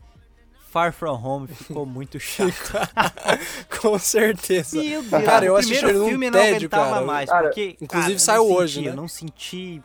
Far 0.74 0.92
From 0.92 1.14
Home 1.24 1.48
ficou 1.54 1.86
muito 1.86 2.20
chato. 2.20 2.52
Com 3.80 4.00
certeza. 4.00 4.82
Meu 4.82 5.04
Deus, 5.04 5.24
Cara, 5.24 5.46
eu 5.46 5.54
o 5.54 5.58
assisti 5.58 5.78
primeiro 5.86 6.00
num 6.10 6.18
não 6.18 6.32
tédio, 6.32 6.56
aguentava 6.58 6.90
cara. 6.96 7.06
mais, 7.06 7.30
Cara, 7.30 7.44
porque. 7.50 7.78
inclusive 7.80 7.88
cara, 8.02 8.10
não 8.14 8.20
saiu 8.20 8.42
senti, 8.44 8.54
hoje, 8.58 8.82
né? 8.82 8.90
Eu 8.90 8.96
não 8.96 9.08
senti. 9.08 9.84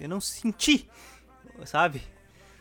Eu 0.00 0.08
não 0.08 0.20
senti. 0.20 0.88
Sabe? 1.64 2.00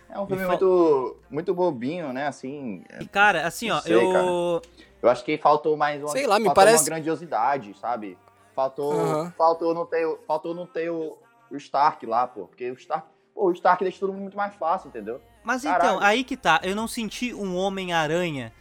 É 0.09 0.19
um 0.19 0.25
filme 0.25 0.41
fal- 0.41 0.49
muito, 0.51 1.17
muito 1.29 1.53
bobinho, 1.53 2.11
né? 2.11 2.25
Assim, 2.25 2.83
E, 2.99 3.05
cara, 3.07 3.45
assim, 3.45 3.69
ó, 3.69 3.75
Não 3.75 3.81
sei, 3.83 3.93
eu. 3.93 4.61
eu 5.03 5.09
acho 5.09 5.23
que 5.23 5.37
faltou 5.37 5.77
mais 5.77 6.01
uma, 6.01 6.09
Sei 6.09 6.25
lá, 6.25 6.39
me 6.39 6.51
parece- 6.51 6.79
uma 6.83 6.85
grandiosidade, 6.89 7.77
sabe? 7.79 8.17
Faltou, 8.55 9.29
faltou 9.37 9.73
não 9.75 9.85
ter, 9.85 10.07
o- 10.07 10.17
faltou 10.25 10.55
não 10.55 10.65
ter 10.65 10.89
o, 10.89 11.15
o 11.51 11.55
Stark 11.57 12.03
lá, 12.07 12.25
pô. 12.25 12.47
Porque 12.47 12.71
o 12.71 12.73
Stark, 12.73 13.05
pô, 13.35 13.45
o 13.45 13.51
Stark 13.51 13.83
deixa 13.83 13.99
tudo 13.99 14.13
muito 14.13 14.35
mais 14.35 14.55
fácil, 14.55 14.87
entendeu? 14.87 15.21
Mas 15.47 15.63
Caralho. 15.63 15.95
então, 15.95 16.05
aí 16.05 16.25
que 16.25 16.35
tá. 16.35 16.59
Eu 16.61 16.75
não 16.75 16.89
senti 16.89 17.33
um 17.33 17.55
Homem-Aranha. 17.55 18.51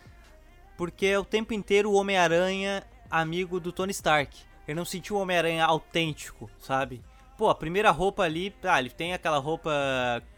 Porque 0.76 1.06
é 1.06 1.18
o 1.18 1.24
tempo 1.24 1.52
inteiro 1.52 1.90
o 1.90 1.94
Homem-Aranha 1.94 2.84
amigo 3.10 3.58
do 3.58 3.72
Tony 3.72 3.90
Stark. 3.90 4.38
Eu 4.68 4.76
não 4.76 4.84
senti 4.84 5.12
o 5.12 5.16
Homem-Aranha 5.16 5.64
autêntico, 5.64 6.48
sabe? 6.60 7.02
Pô, 7.36 7.50
a 7.50 7.56
primeira 7.56 7.90
roupa 7.90 8.22
ali, 8.22 8.54
ah, 8.62 8.78
ele 8.78 8.90
tem 8.90 9.12
aquela 9.12 9.38
roupa 9.38 9.72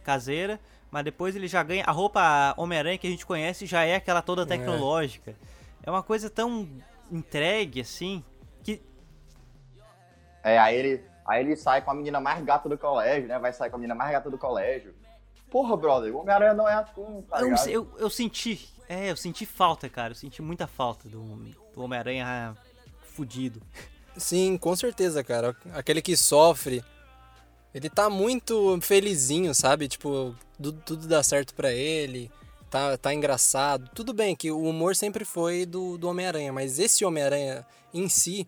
caseira, 0.03 0.59
mas 0.91 1.05
depois 1.05 1.37
ele 1.37 1.49
já 1.49 1.63
ganha. 1.63 1.85
A 1.87 1.93
roupa 1.93 2.55
Homem-Aranha 2.57 2.97
que 2.97 3.07
a 3.07 3.11
gente 3.11 3.27
conhece 3.27 3.67
já 3.67 3.85
é 3.85 3.97
aquela 3.97 4.23
toda 4.23 4.47
tecnológica. 4.47 5.37
É 5.83 5.91
uma 5.91 6.03
coisa 6.03 6.31
tão 6.31 6.67
entregue 7.13 7.83
assim 7.83 8.25
que. 8.65 8.83
É, 10.43 10.59
aí 10.59 10.77
ele, 10.77 11.05
aí 11.27 11.45
ele 11.45 11.57
sai 11.57 11.83
com 11.83 11.91
a 11.91 11.95
menina 11.95 12.23
mais 12.23 12.43
gata 12.43 12.71
do 12.71 12.79
colégio, 12.79 13.29
né? 13.29 13.39
Vai 13.39 13.53
sair 13.53 13.69
com 13.69 13.77
a 13.77 13.79
menina 13.79 13.95
mais 13.95 14.13
gata 14.13 14.31
do 14.31 14.39
colégio. 14.39 14.95
Porra, 15.51 15.77
brother, 15.77 16.15
o 16.15 16.21
Homem-Aranha 16.21 16.55
não 16.55 16.69
é 16.69 16.75
assim, 16.75 17.25
tá 17.29 17.41
Eu, 17.41 17.55
eu, 17.67 17.89
eu 17.99 18.11
senti. 18.11 18.69
É, 18.89 19.11
eu 19.11 19.17
senti 19.17 19.47
falta, 19.47 19.89
cara. 19.89 20.13
Eu 20.13 20.17
senti 20.17 20.43
muita 20.43 20.67
falta 20.67 21.09
do, 21.09 21.21
do 21.75 21.83
Homem-Aranha 21.83 22.57
fudido. 23.15 23.61
Sim, 24.17 24.59
com 24.59 24.75
certeza, 24.77 25.23
cara. 25.25 25.57
Aquele 25.73 26.03
que 26.03 26.17
sofre, 26.17 26.85
ele 27.75 27.89
tá 27.89 28.11
muito 28.11 28.79
felizinho, 28.81 29.55
sabe? 29.55 29.89
Tipo, 29.89 30.35
tudo, 30.61 30.83
tudo 30.85 31.07
dá 31.07 31.23
certo 31.23 31.55
pra 31.55 31.73
ele, 31.73 32.31
tá, 32.71 32.97
tá 32.97 33.15
engraçado. 33.15 33.91
Tudo 33.95 34.13
bem 34.13 34.35
que 34.35 34.51
o 34.51 34.63
humor 34.63 34.97
sempre 34.97 35.25
foi 35.25 35.65
do, 35.65 35.97
do 35.97 36.09
Homem-Aranha, 36.09 36.53
mas 36.53 36.79
esse 36.79 37.05
Homem-Aranha 37.05 37.67
em 37.93 38.09
si, 38.09 38.47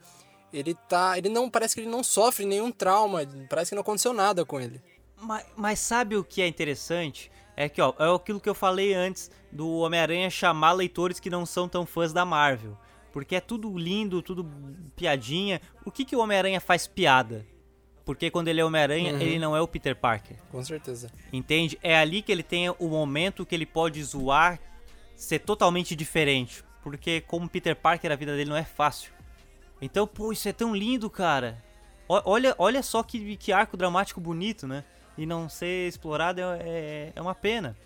ele 0.53 0.75
tá. 0.89 1.17
Ele 1.17 1.29
não. 1.29 1.51
Parece 1.51 1.75
que 1.75 1.81
ele 1.81 1.91
não 1.91 2.03
sofre 2.03 2.45
nenhum 2.45 2.71
trauma, 2.71 3.21
parece 3.49 3.71
que 3.71 3.75
não 3.75 3.83
aconteceu 3.83 4.13
nada 4.13 4.45
com 4.45 4.61
ele. 4.61 4.83
Mas, 5.21 5.45
mas 5.57 5.79
sabe 5.79 6.17
o 6.17 6.25
que 6.25 6.41
é 6.43 6.47
interessante? 6.47 7.31
É 7.57 7.69
que, 7.69 7.81
ó, 7.81 7.93
é 7.99 8.15
aquilo 8.15 8.41
que 8.41 8.49
eu 8.49 8.55
falei 8.55 8.95
antes 8.95 9.31
do 9.53 9.69
Homem-Aranha 9.79 10.31
chamar 10.31 10.73
leitores 10.73 11.21
que 11.21 11.29
não 11.29 11.45
são 11.45 11.69
tão 11.69 11.85
fãs 11.85 12.13
da 12.13 12.25
Marvel. 12.25 12.77
Porque 13.13 13.35
é 13.37 13.41
tudo 13.41 13.77
lindo, 13.77 14.23
tudo 14.23 14.49
piadinha. 14.97 15.61
O 15.85 15.91
que, 15.91 16.05
que 16.05 16.15
o 16.17 16.21
Homem-Aranha 16.21 16.61
faz 16.61 16.87
piada? 16.87 17.45
Porque 18.05 18.31
quando 18.31 18.49
ele 18.49 18.61
é 18.61 18.65
Homem-Aranha, 18.65 19.13
ele 19.23 19.39
não 19.39 19.55
é 19.55 19.61
o 19.61 19.69
Peter 19.69 19.95
Parker. 19.95 20.37
Com 20.51 20.65
certeza. 20.65 21.11
Entende? 21.33 21.79
É 21.83 21.97
ali 21.97 22.23
que 22.23 22.33
ele 22.33 22.43
tem 22.43 22.71
o 22.71 22.89
momento 22.89 23.45
que 23.45 23.55
ele 23.55 23.67
pode 23.67 24.03
zoar, 24.03 24.59
ser 25.15 25.41
totalmente 25.41 25.95
diferente. 25.95 26.65
Porque 26.83 27.21
como 27.21 27.49
Peter 27.49 27.77
Parker, 27.77 28.11
a 28.11 28.17
vida 28.17 28.35
dele 28.37 28.49
não 28.51 28.57
é 28.57 28.65
fácil. 28.65 29.13
Então, 29.83 30.07
pô, 30.07 30.33
isso 30.33 30.49
é 30.49 30.53
tão 30.53 30.75
lindo, 30.75 31.11
cara. 31.11 31.63
O- 32.09 32.23
Olha, 32.25 32.55
olha 32.59 32.83
só 32.83 33.03
que, 33.03 33.37
que 33.37 33.53
arco 33.53 33.77
dramático 33.77 34.21
bonito, 34.21 34.67
né? 34.67 34.85
E 35.17 35.27
não 35.27 35.49
ser 35.49 35.89
explorado 35.89 36.41
é, 36.41 36.59
é, 36.63 37.13
é 37.15 37.21
uma 37.21 37.35
pena. 37.35 37.77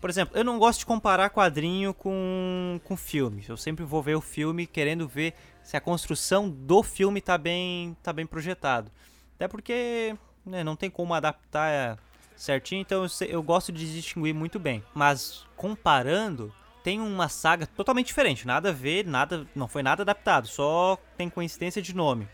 Por 0.00 0.10
exemplo, 0.10 0.36
eu 0.36 0.44
não 0.44 0.58
gosto 0.58 0.80
de 0.80 0.86
comparar 0.86 1.30
quadrinho 1.30 1.94
com, 1.94 2.78
com 2.84 2.96
filme. 2.96 3.42
Eu 3.48 3.56
sempre 3.56 3.84
vou 3.84 4.02
ver 4.02 4.14
o 4.14 4.20
filme 4.20 4.66
querendo 4.66 5.08
ver 5.08 5.34
se 5.62 5.76
a 5.76 5.80
construção 5.80 6.48
do 6.48 6.82
filme 6.82 7.20
tá 7.22 7.38
bem, 7.38 7.96
tá 8.02 8.12
bem 8.12 8.26
projetado. 8.26 8.90
Até 9.34 9.48
porque 9.48 10.14
né, 10.44 10.62
não 10.62 10.76
tem 10.76 10.90
como 10.90 11.14
adaptar 11.14 11.98
certinho, 12.36 12.82
então 12.82 13.04
eu, 13.04 13.26
eu 13.28 13.42
gosto 13.42 13.72
de 13.72 13.90
distinguir 13.92 14.34
muito 14.34 14.58
bem. 14.58 14.84
Mas 14.92 15.46
comparando, 15.56 16.52
tem 16.82 17.00
uma 17.00 17.28
saga 17.28 17.66
totalmente 17.66 18.08
diferente, 18.08 18.46
nada 18.46 18.68
a 18.68 18.72
ver, 18.72 19.06
nada, 19.06 19.46
não 19.54 19.66
foi 19.66 19.82
nada 19.82 20.02
adaptado, 20.02 20.46
só 20.46 20.98
tem 21.16 21.30
coincidência 21.30 21.80
de 21.80 21.94
nome. 21.94 22.28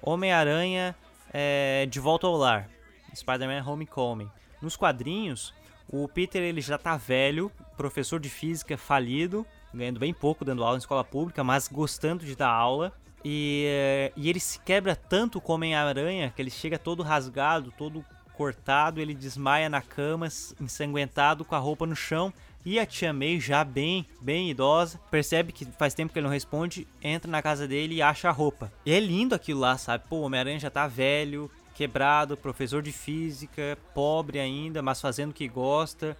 Homem-Aranha 0.00 0.94
é, 1.32 1.84
de 1.86 1.98
Volta 1.98 2.28
ao 2.28 2.36
Lar, 2.36 2.70
Spider-Man 3.14 3.64
Homecoming. 3.64 4.30
Nos 4.60 4.76
quadrinhos, 4.76 5.54
o 5.88 6.06
Peter 6.08 6.42
ele 6.42 6.60
já 6.60 6.76
tá 6.76 6.96
velho, 6.96 7.50
professor 7.76 8.20
de 8.20 8.28
física 8.28 8.76
falido, 8.76 9.46
ganhando 9.72 10.00
bem 10.00 10.12
pouco 10.12 10.44
dando 10.44 10.64
aula 10.64 10.76
em 10.76 10.80
escola 10.80 11.04
pública, 11.04 11.42
mas 11.44 11.68
gostando 11.68 12.24
de 12.24 12.36
dar 12.36 12.50
aula. 12.50 12.92
E, 13.24 13.64
eh, 13.66 14.12
e 14.16 14.28
ele 14.28 14.38
se 14.38 14.60
quebra 14.60 14.94
tanto 14.94 15.40
com 15.40 15.52
o 15.52 15.54
Homem-Aranha 15.56 16.32
que 16.34 16.40
ele 16.40 16.50
chega 16.50 16.78
todo 16.78 17.02
rasgado, 17.02 17.72
todo 17.76 18.04
cortado, 18.38 19.00
ele 19.00 19.14
desmaia 19.14 19.68
na 19.68 19.82
cama, 19.82 20.28
ensanguentado, 20.60 21.44
com 21.44 21.56
a 21.56 21.58
roupa 21.58 21.84
no 21.84 21.96
chão. 21.96 22.32
E 22.64 22.78
a 22.78 22.86
tia 22.86 23.12
May, 23.12 23.40
já 23.40 23.64
bem, 23.64 24.06
bem 24.20 24.50
idosa, 24.50 25.00
percebe 25.10 25.52
que 25.52 25.64
faz 25.64 25.94
tempo 25.94 26.12
que 26.12 26.18
ele 26.18 26.26
não 26.26 26.32
responde, 26.32 26.86
entra 27.02 27.30
na 27.30 27.42
casa 27.42 27.66
dele 27.66 27.96
e 27.96 28.02
acha 28.02 28.28
a 28.28 28.32
roupa. 28.32 28.70
E 28.84 28.92
é 28.92 29.00
lindo 29.00 29.34
aquilo 29.34 29.60
lá, 29.60 29.76
sabe? 29.78 30.04
Pô, 30.08 30.16
o 30.16 30.22
Homem-Aranha 30.22 30.60
já 30.60 30.70
tá 30.70 30.86
velho, 30.86 31.50
quebrado, 31.78 32.36
professor 32.36 32.82
de 32.82 32.90
física, 32.90 33.78
pobre 33.94 34.40
ainda, 34.40 34.82
mas 34.82 35.00
fazendo 35.00 35.30
o 35.30 35.32
que 35.32 35.46
gosta. 35.46 36.16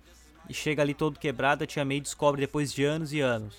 E 0.49 0.55
chega 0.55 0.81
ali 0.83 0.95
todo 0.95 1.19
quebrado, 1.19 1.65
a 1.65 1.67
tia 1.67 1.85
May 1.85 2.01
descobre 2.01 2.41
depois 2.41 2.73
de 2.73 2.85
anos 2.85 3.13
e 3.13 3.21
anos. 3.21 3.57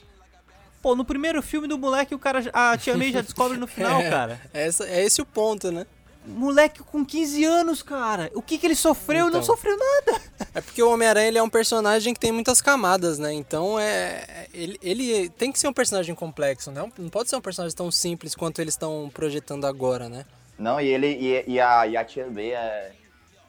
Pô, 0.81 0.95
no 0.95 1.03
primeiro 1.03 1.41
filme 1.41 1.67
do 1.67 1.77
moleque, 1.77 2.15
o 2.15 2.19
cara, 2.19 2.41
a 2.53 2.77
tia 2.77 2.95
May 2.97 3.11
já 3.11 3.21
descobre 3.21 3.57
no 3.57 3.67
final, 3.67 3.99
cara. 4.09 4.39
É, 4.53 4.65
essa, 4.65 4.87
é 4.87 5.03
esse 5.03 5.21
o 5.21 5.25
ponto, 5.25 5.71
né? 5.73 5.85
Moleque 6.25 6.81
com 6.83 7.05
15 7.05 7.43
anos, 7.43 7.83
cara. 7.83 8.31
O 8.33 8.41
que 8.41 8.57
que 8.57 8.65
ele 8.65 8.75
sofreu? 8.75 9.23
Não 9.25 9.39
Então. 9.39 9.43
sofreu 9.43 9.77
nada. 9.77 10.21
É 10.55 10.61
porque 10.61 10.81
o 10.81 10.91
Homem-Aranha 10.91 11.27
ele 11.27 11.37
é 11.37 11.43
um 11.43 11.49
personagem 11.49 12.11
que 12.11 12.19
tem 12.19 12.31
muitas 12.31 12.59
camadas, 12.59 13.19
né? 13.19 13.31
Então 13.31 13.79
é. 13.79 14.47
Ele, 14.51 14.79
ele 14.81 15.29
tem 15.29 15.51
que 15.51 15.59
ser 15.59 15.67
um 15.67 15.73
personagem 15.73 16.15
complexo, 16.15 16.71
né? 16.71 16.91
Não 16.97 17.07
pode 17.09 17.29
ser 17.29 17.35
um 17.35 17.41
personagem 17.41 17.75
tão 17.77 17.91
simples 17.91 18.33
quanto 18.33 18.59
eles 18.59 18.73
estão 18.73 19.11
projetando 19.13 19.65
agora, 19.67 20.09
né? 20.09 20.25
Não, 20.59 20.79
e 20.79 20.87
ele 20.87 21.07
e, 21.07 21.53
e 21.53 21.59
a, 21.59 21.87
e 21.87 21.95
a 21.97 22.03
tia 22.03 22.27
B 22.27 22.49
é, 22.51 22.91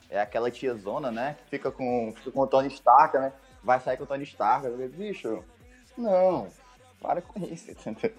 é 0.09 0.21
aquela 0.21 0.51
tiazona, 0.51 1.11
né? 1.11 1.37
Que 1.45 1.51
fica 1.51 1.71
com, 1.71 2.13
fica 2.17 2.31
com 2.31 2.41
o 2.41 2.47
Tony 2.47 2.69
Stark, 2.69 3.19
né? 3.19 3.33
Vai 3.63 3.81
sair 3.81 3.97
com 3.97 4.05
o 4.05 4.07
Tony 4.07 4.23
Stark. 4.25 4.65
Eu 4.65 4.73
falei, 4.73 4.89
bicho, 4.89 5.45
não, 5.99 6.47
para 7.01 7.21
com 7.21 7.41
isso, 7.45 7.71
entendeu? 7.73 8.13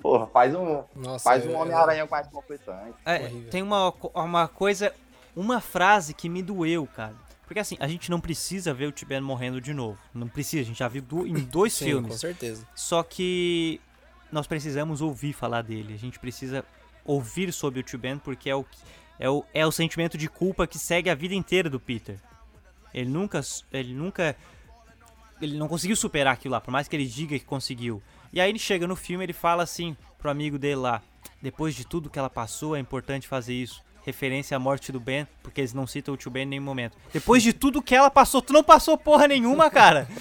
Porra, 0.00 0.26
faz 0.28 0.54
um, 0.54 0.82
Nossa, 0.96 1.24
faz 1.24 1.46
um 1.46 1.54
Homem-Aranha 1.56 2.06
mais 2.10 2.26
completante. 2.28 2.94
É, 3.04 3.28
tem 3.50 3.62
uma, 3.62 3.92
uma 4.14 4.48
coisa, 4.48 4.94
uma 5.36 5.60
frase 5.60 6.14
que 6.14 6.28
me 6.28 6.42
doeu, 6.42 6.86
cara. 6.86 7.14
Porque 7.46 7.58
assim, 7.58 7.76
a 7.80 7.88
gente 7.88 8.10
não 8.12 8.20
precisa 8.20 8.72
ver 8.72 8.86
o 8.86 8.92
Tibet 8.92 9.20
morrendo 9.20 9.60
de 9.60 9.74
novo. 9.74 9.98
Não 10.14 10.28
precisa, 10.28 10.62
a 10.62 10.66
gente 10.66 10.78
já 10.78 10.86
viu 10.86 11.02
du- 11.02 11.26
em 11.26 11.34
dois 11.34 11.72
Sim, 11.72 11.86
filmes. 11.86 12.12
com 12.12 12.18
certeza. 12.18 12.64
Só 12.76 13.02
que 13.02 13.80
nós 14.30 14.46
precisamos 14.46 15.00
ouvir 15.00 15.32
falar 15.32 15.62
dele. 15.62 15.92
A 15.94 15.98
gente 15.98 16.18
precisa 16.20 16.64
ouvir 17.04 17.52
sobre 17.52 17.80
o 17.80 17.82
Tio 17.82 17.98
Ben 17.98 18.18
porque 18.18 18.50
é 18.50 18.56
o, 18.56 18.64
é 19.18 19.28
o, 19.28 19.44
é 19.52 19.66
o 19.66 19.72
sentimento 19.72 20.16
de 20.16 20.28
culpa 20.28 20.66
que 20.66 20.78
segue 20.78 21.10
a 21.10 21.14
vida 21.14 21.34
inteira 21.34 21.68
do 21.68 21.80
Peter. 21.80 22.18
Ele 22.92 23.10
nunca, 23.10 23.40
ele 23.72 23.94
nunca, 23.94 24.36
ele 25.40 25.56
não 25.56 25.68
conseguiu 25.68 25.96
superar 25.96 26.34
aquilo 26.34 26.52
lá, 26.52 26.60
por 26.60 26.70
mais 26.70 26.88
que 26.88 26.96
ele 26.96 27.06
diga 27.06 27.38
que 27.38 27.44
conseguiu. 27.44 28.02
E 28.32 28.40
aí 28.40 28.48
ele 28.48 28.58
chega 28.58 28.86
no 28.86 28.96
filme, 28.96 29.24
ele 29.24 29.32
fala 29.32 29.62
assim 29.62 29.96
pro 30.18 30.30
amigo 30.30 30.58
dele 30.58 30.76
lá: 30.76 31.02
depois 31.40 31.74
de 31.74 31.86
tudo 31.86 32.10
que 32.10 32.18
ela 32.18 32.30
passou, 32.30 32.76
é 32.76 32.80
importante 32.80 33.28
fazer 33.28 33.54
isso. 33.54 33.82
Referência 34.04 34.56
à 34.56 34.60
morte 34.60 34.90
do 34.90 34.98
Ben, 34.98 35.26
porque 35.42 35.60
eles 35.60 35.74
não 35.74 35.86
citam 35.86 36.14
o 36.14 36.16
tio 36.16 36.30
Ben 36.30 36.44
em 36.44 36.46
nenhum 36.46 36.62
momento. 36.62 36.96
Depois 37.12 37.42
de 37.42 37.52
tudo 37.52 37.82
que 37.82 37.94
ela 37.94 38.10
passou, 38.10 38.40
tu 38.40 38.52
não 38.52 38.64
passou 38.64 38.96
porra 38.96 39.28
nenhuma, 39.28 39.70
cara. 39.70 40.08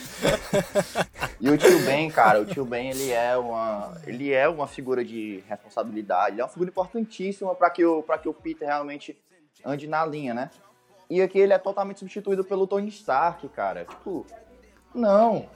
E 1.41 1.49
o 1.49 1.57
tio 1.57 1.79
Ben, 1.85 2.11
cara, 2.11 2.41
o 2.41 2.45
tio 2.45 2.65
Ben, 2.65 2.89
ele 2.89 3.11
é 3.11 3.37
uma, 3.37 3.97
ele 4.05 4.33
é 4.33 4.49
uma 4.49 4.67
figura 4.67 5.05
de 5.05 5.41
responsabilidade, 5.47 6.35
ele 6.35 6.41
é 6.41 6.43
uma 6.43 6.49
figura 6.49 6.69
importantíssima 6.69 7.55
para 7.55 7.69
que 7.69 7.85
o 7.85 8.03
para 8.03 8.17
que 8.17 8.27
o 8.27 8.33
Peter 8.33 8.67
realmente 8.67 9.17
ande 9.65 9.87
na 9.87 10.05
linha, 10.05 10.33
né? 10.33 10.49
E 11.09 11.21
aqui 11.21 11.39
ele 11.39 11.53
é 11.53 11.57
totalmente 11.57 11.99
substituído 11.99 12.43
pelo 12.43 12.67
Tony 12.67 12.89
Stark, 12.89 13.47
cara. 13.49 13.85
Tipo, 13.85 14.25
não, 14.93 15.47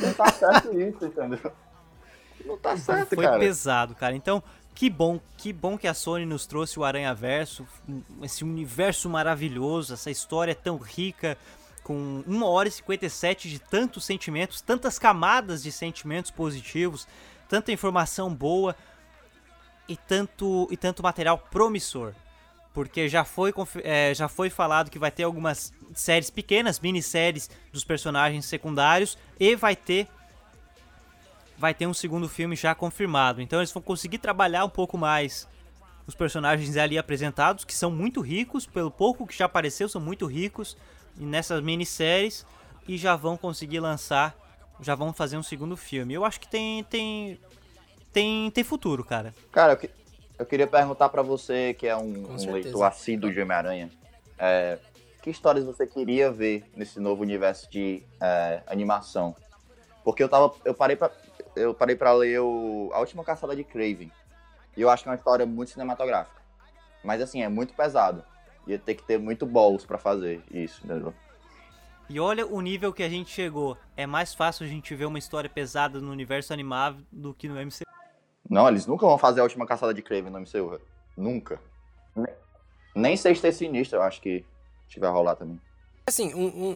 não 0.00 0.12
tá 0.12 0.30
certo 0.30 0.78
isso, 0.78 1.06
entendeu? 1.06 1.52
Não 2.44 2.56
tá 2.58 2.76
certo, 2.76 3.14
Foi 3.14 3.24
cara. 3.24 3.38
pesado, 3.38 3.94
cara. 3.94 4.14
Então, 4.14 4.42
que 4.74 4.88
bom, 4.88 5.20
que 5.36 5.52
bom 5.52 5.76
que 5.76 5.86
a 5.86 5.94
Sony 5.94 6.24
nos 6.24 6.46
trouxe 6.46 6.78
o 6.78 6.84
Aranha 6.84 7.14
Verso, 7.14 7.66
esse 8.22 8.44
universo 8.44 9.08
maravilhoso, 9.10 9.92
essa 9.94 10.10
história 10.10 10.54
tão 10.54 10.78
rica, 10.78 11.36
com 11.82 12.22
1 12.26 12.42
hora 12.44 12.68
e 12.68 12.72
57 12.72 13.50
de 13.50 13.58
tantos 13.58 14.04
sentimentos, 14.04 14.60
tantas 14.60 14.98
camadas 14.98 15.62
de 15.62 15.72
sentimentos 15.72 16.30
positivos, 16.30 17.06
tanta 17.48 17.72
informação 17.72 18.32
boa 18.32 18.76
e 19.88 19.96
tanto, 19.96 20.68
e 20.70 20.76
tanto 20.76 21.02
material 21.02 21.36
promissor. 21.36 22.14
Porque 22.72 23.08
já 23.08 23.24
foi, 23.24 23.52
é, 23.82 24.14
já 24.14 24.28
foi 24.28 24.48
falado 24.48 24.90
que 24.90 24.98
vai 24.98 25.10
ter 25.10 25.24
algumas 25.24 25.72
séries 25.92 26.30
pequenas, 26.30 26.78
minisséries 26.78 27.50
dos 27.72 27.82
personagens 27.82 28.46
secundários 28.46 29.18
e 29.38 29.56
vai 29.56 29.74
ter 29.74 30.06
vai 31.60 31.74
ter 31.74 31.86
um 31.86 31.92
segundo 31.92 32.26
filme 32.26 32.56
já 32.56 32.74
confirmado. 32.74 33.42
Então 33.42 33.60
eles 33.60 33.70
vão 33.70 33.82
conseguir 33.82 34.16
trabalhar 34.16 34.64
um 34.64 34.68
pouco 34.70 34.96
mais 34.96 35.46
os 36.06 36.14
personagens 36.14 36.74
ali 36.78 36.96
apresentados, 36.96 37.66
que 37.66 37.74
são 37.74 37.90
muito 37.90 38.22
ricos, 38.22 38.66
pelo 38.66 38.90
pouco 38.90 39.26
que 39.26 39.36
já 39.36 39.44
apareceu, 39.44 39.86
são 39.86 40.00
muito 40.00 40.24
ricos 40.26 40.74
nessas 41.14 41.62
minisséries 41.62 42.46
e 42.88 42.96
já 42.96 43.14
vão 43.14 43.36
conseguir 43.36 43.78
lançar, 43.78 44.34
já 44.80 44.94
vão 44.94 45.12
fazer 45.12 45.36
um 45.36 45.42
segundo 45.42 45.76
filme. 45.76 46.14
Eu 46.14 46.24
acho 46.24 46.40
que 46.40 46.48
tem 46.48 46.82
tem 46.84 47.38
tem 48.10 48.50
tem 48.50 48.64
futuro, 48.64 49.04
cara. 49.04 49.34
Cara, 49.52 49.74
eu, 49.74 49.76
que- 49.76 49.90
eu 50.38 50.46
queria 50.46 50.66
perguntar 50.66 51.10
pra 51.10 51.20
você, 51.20 51.74
que 51.74 51.86
é 51.86 51.94
um, 51.94 52.32
um 52.32 52.52
leitor 52.52 52.82
assíduo 52.84 53.30
de 53.30 53.38
Homem-Aranha, 53.42 53.90
é, 54.38 54.78
que 55.22 55.28
histórias 55.28 55.66
você 55.66 55.86
queria 55.86 56.32
ver 56.32 56.64
nesse 56.74 56.98
novo 56.98 57.20
universo 57.20 57.70
de 57.70 58.02
é, 58.18 58.62
animação? 58.66 59.36
Porque 60.02 60.22
eu 60.22 60.28
tava, 60.30 60.54
eu 60.64 60.72
parei 60.72 60.96
pra, 60.96 61.10
eu 61.56 61.74
parei 61.74 61.96
pra 61.96 62.12
ler 62.12 62.40
o, 62.40 62.90
a 62.92 63.00
última 63.00 63.24
caçada 63.24 63.54
de 63.56 63.64
Craven, 63.64 64.10
e 64.76 64.80
eu 64.82 64.88
acho 64.90 65.02
que 65.02 65.08
é 65.08 65.12
uma 65.12 65.16
história 65.16 65.44
muito 65.46 65.70
cinematográfica. 65.70 66.40
Mas 67.04 67.20
assim, 67.20 67.42
é 67.42 67.48
muito 67.48 67.74
pesado. 67.74 68.24
Ia 68.66 68.78
ter 68.78 68.94
que 68.94 69.02
ter 69.02 69.18
muito 69.18 69.46
balls 69.46 69.84
pra 69.86 69.98
fazer 69.98 70.42
isso, 70.50 70.80
entendeu? 70.84 71.14
E 72.08 72.18
olha 72.20 72.46
o 72.46 72.60
nível 72.60 72.92
que 72.92 73.02
a 73.02 73.08
gente 73.08 73.30
chegou. 73.30 73.76
É 73.96 74.06
mais 74.06 74.34
fácil 74.34 74.66
a 74.66 74.68
gente 74.68 74.94
ver 74.94 75.04
uma 75.06 75.18
história 75.18 75.48
pesada 75.48 76.00
no 76.00 76.10
universo 76.10 76.52
animável 76.52 77.02
do 77.10 77.32
que 77.32 77.48
no 77.48 77.54
MCU. 77.58 77.84
Não, 78.48 78.68
eles 78.68 78.84
nunca 78.86 79.06
vão 79.06 79.16
fazer 79.16 79.40
a 79.40 79.44
última 79.44 79.64
caçada 79.64 79.94
de 79.94 80.02
Craven 80.02 80.30
no 80.30 80.38
MCU, 80.40 80.70
velho. 80.70 80.82
Nunca. 81.16 81.60
Nem, 82.14 82.34
nem 82.94 83.16
Sexta 83.16 83.50
Sinistro, 83.52 83.98
eu 83.98 84.02
acho 84.02 84.20
que 84.20 84.44
tiver 84.88 85.08
rolar 85.08 85.36
também. 85.36 85.60
Assim, 86.06 86.34
um, 86.34 86.70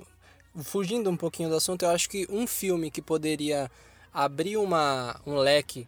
um- 0.54 0.62
fugindo 0.62 1.10
um 1.10 1.16
pouquinho 1.16 1.48
do 1.48 1.56
assunto, 1.56 1.84
eu 1.84 1.90
acho 1.90 2.08
que 2.08 2.26
um 2.30 2.46
filme 2.46 2.90
que 2.90 3.02
poderia 3.02 3.68
abrir 4.14 4.56
uma, 4.56 5.20
um 5.26 5.34
leque 5.36 5.86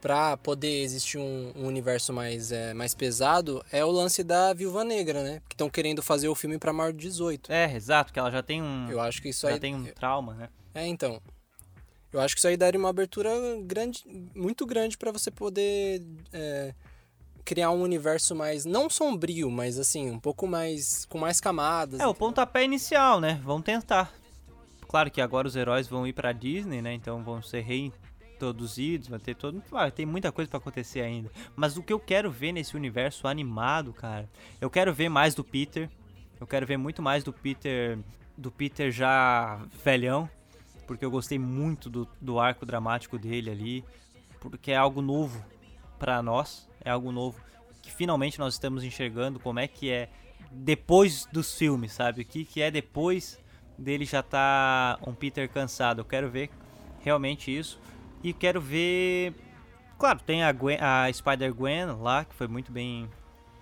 pra 0.00 0.36
poder 0.36 0.82
existir 0.82 1.18
um, 1.18 1.52
um 1.54 1.66
universo 1.66 2.12
mais, 2.12 2.50
é, 2.50 2.74
mais 2.74 2.94
pesado 2.94 3.64
é 3.70 3.84
o 3.84 3.90
lance 3.90 4.24
da 4.24 4.52
Viúva 4.52 4.82
Negra, 4.82 5.22
né? 5.22 5.42
Que 5.48 5.54
estão 5.54 5.70
querendo 5.70 6.02
fazer 6.02 6.28
o 6.28 6.34
filme 6.34 6.58
pra 6.58 6.72
maior 6.72 6.92
de 6.92 6.98
18. 6.98 7.52
É, 7.52 7.74
exato, 7.74 8.12
que 8.12 8.18
ela 8.18 8.30
já 8.30 8.42
tem 8.42 8.60
um 8.62 8.90
Eu 8.90 9.00
acho 9.00 9.22
que 9.22 9.28
isso 9.28 9.46
já 9.46 9.54
aí. 9.54 9.60
tem 9.60 9.74
um 9.74 9.84
trauma, 9.84 10.34
né? 10.34 10.48
É, 10.74 10.86
então. 10.86 11.20
Eu 12.12 12.18
acho 12.20 12.34
que 12.34 12.40
isso 12.40 12.48
aí 12.48 12.56
daria 12.56 12.78
uma 12.80 12.88
abertura 12.88 13.30
grande, 13.62 14.02
muito 14.34 14.66
grande 14.66 14.98
pra 14.98 15.12
você 15.12 15.30
poder 15.30 16.02
é, 16.32 16.74
criar 17.44 17.70
um 17.70 17.82
universo 17.82 18.34
mais 18.34 18.64
não 18.64 18.90
sombrio, 18.90 19.48
mas 19.50 19.78
assim 19.78 20.10
um 20.10 20.18
pouco 20.18 20.46
mais 20.46 21.04
com 21.04 21.18
mais 21.18 21.40
camadas. 21.40 22.00
É, 22.00 22.06
o 22.06 22.14
pontapé 22.14 22.64
inicial, 22.64 23.20
né? 23.20 23.40
Vão 23.44 23.62
tentar. 23.62 24.12
Claro 24.90 25.08
que 25.08 25.20
agora 25.20 25.46
os 25.46 25.54
heróis 25.54 25.86
vão 25.86 26.04
ir 26.04 26.12
pra 26.12 26.32
Disney, 26.32 26.82
né? 26.82 26.92
Então 26.92 27.22
vão 27.22 27.40
ser 27.40 27.60
reintroduzidos, 27.60 29.06
vai 29.06 29.20
ter 29.20 29.36
todo. 29.36 29.62
Vai 29.70 29.88
tem 29.92 30.04
muita 30.04 30.32
coisa 30.32 30.50
pra 30.50 30.58
acontecer 30.58 31.00
ainda. 31.00 31.30
Mas 31.54 31.76
o 31.76 31.82
que 31.84 31.92
eu 31.92 32.00
quero 32.00 32.28
ver 32.28 32.50
nesse 32.50 32.74
universo 32.74 33.28
animado, 33.28 33.92
cara, 33.92 34.28
eu 34.60 34.68
quero 34.68 34.92
ver 34.92 35.08
mais 35.08 35.32
do 35.32 35.44
Peter. 35.44 35.88
Eu 36.40 36.46
quero 36.46 36.66
ver 36.66 36.76
muito 36.76 37.00
mais 37.00 37.22
do 37.22 37.32
Peter. 37.32 38.00
Do 38.36 38.50
Peter 38.50 38.90
já 38.90 39.64
velhão. 39.84 40.28
Porque 40.88 41.04
eu 41.04 41.10
gostei 41.12 41.38
muito 41.38 41.88
do, 41.88 42.08
do 42.20 42.40
arco 42.40 42.66
dramático 42.66 43.16
dele 43.16 43.48
ali. 43.48 43.84
Porque 44.40 44.72
é 44.72 44.76
algo 44.76 45.00
novo 45.00 45.40
pra 46.00 46.20
nós. 46.20 46.68
É 46.84 46.90
algo 46.90 47.12
novo 47.12 47.40
que 47.80 47.92
finalmente 47.92 48.40
nós 48.40 48.54
estamos 48.54 48.82
enxergando 48.82 49.38
como 49.38 49.60
é 49.60 49.68
que 49.68 49.88
é 49.88 50.08
depois 50.50 51.26
dos 51.26 51.54
filmes, 51.54 51.92
sabe? 51.92 52.22
O 52.22 52.24
que, 52.24 52.44
que 52.44 52.60
é 52.60 52.72
depois 52.72 53.38
dele 53.80 54.04
já 54.04 54.22
tá 54.22 54.98
um 55.06 55.14
Peter 55.14 55.48
cansado. 55.48 56.00
Eu 56.00 56.04
quero 56.04 56.28
ver 56.30 56.50
realmente 57.00 57.56
isso. 57.56 57.80
E 58.22 58.32
quero 58.32 58.60
ver. 58.60 59.34
Claro, 59.98 60.20
tem 60.24 60.42
a, 60.42 60.52
Gwen- 60.52 60.78
a 60.80 61.12
Spider-Gwen 61.12 61.86
lá, 62.00 62.24
que 62.24 62.34
foi 62.34 62.46
muito 62.46 62.70
bem, 62.72 63.08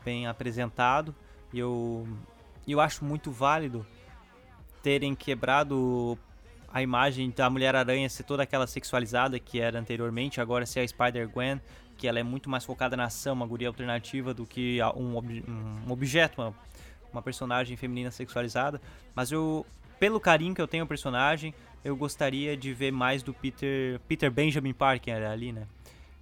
bem 0.05 0.27
apresentado. 0.27 1.15
E 1.53 1.59
eu, 1.59 2.07
eu 2.67 2.81
acho 2.81 3.05
muito 3.05 3.31
válido 3.31 3.87
terem 4.83 5.15
quebrado 5.15 6.19
a 6.73 6.83
imagem 6.83 7.31
da 7.31 7.49
Mulher-Aranha 7.49 8.09
ser 8.09 8.23
toda 8.25 8.43
aquela 8.43 8.67
sexualizada 8.67 9.39
que 9.39 9.59
era 9.59 9.79
anteriormente, 9.79 10.41
agora 10.41 10.67
ser 10.67 10.81
a 10.81 10.87
Spider-Gwen, 10.87 11.61
que 11.97 12.07
ela 12.07 12.19
é 12.19 12.23
muito 12.23 12.49
mais 12.51 12.65
focada 12.65 12.97
na 12.97 13.05
ação, 13.05 13.33
uma 13.35 13.47
guria 13.47 13.67
alternativa 13.69 14.33
do 14.35 14.47
que 14.47 14.79
um, 14.95 15.17
ob- 15.17 15.45
um 15.49 15.91
objeto, 15.91 16.41
uma, 16.41 16.55
uma 17.13 17.23
personagem 17.23 17.77
feminina 17.77 18.11
sexualizada. 18.11 18.81
Mas 19.15 19.33
eu, 19.33 19.67
pelo 19.99 20.21
carinho 20.21 20.55
que 20.55 20.61
eu 20.61 20.69
tenho 20.69 20.85
ao 20.85 20.89
personagem, 20.89 21.55
eu 21.85 21.97
gostaria 21.97 22.57
de 22.57 22.73
ver 22.73 22.93
mais 22.93 23.23
do 23.23 23.33
Peter, 23.33 24.01
Peter 24.09 24.31
Benjamin 24.31 24.73
Parker 24.73 25.29
ali, 25.29 25.53
né? 25.53 25.67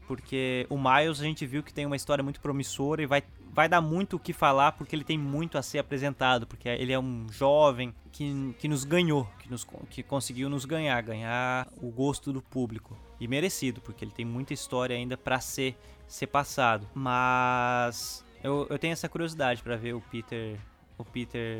Porque 0.06 0.66
o 0.70 0.78
Miles 0.78 1.20
a 1.20 1.24
gente 1.24 1.44
viu 1.44 1.62
que 1.62 1.74
tem 1.74 1.84
uma 1.84 1.96
história 1.96 2.22
muito 2.22 2.40
promissora 2.40 3.02
e 3.02 3.06
vai, 3.06 3.22
vai 3.52 3.68
dar 3.68 3.80
muito 3.80 4.16
o 4.16 4.18
que 4.20 4.32
falar 4.32 4.72
porque 4.72 4.94
ele 4.94 5.02
tem 5.02 5.18
muito 5.18 5.58
a 5.58 5.62
ser 5.62 5.78
apresentado, 5.78 6.46
porque 6.46 6.68
ele 6.68 6.92
é 6.92 6.98
um 6.98 7.26
jovem 7.30 7.92
que, 8.12 8.54
que 8.58 8.68
nos 8.68 8.84
ganhou, 8.84 9.28
que, 9.40 9.50
nos, 9.50 9.66
que 9.90 10.02
conseguiu 10.02 10.48
nos 10.48 10.64
ganhar, 10.64 11.00
ganhar 11.02 11.66
o 11.82 11.90
gosto 11.90 12.32
do 12.32 12.40
público. 12.40 12.96
E 13.18 13.26
merecido, 13.26 13.80
porque 13.80 14.04
ele 14.04 14.12
tem 14.12 14.24
muita 14.24 14.52
história 14.52 14.94
ainda 14.94 15.16
pra 15.16 15.40
ser, 15.40 15.76
ser 16.06 16.28
passado. 16.28 16.86
Mas 16.94 18.24
eu, 18.44 18.66
eu 18.70 18.78
tenho 18.78 18.92
essa 18.92 19.08
curiosidade 19.08 19.62
pra 19.62 19.74
ver 19.74 19.94
o 19.94 20.00
Peter, 20.00 20.56
o 20.96 21.04
Peter 21.04 21.58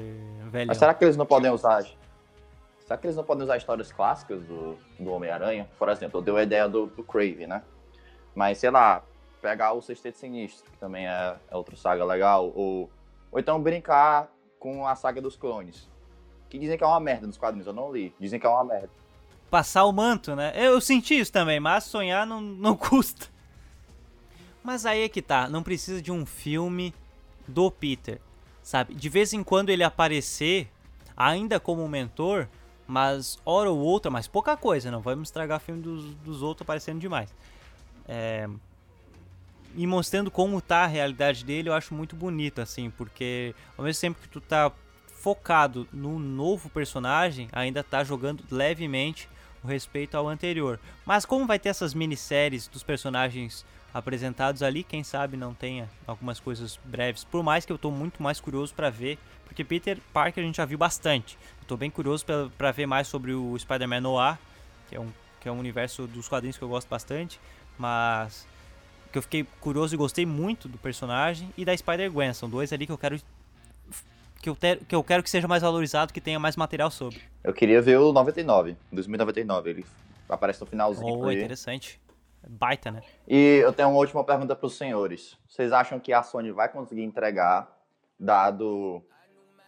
velho. 0.50 0.68
Mas 0.68 0.78
será 0.78 0.94
que 0.94 1.04
eles 1.04 1.16
não 1.16 1.26
podem 1.26 1.50
usar. 1.50 1.84
Será 2.86 2.96
que 2.96 3.06
eles 3.06 3.16
não 3.16 3.24
podem 3.24 3.42
usar 3.42 3.56
histórias 3.56 3.90
clássicas 3.90 4.44
do, 4.44 4.78
do 4.98 5.10
Homem-Aranha? 5.10 5.68
Por 5.76 5.88
exemplo, 5.88 6.20
eu 6.20 6.22
dei 6.22 6.36
a 6.36 6.42
ideia 6.44 6.68
do, 6.68 6.86
do 6.86 7.02
Crave, 7.02 7.44
né? 7.44 7.62
Mas, 8.32 8.58
sei 8.58 8.70
lá, 8.70 9.02
pegar 9.42 9.72
o 9.72 9.82
Sexteto 9.82 10.18
Sinistro, 10.18 10.70
que 10.70 10.78
também 10.78 11.08
é, 11.08 11.36
é 11.50 11.56
outra 11.56 11.74
saga 11.74 12.04
legal, 12.04 12.52
ou, 12.54 12.88
ou 13.32 13.40
então 13.40 13.60
brincar 13.60 14.28
com 14.60 14.86
a 14.86 14.94
saga 14.94 15.20
dos 15.20 15.36
clones. 15.36 15.90
Que 16.48 16.60
dizem 16.60 16.78
que 16.78 16.84
é 16.84 16.86
uma 16.86 17.00
merda 17.00 17.26
nos 17.26 17.36
quadrinhos, 17.36 17.66
eu 17.66 17.72
não 17.72 17.92
li. 17.92 18.14
Dizem 18.20 18.38
que 18.38 18.46
é 18.46 18.48
uma 18.48 18.62
merda. 18.62 18.90
passar 19.50 19.84
o 19.84 19.92
manto, 19.92 20.36
né? 20.36 20.52
Eu 20.54 20.80
senti 20.80 21.18
isso 21.18 21.32
também, 21.32 21.58
mas 21.58 21.82
sonhar 21.82 22.24
não, 22.24 22.40
não 22.40 22.76
custa. 22.78 23.26
Mas 24.62 24.86
aí 24.86 25.02
é 25.02 25.08
que 25.08 25.22
tá, 25.22 25.48
não 25.48 25.62
precisa 25.62 26.00
de 26.00 26.12
um 26.12 26.24
filme 26.24 26.94
do 27.48 27.68
Peter, 27.68 28.20
sabe? 28.62 28.94
De 28.94 29.08
vez 29.08 29.32
em 29.32 29.42
quando 29.42 29.70
ele 29.70 29.82
aparecer, 29.82 30.68
ainda 31.16 31.58
como 31.58 31.88
mentor, 31.88 32.48
mas 32.86 33.38
hora 33.44 33.70
ou 33.70 33.78
outra, 33.78 34.10
mas 34.10 34.28
pouca 34.28 34.56
coisa, 34.56 34.90
não 34.90 35.00
vamos 35.00 35.28
estragar 35.28 35.60
filme 35.60 35.82
dos, 35.82 36.14
dos 36.16 36.42
outros 36.42 36.64
aparecendo 36.64 37.00
demais. 37.00 37.34
É, 38.08 38.48
e 39.74 39.86
mostrando 39.86 40.30
como 40.30 40.60
tá 40.60 40.84
a 40.84 40.86
realidade 40.86 41.44
dele, 41.44 41.68
eu 41.68 41.74
acho 41.74 41.94
muito 41.94 42.16
bonito, 42.16 42.60
assim, 42.60 42.90
porque 42.90 43.54
ao 43.76 43.84
mesmo 43.84 44.00
tempo 44.00 44.20
que 44.20 44.28
tu 44.28 44.40
tá 44.40 44.72
focado 45.20 45.88
no 45.92 46.18
novo 46.18 46.70
personagem, 46.70 47.48
ainda 47.52 47.82
tá 47.82 48.04
jogando 48.04 48.44
levemente 48.50 49.28
o 49.62 49.66
respeito 49.66 50.16
ao 50.16 50.28
anterior. 50.28 50.78
Mas 51.04 51.26
como 51.26 51.46
vai 51.46 51.58
ter 51.58 51.68
essas 51.68 51.92
minisséries 51.92 52.68
dos 52.68 52.82
personagens 52.82 53.66
apresentados 53.96 54.62
ali, 54.62 54.82
quem 54.82 55.02
sabe 55.02 55.36
não 55.36 55.54
tenha 55.54 55.88
algumas 56.06 56.38
coisas 56.38 56.78
breves. 56.84 57.24
Por 57.24 57.42
mais 57.42 57.64
que 57.64 57.72
eu 57.72 57.78
tô 57.78 57.90
muito 57.90 58.22
mais 58.22 58.38
curioso 58.40 58.74
para 58.74 58.90
ver, 58.90 59.18
porque 59.44 59.64
Peter 59.64 59.98
Parker 60.12 60.42
a 60.42 60.46
gente 60.46 60.56
já 60.56 60.64
viu 60.64 60.76
bastante. 60.76 61.38
Tô 61.66 61.76
bem 61.76 61.90
curioso 61.90 62.24
para 62.56 62.70
ver 62.70 62.86
mais 62.86 63.08
sobre 63.08 63.32
o 63.32 63.58
Spider-Man 63.58 64.00
Noir, 64.00 64.38
que 64.88 64.96
é 64.96 65.00
um 65.00 65.10
que 65.46 65.48
é 65.48 65.52
um 65.52 65.60
universo 65.60 66.08
dos 66.08 66.26
quadrinhos 66.26 66.58
que 66.58 66.64
eu 66.64 66.68
gosto 66.68 66.88
bastante, 66.88 67.38
mas 67.78 68.44
que 69.12 69.18
eu 69.18 69.22
fiquei 69.22 69.46
curioso 69.60 69.94
e 69.94 69.96
gostei 69.96 70.26
muito 70.26 70.66
do 70.66 70.76
personagem 70.76 71.54
e 71.56 71.64
da 71.64 71.76
Spider-Gwen. 71.76 72.34
São 72.34 72.50
dois 72.50 72.72
ali 72.72 72.84
que 72.84 72.90
eu 72.90 72.98
quero 72.98 73.20
que 74.42 74.48
eu, 74.48 74.56
ter, 74.56 74.80
que 74.84 74.92
eu 74.92 75.04
quero 75.04 75.22
que 75.22 75.30
seja 75.30 75.46
mais 75.46 75.62
valorizado, 75.62 76.12
que 76.12 76.20
tenha 76.20 76.40
mais 76.40 76.56
material 76.56 76.90
sobre. 76.90 77.20
Eu 77.44 77.54
queria 77.54 77.80
ver 77.80 77.96
o 77.96 78.12
99, 78.12 78.76
2099. 78.90 79.70
Ele 79.70 79.86
aparece 80.28 80.60
no 80.60 80.66
finalzinho. 80.66 81.16
Oh, 81.16 81.30
interessante. 81.30 82.00
Baita, 82.48 82.90
né? 82.90 83.02
E 83.26 83.60
eu 83.62 83.72
tenho 83.72 83.88
uma 83.88 83.98
última 83.98 84.22
pergunta 84.24 84.54
para 84.54 84.66
os 84.66 84.76
senhores. 84.76 85.36
Vocês 85.48 85.72
acham 85.72 85.98
que 85.98 86.12
a 86.12 86.22
Sony 86.22 86.52
vai 86.52 86.68
conseguir 86.68 87.02
entregar, 87.02 87.68
dado 88.18 89.02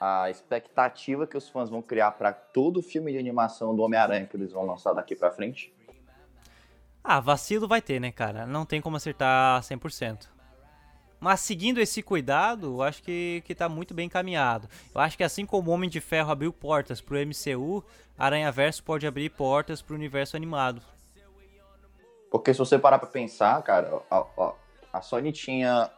a 0.00 0.30
expectativa 0.30 1.26
que 1.26 1.36
os 1.36 1.48
fãs 1.48 1.68
vão 1.68 1.82
criar 1.82 2.12
para 2.12 2.32
todo 2.32 2.78
o 2.78 2.82
filme 2.82 3.12
de 3.12 3.18
animação 3.18 3.74
do 3.74 3.82
Homem-Aranha 3.82 4.26
que 4.26 4.36
eles 4.36 4.52
vão 4.52 4.64
lançar 4.64 4.92
daqui 4.92 5.16
para 5.16 5.30
frente? 5.30 5.74
Ah, 7.02 7.20
vacilo 7.20 7.66
vai 7.66 7.80
ter, 7.80 8.00
né, 8.00 8.12
cara? 8.12 8.46
Não 8.46 8.64
tem 8.64 8.80
como 8.80 8.96
acertar 8.96 9.60
100%. 9.62 10.28
Mas 11.20 11.40
seguindo 11.40 11.80
esse 11.80 12.00
cuidado, 12.00 12.66
eu 12.66 12.82
acho 12.82 13.02
que, 13.02 13.42
que 13.44 13.54
tá 13.54 13.68
muito 13.68 13.92
bem 13.92 14.06
encaminhado. 14.06 14.68
Eu 14.94 15.00
acho 15.00 15.16
que 15.16 15.24
assim 15.24 15.44
como 15.44 15.70
o 15.70 15.74
Homem 15.74 15.90
de 15.90 16.00
Ferro 16.00 16.30
abriu 16.30 16.52
portas 16.52 17.00
pro 17.00 17.18
MCU, 17.18 17.84
Aranha 18.16 18.52
Verso 18.52 18.84
pode 18.84 19.06
abrir 19.06 19.30
portas 19.30 19.82
pro 19.82 19.96
universo 19.96 20.36
animado. 20.36 20.80
Porque 22.30 22.52
se 22.52 22.58
você 22.58 22.78
parar 22.78 22.98
para 22.98 23.08
pensar, 23.08 23.62
cara, 23.62 24.02
a, 24.10 24.52
a, 24.92 25.00
Sony 25.00 25.32
tinha 25.32 25.90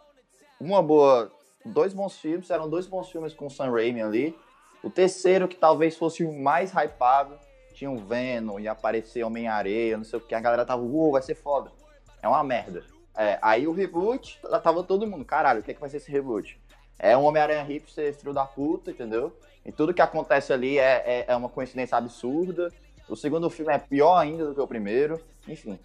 uma 0.61 0.83
boa. 0.83 1.31
Dois 1.65 1.93
bons 1.93 2.19
filmes, 2.19 2.49
eram 2.51 2.69
dois 2.69 2.87
bons 2.87 3.11
filmes 3.11 3.35
com 3.35 3.47
o 3.47 3.51
Sam 3.51 3.71
Raimi 3.71 4.01
ali. 4.01 4.39
O 4.83 4.89
terceiro, 4.89 5.47
que 5.47 5.57
talvez 5.57 5.97
fosse 5.97 6.25
o 6.25 6.33
mais 6.33 6.73
hypado, 6.73 7.39
tinha 7.75 7.91
o 7.91 7.99
Venom, 7.99 8.59
ia 8.59 8.73
aparecer 8.73 9.23
Homem-Areia, 9.25 9.97
não 9.97 10.05
sei 10.05 10.19
o 10.19 10.23
que. 10.23 10.35
A 10.35 10.41
galera 10.41 10.65
tava, 10.65 10.83
uou, 10.83 11.13
vai 11.13 11.21
ser 11.21 11.35
foda. 11.35 11.71
É 12.23 12.29
uma 12.29 12.43
merda. 12.43 12.83
É, 13.17 13.39
aí 13.43 13.67
o 13.67 13.73
reboot, 13.73 14.41
tava 14.63 14.83
todo 14.83 15.07
mundo, 15.07 15.25
caralho, 15.25 15.61
o 15.61 15.63
que, 15.63 15.73
é 15.73 15.75
que 15.75 15.81
vai 15.81 15.91
ser 15.91 15.99
esse 15.99 16.11
reboot? 16.11 16.59
É 16.99 17.17
um 17.17 17.25
Homem-Aranha 17.25 17.63
hipster, 17.63 18.15
filho 18.15 18.33
da 18.33 18.45
puta, 18.45 18.91
entendeu? 18.91 19.37
E 19.65 19.73
tudo 19.73 19.93
que 19.93 20.03
acontece 20.03 20.53
ali 20.53 20.79
é, 20.79 21.03
é, 21.05 21.25
é 21.29 21.37
uma 21.37 21.49
coincidência 21.49 21.97
absurda. 21.97 22.69
O 23.09 23.17
segundo 23.17 23.51
filme 23.51 23.73
é 23.73 23.79
pior 23.79 24.17
ainda 24.17 24.47
do 24.47 24.55
que 24.55 24.61
o 24.61 24.67
primeiro. 24.67 25.21
Enfim. 25.49 25.79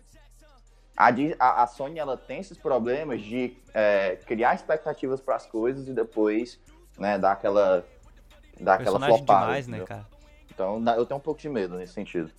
A, 0.96 1.64
a, 1.64 1.68
Sony, 1.68 2.00
ela 2.00 2.16
tem 2.16 2.40
esses 2.40 2.58
problemas 2.58 3.22
de 3.22 3.58
é, 3.74 4.18
criar 4.26 4.56
expectativas 4.56 5.20
para 5.20 5.36
as 5.36 5.46
coisas 5.46 5.88
e 5.88 5.94
depois, 5.94 6.60
né, 6.98 7.18
dar 7.18 7.34
aquela, 7.34 7.86
dar 8.60 8.76
aquela 8.76 9.00
flopada. 9.00 9.46
demais, 9.46 9.68
né, 9.68 9.82
cara? 9.82 10.06
Então, 10.50 10.82
eu 10.96 11.06
tenho 11.06 11.18
um 11.18 11.22
pouco 11.24 11.42
de 11.42 11.50
medo 11.50 11.76
nesse 11.76 11.94
sentido. 11.94 12.32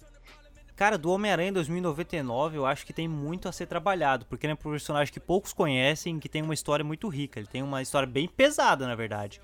Cara, 0.74 0.98
do 0.98 1.11
Homem-Aranha 1.11 1.52
2099, 1.52 2.59
eu 2.59 2.66
acho 2.66 2.84
que 2.84 2.92
tem 2.92 3.09
muito 3.09 3.48
a 3.48 3.52
ser 3.52 3.66
trabalhado, 3.66 4.26
porque 4.26 4.46
ele 4.46 4.52
é 4.52 4.54
um 4.54 4.72
personagem 4.72 5.12
que 5.12 5.20
poucos 5.20 5.52
conhecem, 5.52 6.18
que 6.18 6.28
tem 6.28 6.42
uma 6.42 6.52
história 6.52 6.84
muito 6.84 7.09
rica. 7.09 7.40
Ele 7.40 7.46
tem 7.46 7.62
uma 7.62 7.80
história 7.80 8.07
bem 8.07 8.28
pesada, 8.28 8.86
na 8.86 8.94
verdade. 8.94 9.40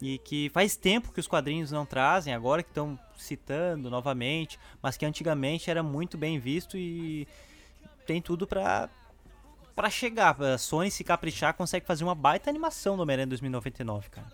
E 0.00 0.18
que 0.18 0.50
faz 0.50 0.74
tempo 0.74 1.12
que 1.12 1.20
os 1.20 1.26
quadrinhos 1.26 1.70
não 1.70 1.84
trazem, 1.84 2.32
agora 2.32 2.62
que 2.62 2.70
estão 2.70 2.98
citando 3.16 3.90
novamente, 3.90 4.58
mas 4.82 4.96
que 4.96 5.04
antigamente 5.04 5.70
era 5.70 5.82
muito 5.82 6.16
bem 6.16 6.38
visto 6.38 6.78
e 6.78 7.28
tem 8.06 8.20
tudo 8.20 8.46
pra, 8.46 8.88
pra 9.74 9.90
chegar. 9.90 10.40
A 10.40 10.58
Sony, 10.58 10.90
se 10.90 11.02
caprichar, 11.04 11.54
consegue 11.54 11.86
fazer 11.86 12.04
uma 12.04 12.14
baita 12.14 12.50
animação 12.50 12.96
do 12.96 13.02
Homem-Aranha 13.02 13.26
2099, 13.26 14.10
cara. 14.10 14.26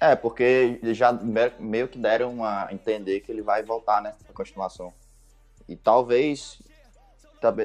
É, 0.00 0.14
porque 0.14 0.78
já 0.94 1.12
me- 1.12 1.52
meio 1.58 1.88
que 1.88 1.98
deram 1.98 2.44
a 2.44 2.68
entender 2.70 3.20
que 3.20 3.32
ele 3.32 3.42
vai 3.42 3.62
voltar, 3.62 4.00
né, 4.00 4.14
na 4.26 4.32
continuação. 4.32 4.92
E 5.68 5.74
talvez, 5.74 6.62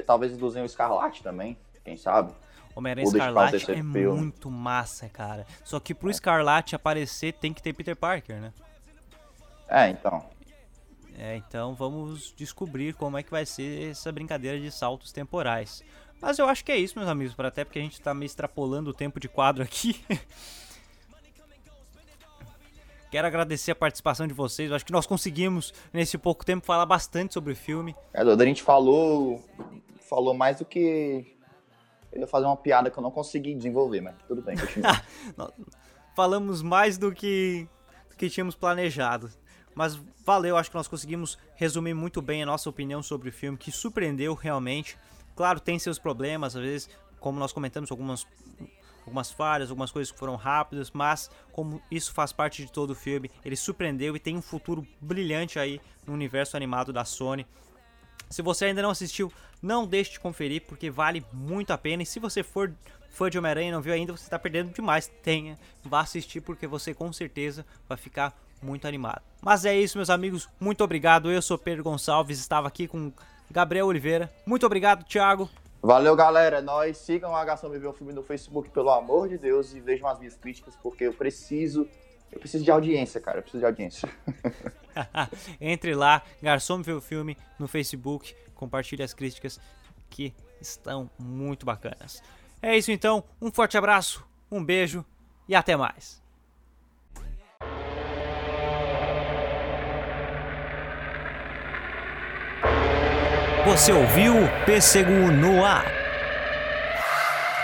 talvez 0.06 0.40
usem 0.42 0.62
o 0.62 0.66
Escarlate 0.66 1.22
também, 1.22 1.56
quem 1.84 1.96
sabe? 1.96 2.32
Homem-Aranha 2.74 3.06
Escarlate 3.06 3.56
é 3.70 3.74
filme. 3.76 4.06
muito 4.08 4.50
massa, 4.50 5.08
cara. 5.08 5.46
Só 5.62 5.78
que 5.78 5.94
pro 5.94 6.10
Escarlate 6.10 6.74
aparecer 6.74 7.32
tem 7.34 7.52
que 7.52 7.62
ter 7.62 7.72
Peter 7.72 7.94
Parker, 7.94 8.40
né? 8.40 8.52
É, 9.68 9.88
então. 9.88 10.24
É, 11.16 11.36
então 11.36 11.74
vamos 11.74 12.34
descobrir 12.36 12.94
como 12.94 13.16
é 13.16 13.22
que 13.22 13.30
vai 13.30 13.46
ser 13.46 13.90
essa 13.90 14.10
brincadeira 14.10 14.58
de 14.60 14.70
saltos 14.70 15.12
temporais. 15.12 15.84
Mas 16.20 16.38
eu 16.38 16.48
acho 16.48 16.64
que 16.64 16.72
é 16.72 16.76
isso, 16.76 16.98
meus 16.98 17.08
amigos, 17.08 17.34
para 17.34 17.48
até 17.48 17.64
porque 17.64 17.78
a 17.78 17.82
gente 17.82 18.00
tá 18.00 18.12
meio 18.14 18.26
extrapolando 18.26 18.90
o 18.90 18.94
tempo 18.94 19.20
de 19.20 19.28
quadro 19.28 19.62
aqui. 19.62 20.02
Quero 23.10 23.28
agradecer 23.28 23.70
a 23.70 23.76
participação 23.76 24.26
de 24.26 24.34
vocês. 24.34 24.70
Eu 24.70 24.76
acho 24.76 24.84
que 24.84 24.90
nós 24.90 25.06
conseguimos, 25.06 25.72
nesse 25.92 26.18
pouco 26.18 26.44
tempo, 26.44 26.66
falar 26.66 26.84
bastante 26.84 27.32
sobre 27.32 27.52
o 27.52 27.56
filme. 27.56 27.94
É, 28.12 28.24
Duda, 28.24 28.42
a 28.42 28.46
gente 28.46 28.62
falou, 28.62 29.40
falou 30.00 30.34
mais 30.34 30.58
do 30.58 30.64
que... 30.64 31.36
Eu 32.10 32.22
ia 32.22 32.26
fazer 32.26 32.46
uma 32.46 32.56
piada 32.56 32.90
que 32.90 32.98
eu 32.98 33.02
não 33.02 33.12
consegui 33.12 33.54
desenvolver, 33.54 34.00
mas 34.00 34.16
tudo 34.26 34.42
bem, 34.42 34.56
continua. 34.56 35.00
falamos 36.16 36.62
mais 36.62 36.98
do 36.98 37.12
que, 37.12 37.68
do 38.10 38.16
que 38.16 38.28
tínhamos 38.28 38.56
planejado. 38.56 39.30
Mas 39.74 40.00
valeu, 40.24 40.56
acho 40.56 40.70
que 40.70 40.76
nós 40.76 40.88
conseguimos 40.88 41.38
resumir 41.56 41.94
muito 41.94 42.22
bem 42.22 42.42
a 42.42 42.46
nossa 42.46 42.68
opinião 42.70 43.02
sobre 43.02 43.28
o 43.28 43.32
filme, 43.32 43.58
que 43.58 43.72
surpreendeu 43.72 44.34
realmente. 44.34 44.96
Claro, 45.34 45.58
tem 45.58 45.78
seus 45.78 45.98
problemas, 45.98 46.54
às 46.54 46.62
vezes, 46.62 46.88
como 47.18 47.38
nós 47.38 47.52
comentamos, 47.52 47.90
algumas, 47.90 48.26
algumas 49.00 49.32
falhas, 49.32 49.70
algumas 49.70 49.90
coisas 49.90 50.12
que 50.12 50.18
foram 50.18 50.36
rápidas, 50.36 50.90
mas 50.92 51.30
como 51.52 51.82
isso 51.90 52.12
faz 52.12 52.32
parte 52.32 52.64
de 52.64 52.70
todo 52.70 52.90
o 52.90 52.94
filme, 52.94 53.30
ele 53.44 53.56
surpreendeu 53.56 54.14
e 54.14 54.20
tem 54.20 54.36
um 54.36 54.42
futuro 54.42 54.86
brilhante 55.00 55.58
aí 55.58 55.80
no 56.06 56.12
universo 56.12 56.56
animado 56.56 56.92
da 56.92 57.04
Sony. 57.04 57.46
Se 58.30 58.42
você 58.42 58.66
ainda 58.66 58.82
não 58.82 58.90
assistiu, 58.90 59.32
não 59.60 59.86
deixe 59.86 60.12
de 60.12 60.20
conferir, 60.20 60.62
porque 60.66 60.90
vale 60.90 61.24
muito 61.32 61.72
a 61.72 61.78
pena. 61.78 62.02
E 62.02 62.06
se 62.06 62.18
você 62.18 62.42
for 62.42 62.72
fã 63.08 63.30
de 63.30 63.38
Homem-Aranha 63.38 63.68
e 63.68 63.72
não 63.72 63.80
viu 63.80 63.94
ainda, 63.94 64.16
você 64.16 64.24
está 64.24 64.38
perdendo 64.38 64.72
demais. 64.72 65.10
Tenha, 65.22 65.58
vá 65.84 66.00
assistir, 66.00 66.40
porque 66.40 66.66
você 66.66 66.92
com 66.92 67.12
certeza 67.12 67.64
vai 67.88 67.96
ficar 67.96 68.36
muito 68.64 68.88
animado. 68.88 69.22
Mas 69.42 69.64
é 69.64 69.76
isso, 69.76 69.98
meus 69.98 70.10
amigos. 70.10 70.48
Muito 70.58 70.82
obrigado. 70.82 71.30
Eu 71.30 71.42
sou 71.42 71.58
Pedro 71.58 71.84
Gonçalves, 71.84 72.38
estava 72.38 72.66
aqui 72.66 72.88
com 72.88 73.12
Gabriel 73.50 73.86
Oliveira. 73.86 74.32
Muito 74.46 74.64
obrigado, 74.64 75.04
Thiago. 75.04 75.48
Valeu, 75.82 76.16
galera. 76.16 76.58
É 76.58 76.62
Nós 76.62 76.96
sigam 76.96 77.36
a 77.36 77.44
Gação 77.44 77.68
Viver 77.68 77.88
o 77.88 77.92
Filme 77.92 78.12
no 78.12 78.22
Facebook, 78.22 78.70
pelo 78.70 78.90
amor 78.90 79.28
de 79.28 79.36
Deus, 79.36 79.74
e 79.74 79.80
vejam 79.80 80.08
as 80.08 80.18
minhas 80.18 80.34
críticas, 80.34 80.74
porque 80.82 81.04
eu 81.04 81.12
preciso. 81.12 81.86
Eu 82.32 82.40
preciso 82.40 82.64
de 82.64 82.70
audiência, 82.70 83.20
cara. 83.20 83.38
Eu 83.38 83.42
preciso 83.42 83.60
de 83.60 83.66
audiência. 83.66 84.08
Entre 85.60 85.94
lá, 85.94 86.22
Garçom 86.42 86.80
Vê 86.80 86.92
o 86.92 87.02
Filme 87.02 87.36
no 87.58 87.68
Facebook, 87.68 88.34
compartilhe 88.54 89.02
as 89.02 89.12
críticas 89.12 89.60
que 90.08 90.34
estão 90.58 91.10
muito 91.18 91.66
bacanas. 91.66 92.22
É 92.62 92.76
isso 92.76 92.90
então, 92.90 93.22
um 93.40 93.52
forte 93.52 93.76
abraço, 93.76 94.24
um 94.50 94.64
beijo 94.64 95.04
e 95.46 95.54
até 95.54 95.76
mais. 95.76 96.23
Você 103.66 103.92
ouviu 103.92 104.34
Pêssego 104.66 105.32
no 105.32 105.64
ar. 105.64 105.86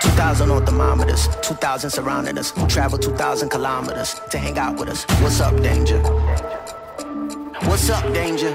2,000 0.01 0.51
on 0.51 0.65
thermometers, 0.65 1.29
2,000 1.43 1.91
surrounding 1.91 2.39
us. 2.39 2.53
2,000 2.53 3.51
kilometers 3.51 4.15
to 4.31 4.39
hang 4.39 4.59
out 4.59 4.79
with 4.79 4.89
us. 4.89 5.05
What's 5.21 5.43
up, 5.43 5.55
danger? 5.61 6.01
What's 7.67 7.91
up, 7.91 8.03
danger? 8.15 8.55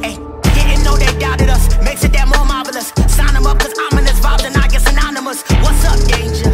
Hey, 0.00 0.18
didn't 0.54 0.84
know 0.84 0.96
they 0.96 1.12
doubted 1.18 1.48
us. 1.48 1.66
Makes 1.82 2.04
it 2.04 2.12
that 2.12 2.28
more 2.28 2.46
marvelous. 2.46 2.92
Sign 3.08 3.34
them 3.34 3.46
up, 3.46 3.58
cause 3.58 3.74
ominous 3.90 4.20
vibes 4.20 4.44
and 4.44 4.56
I 4.56 4.68
get 4.68 4.82
synonymous. 4.82 5.42
What's 5.62 5.84
up, 5.84 5.98
danger? 6.06 6.49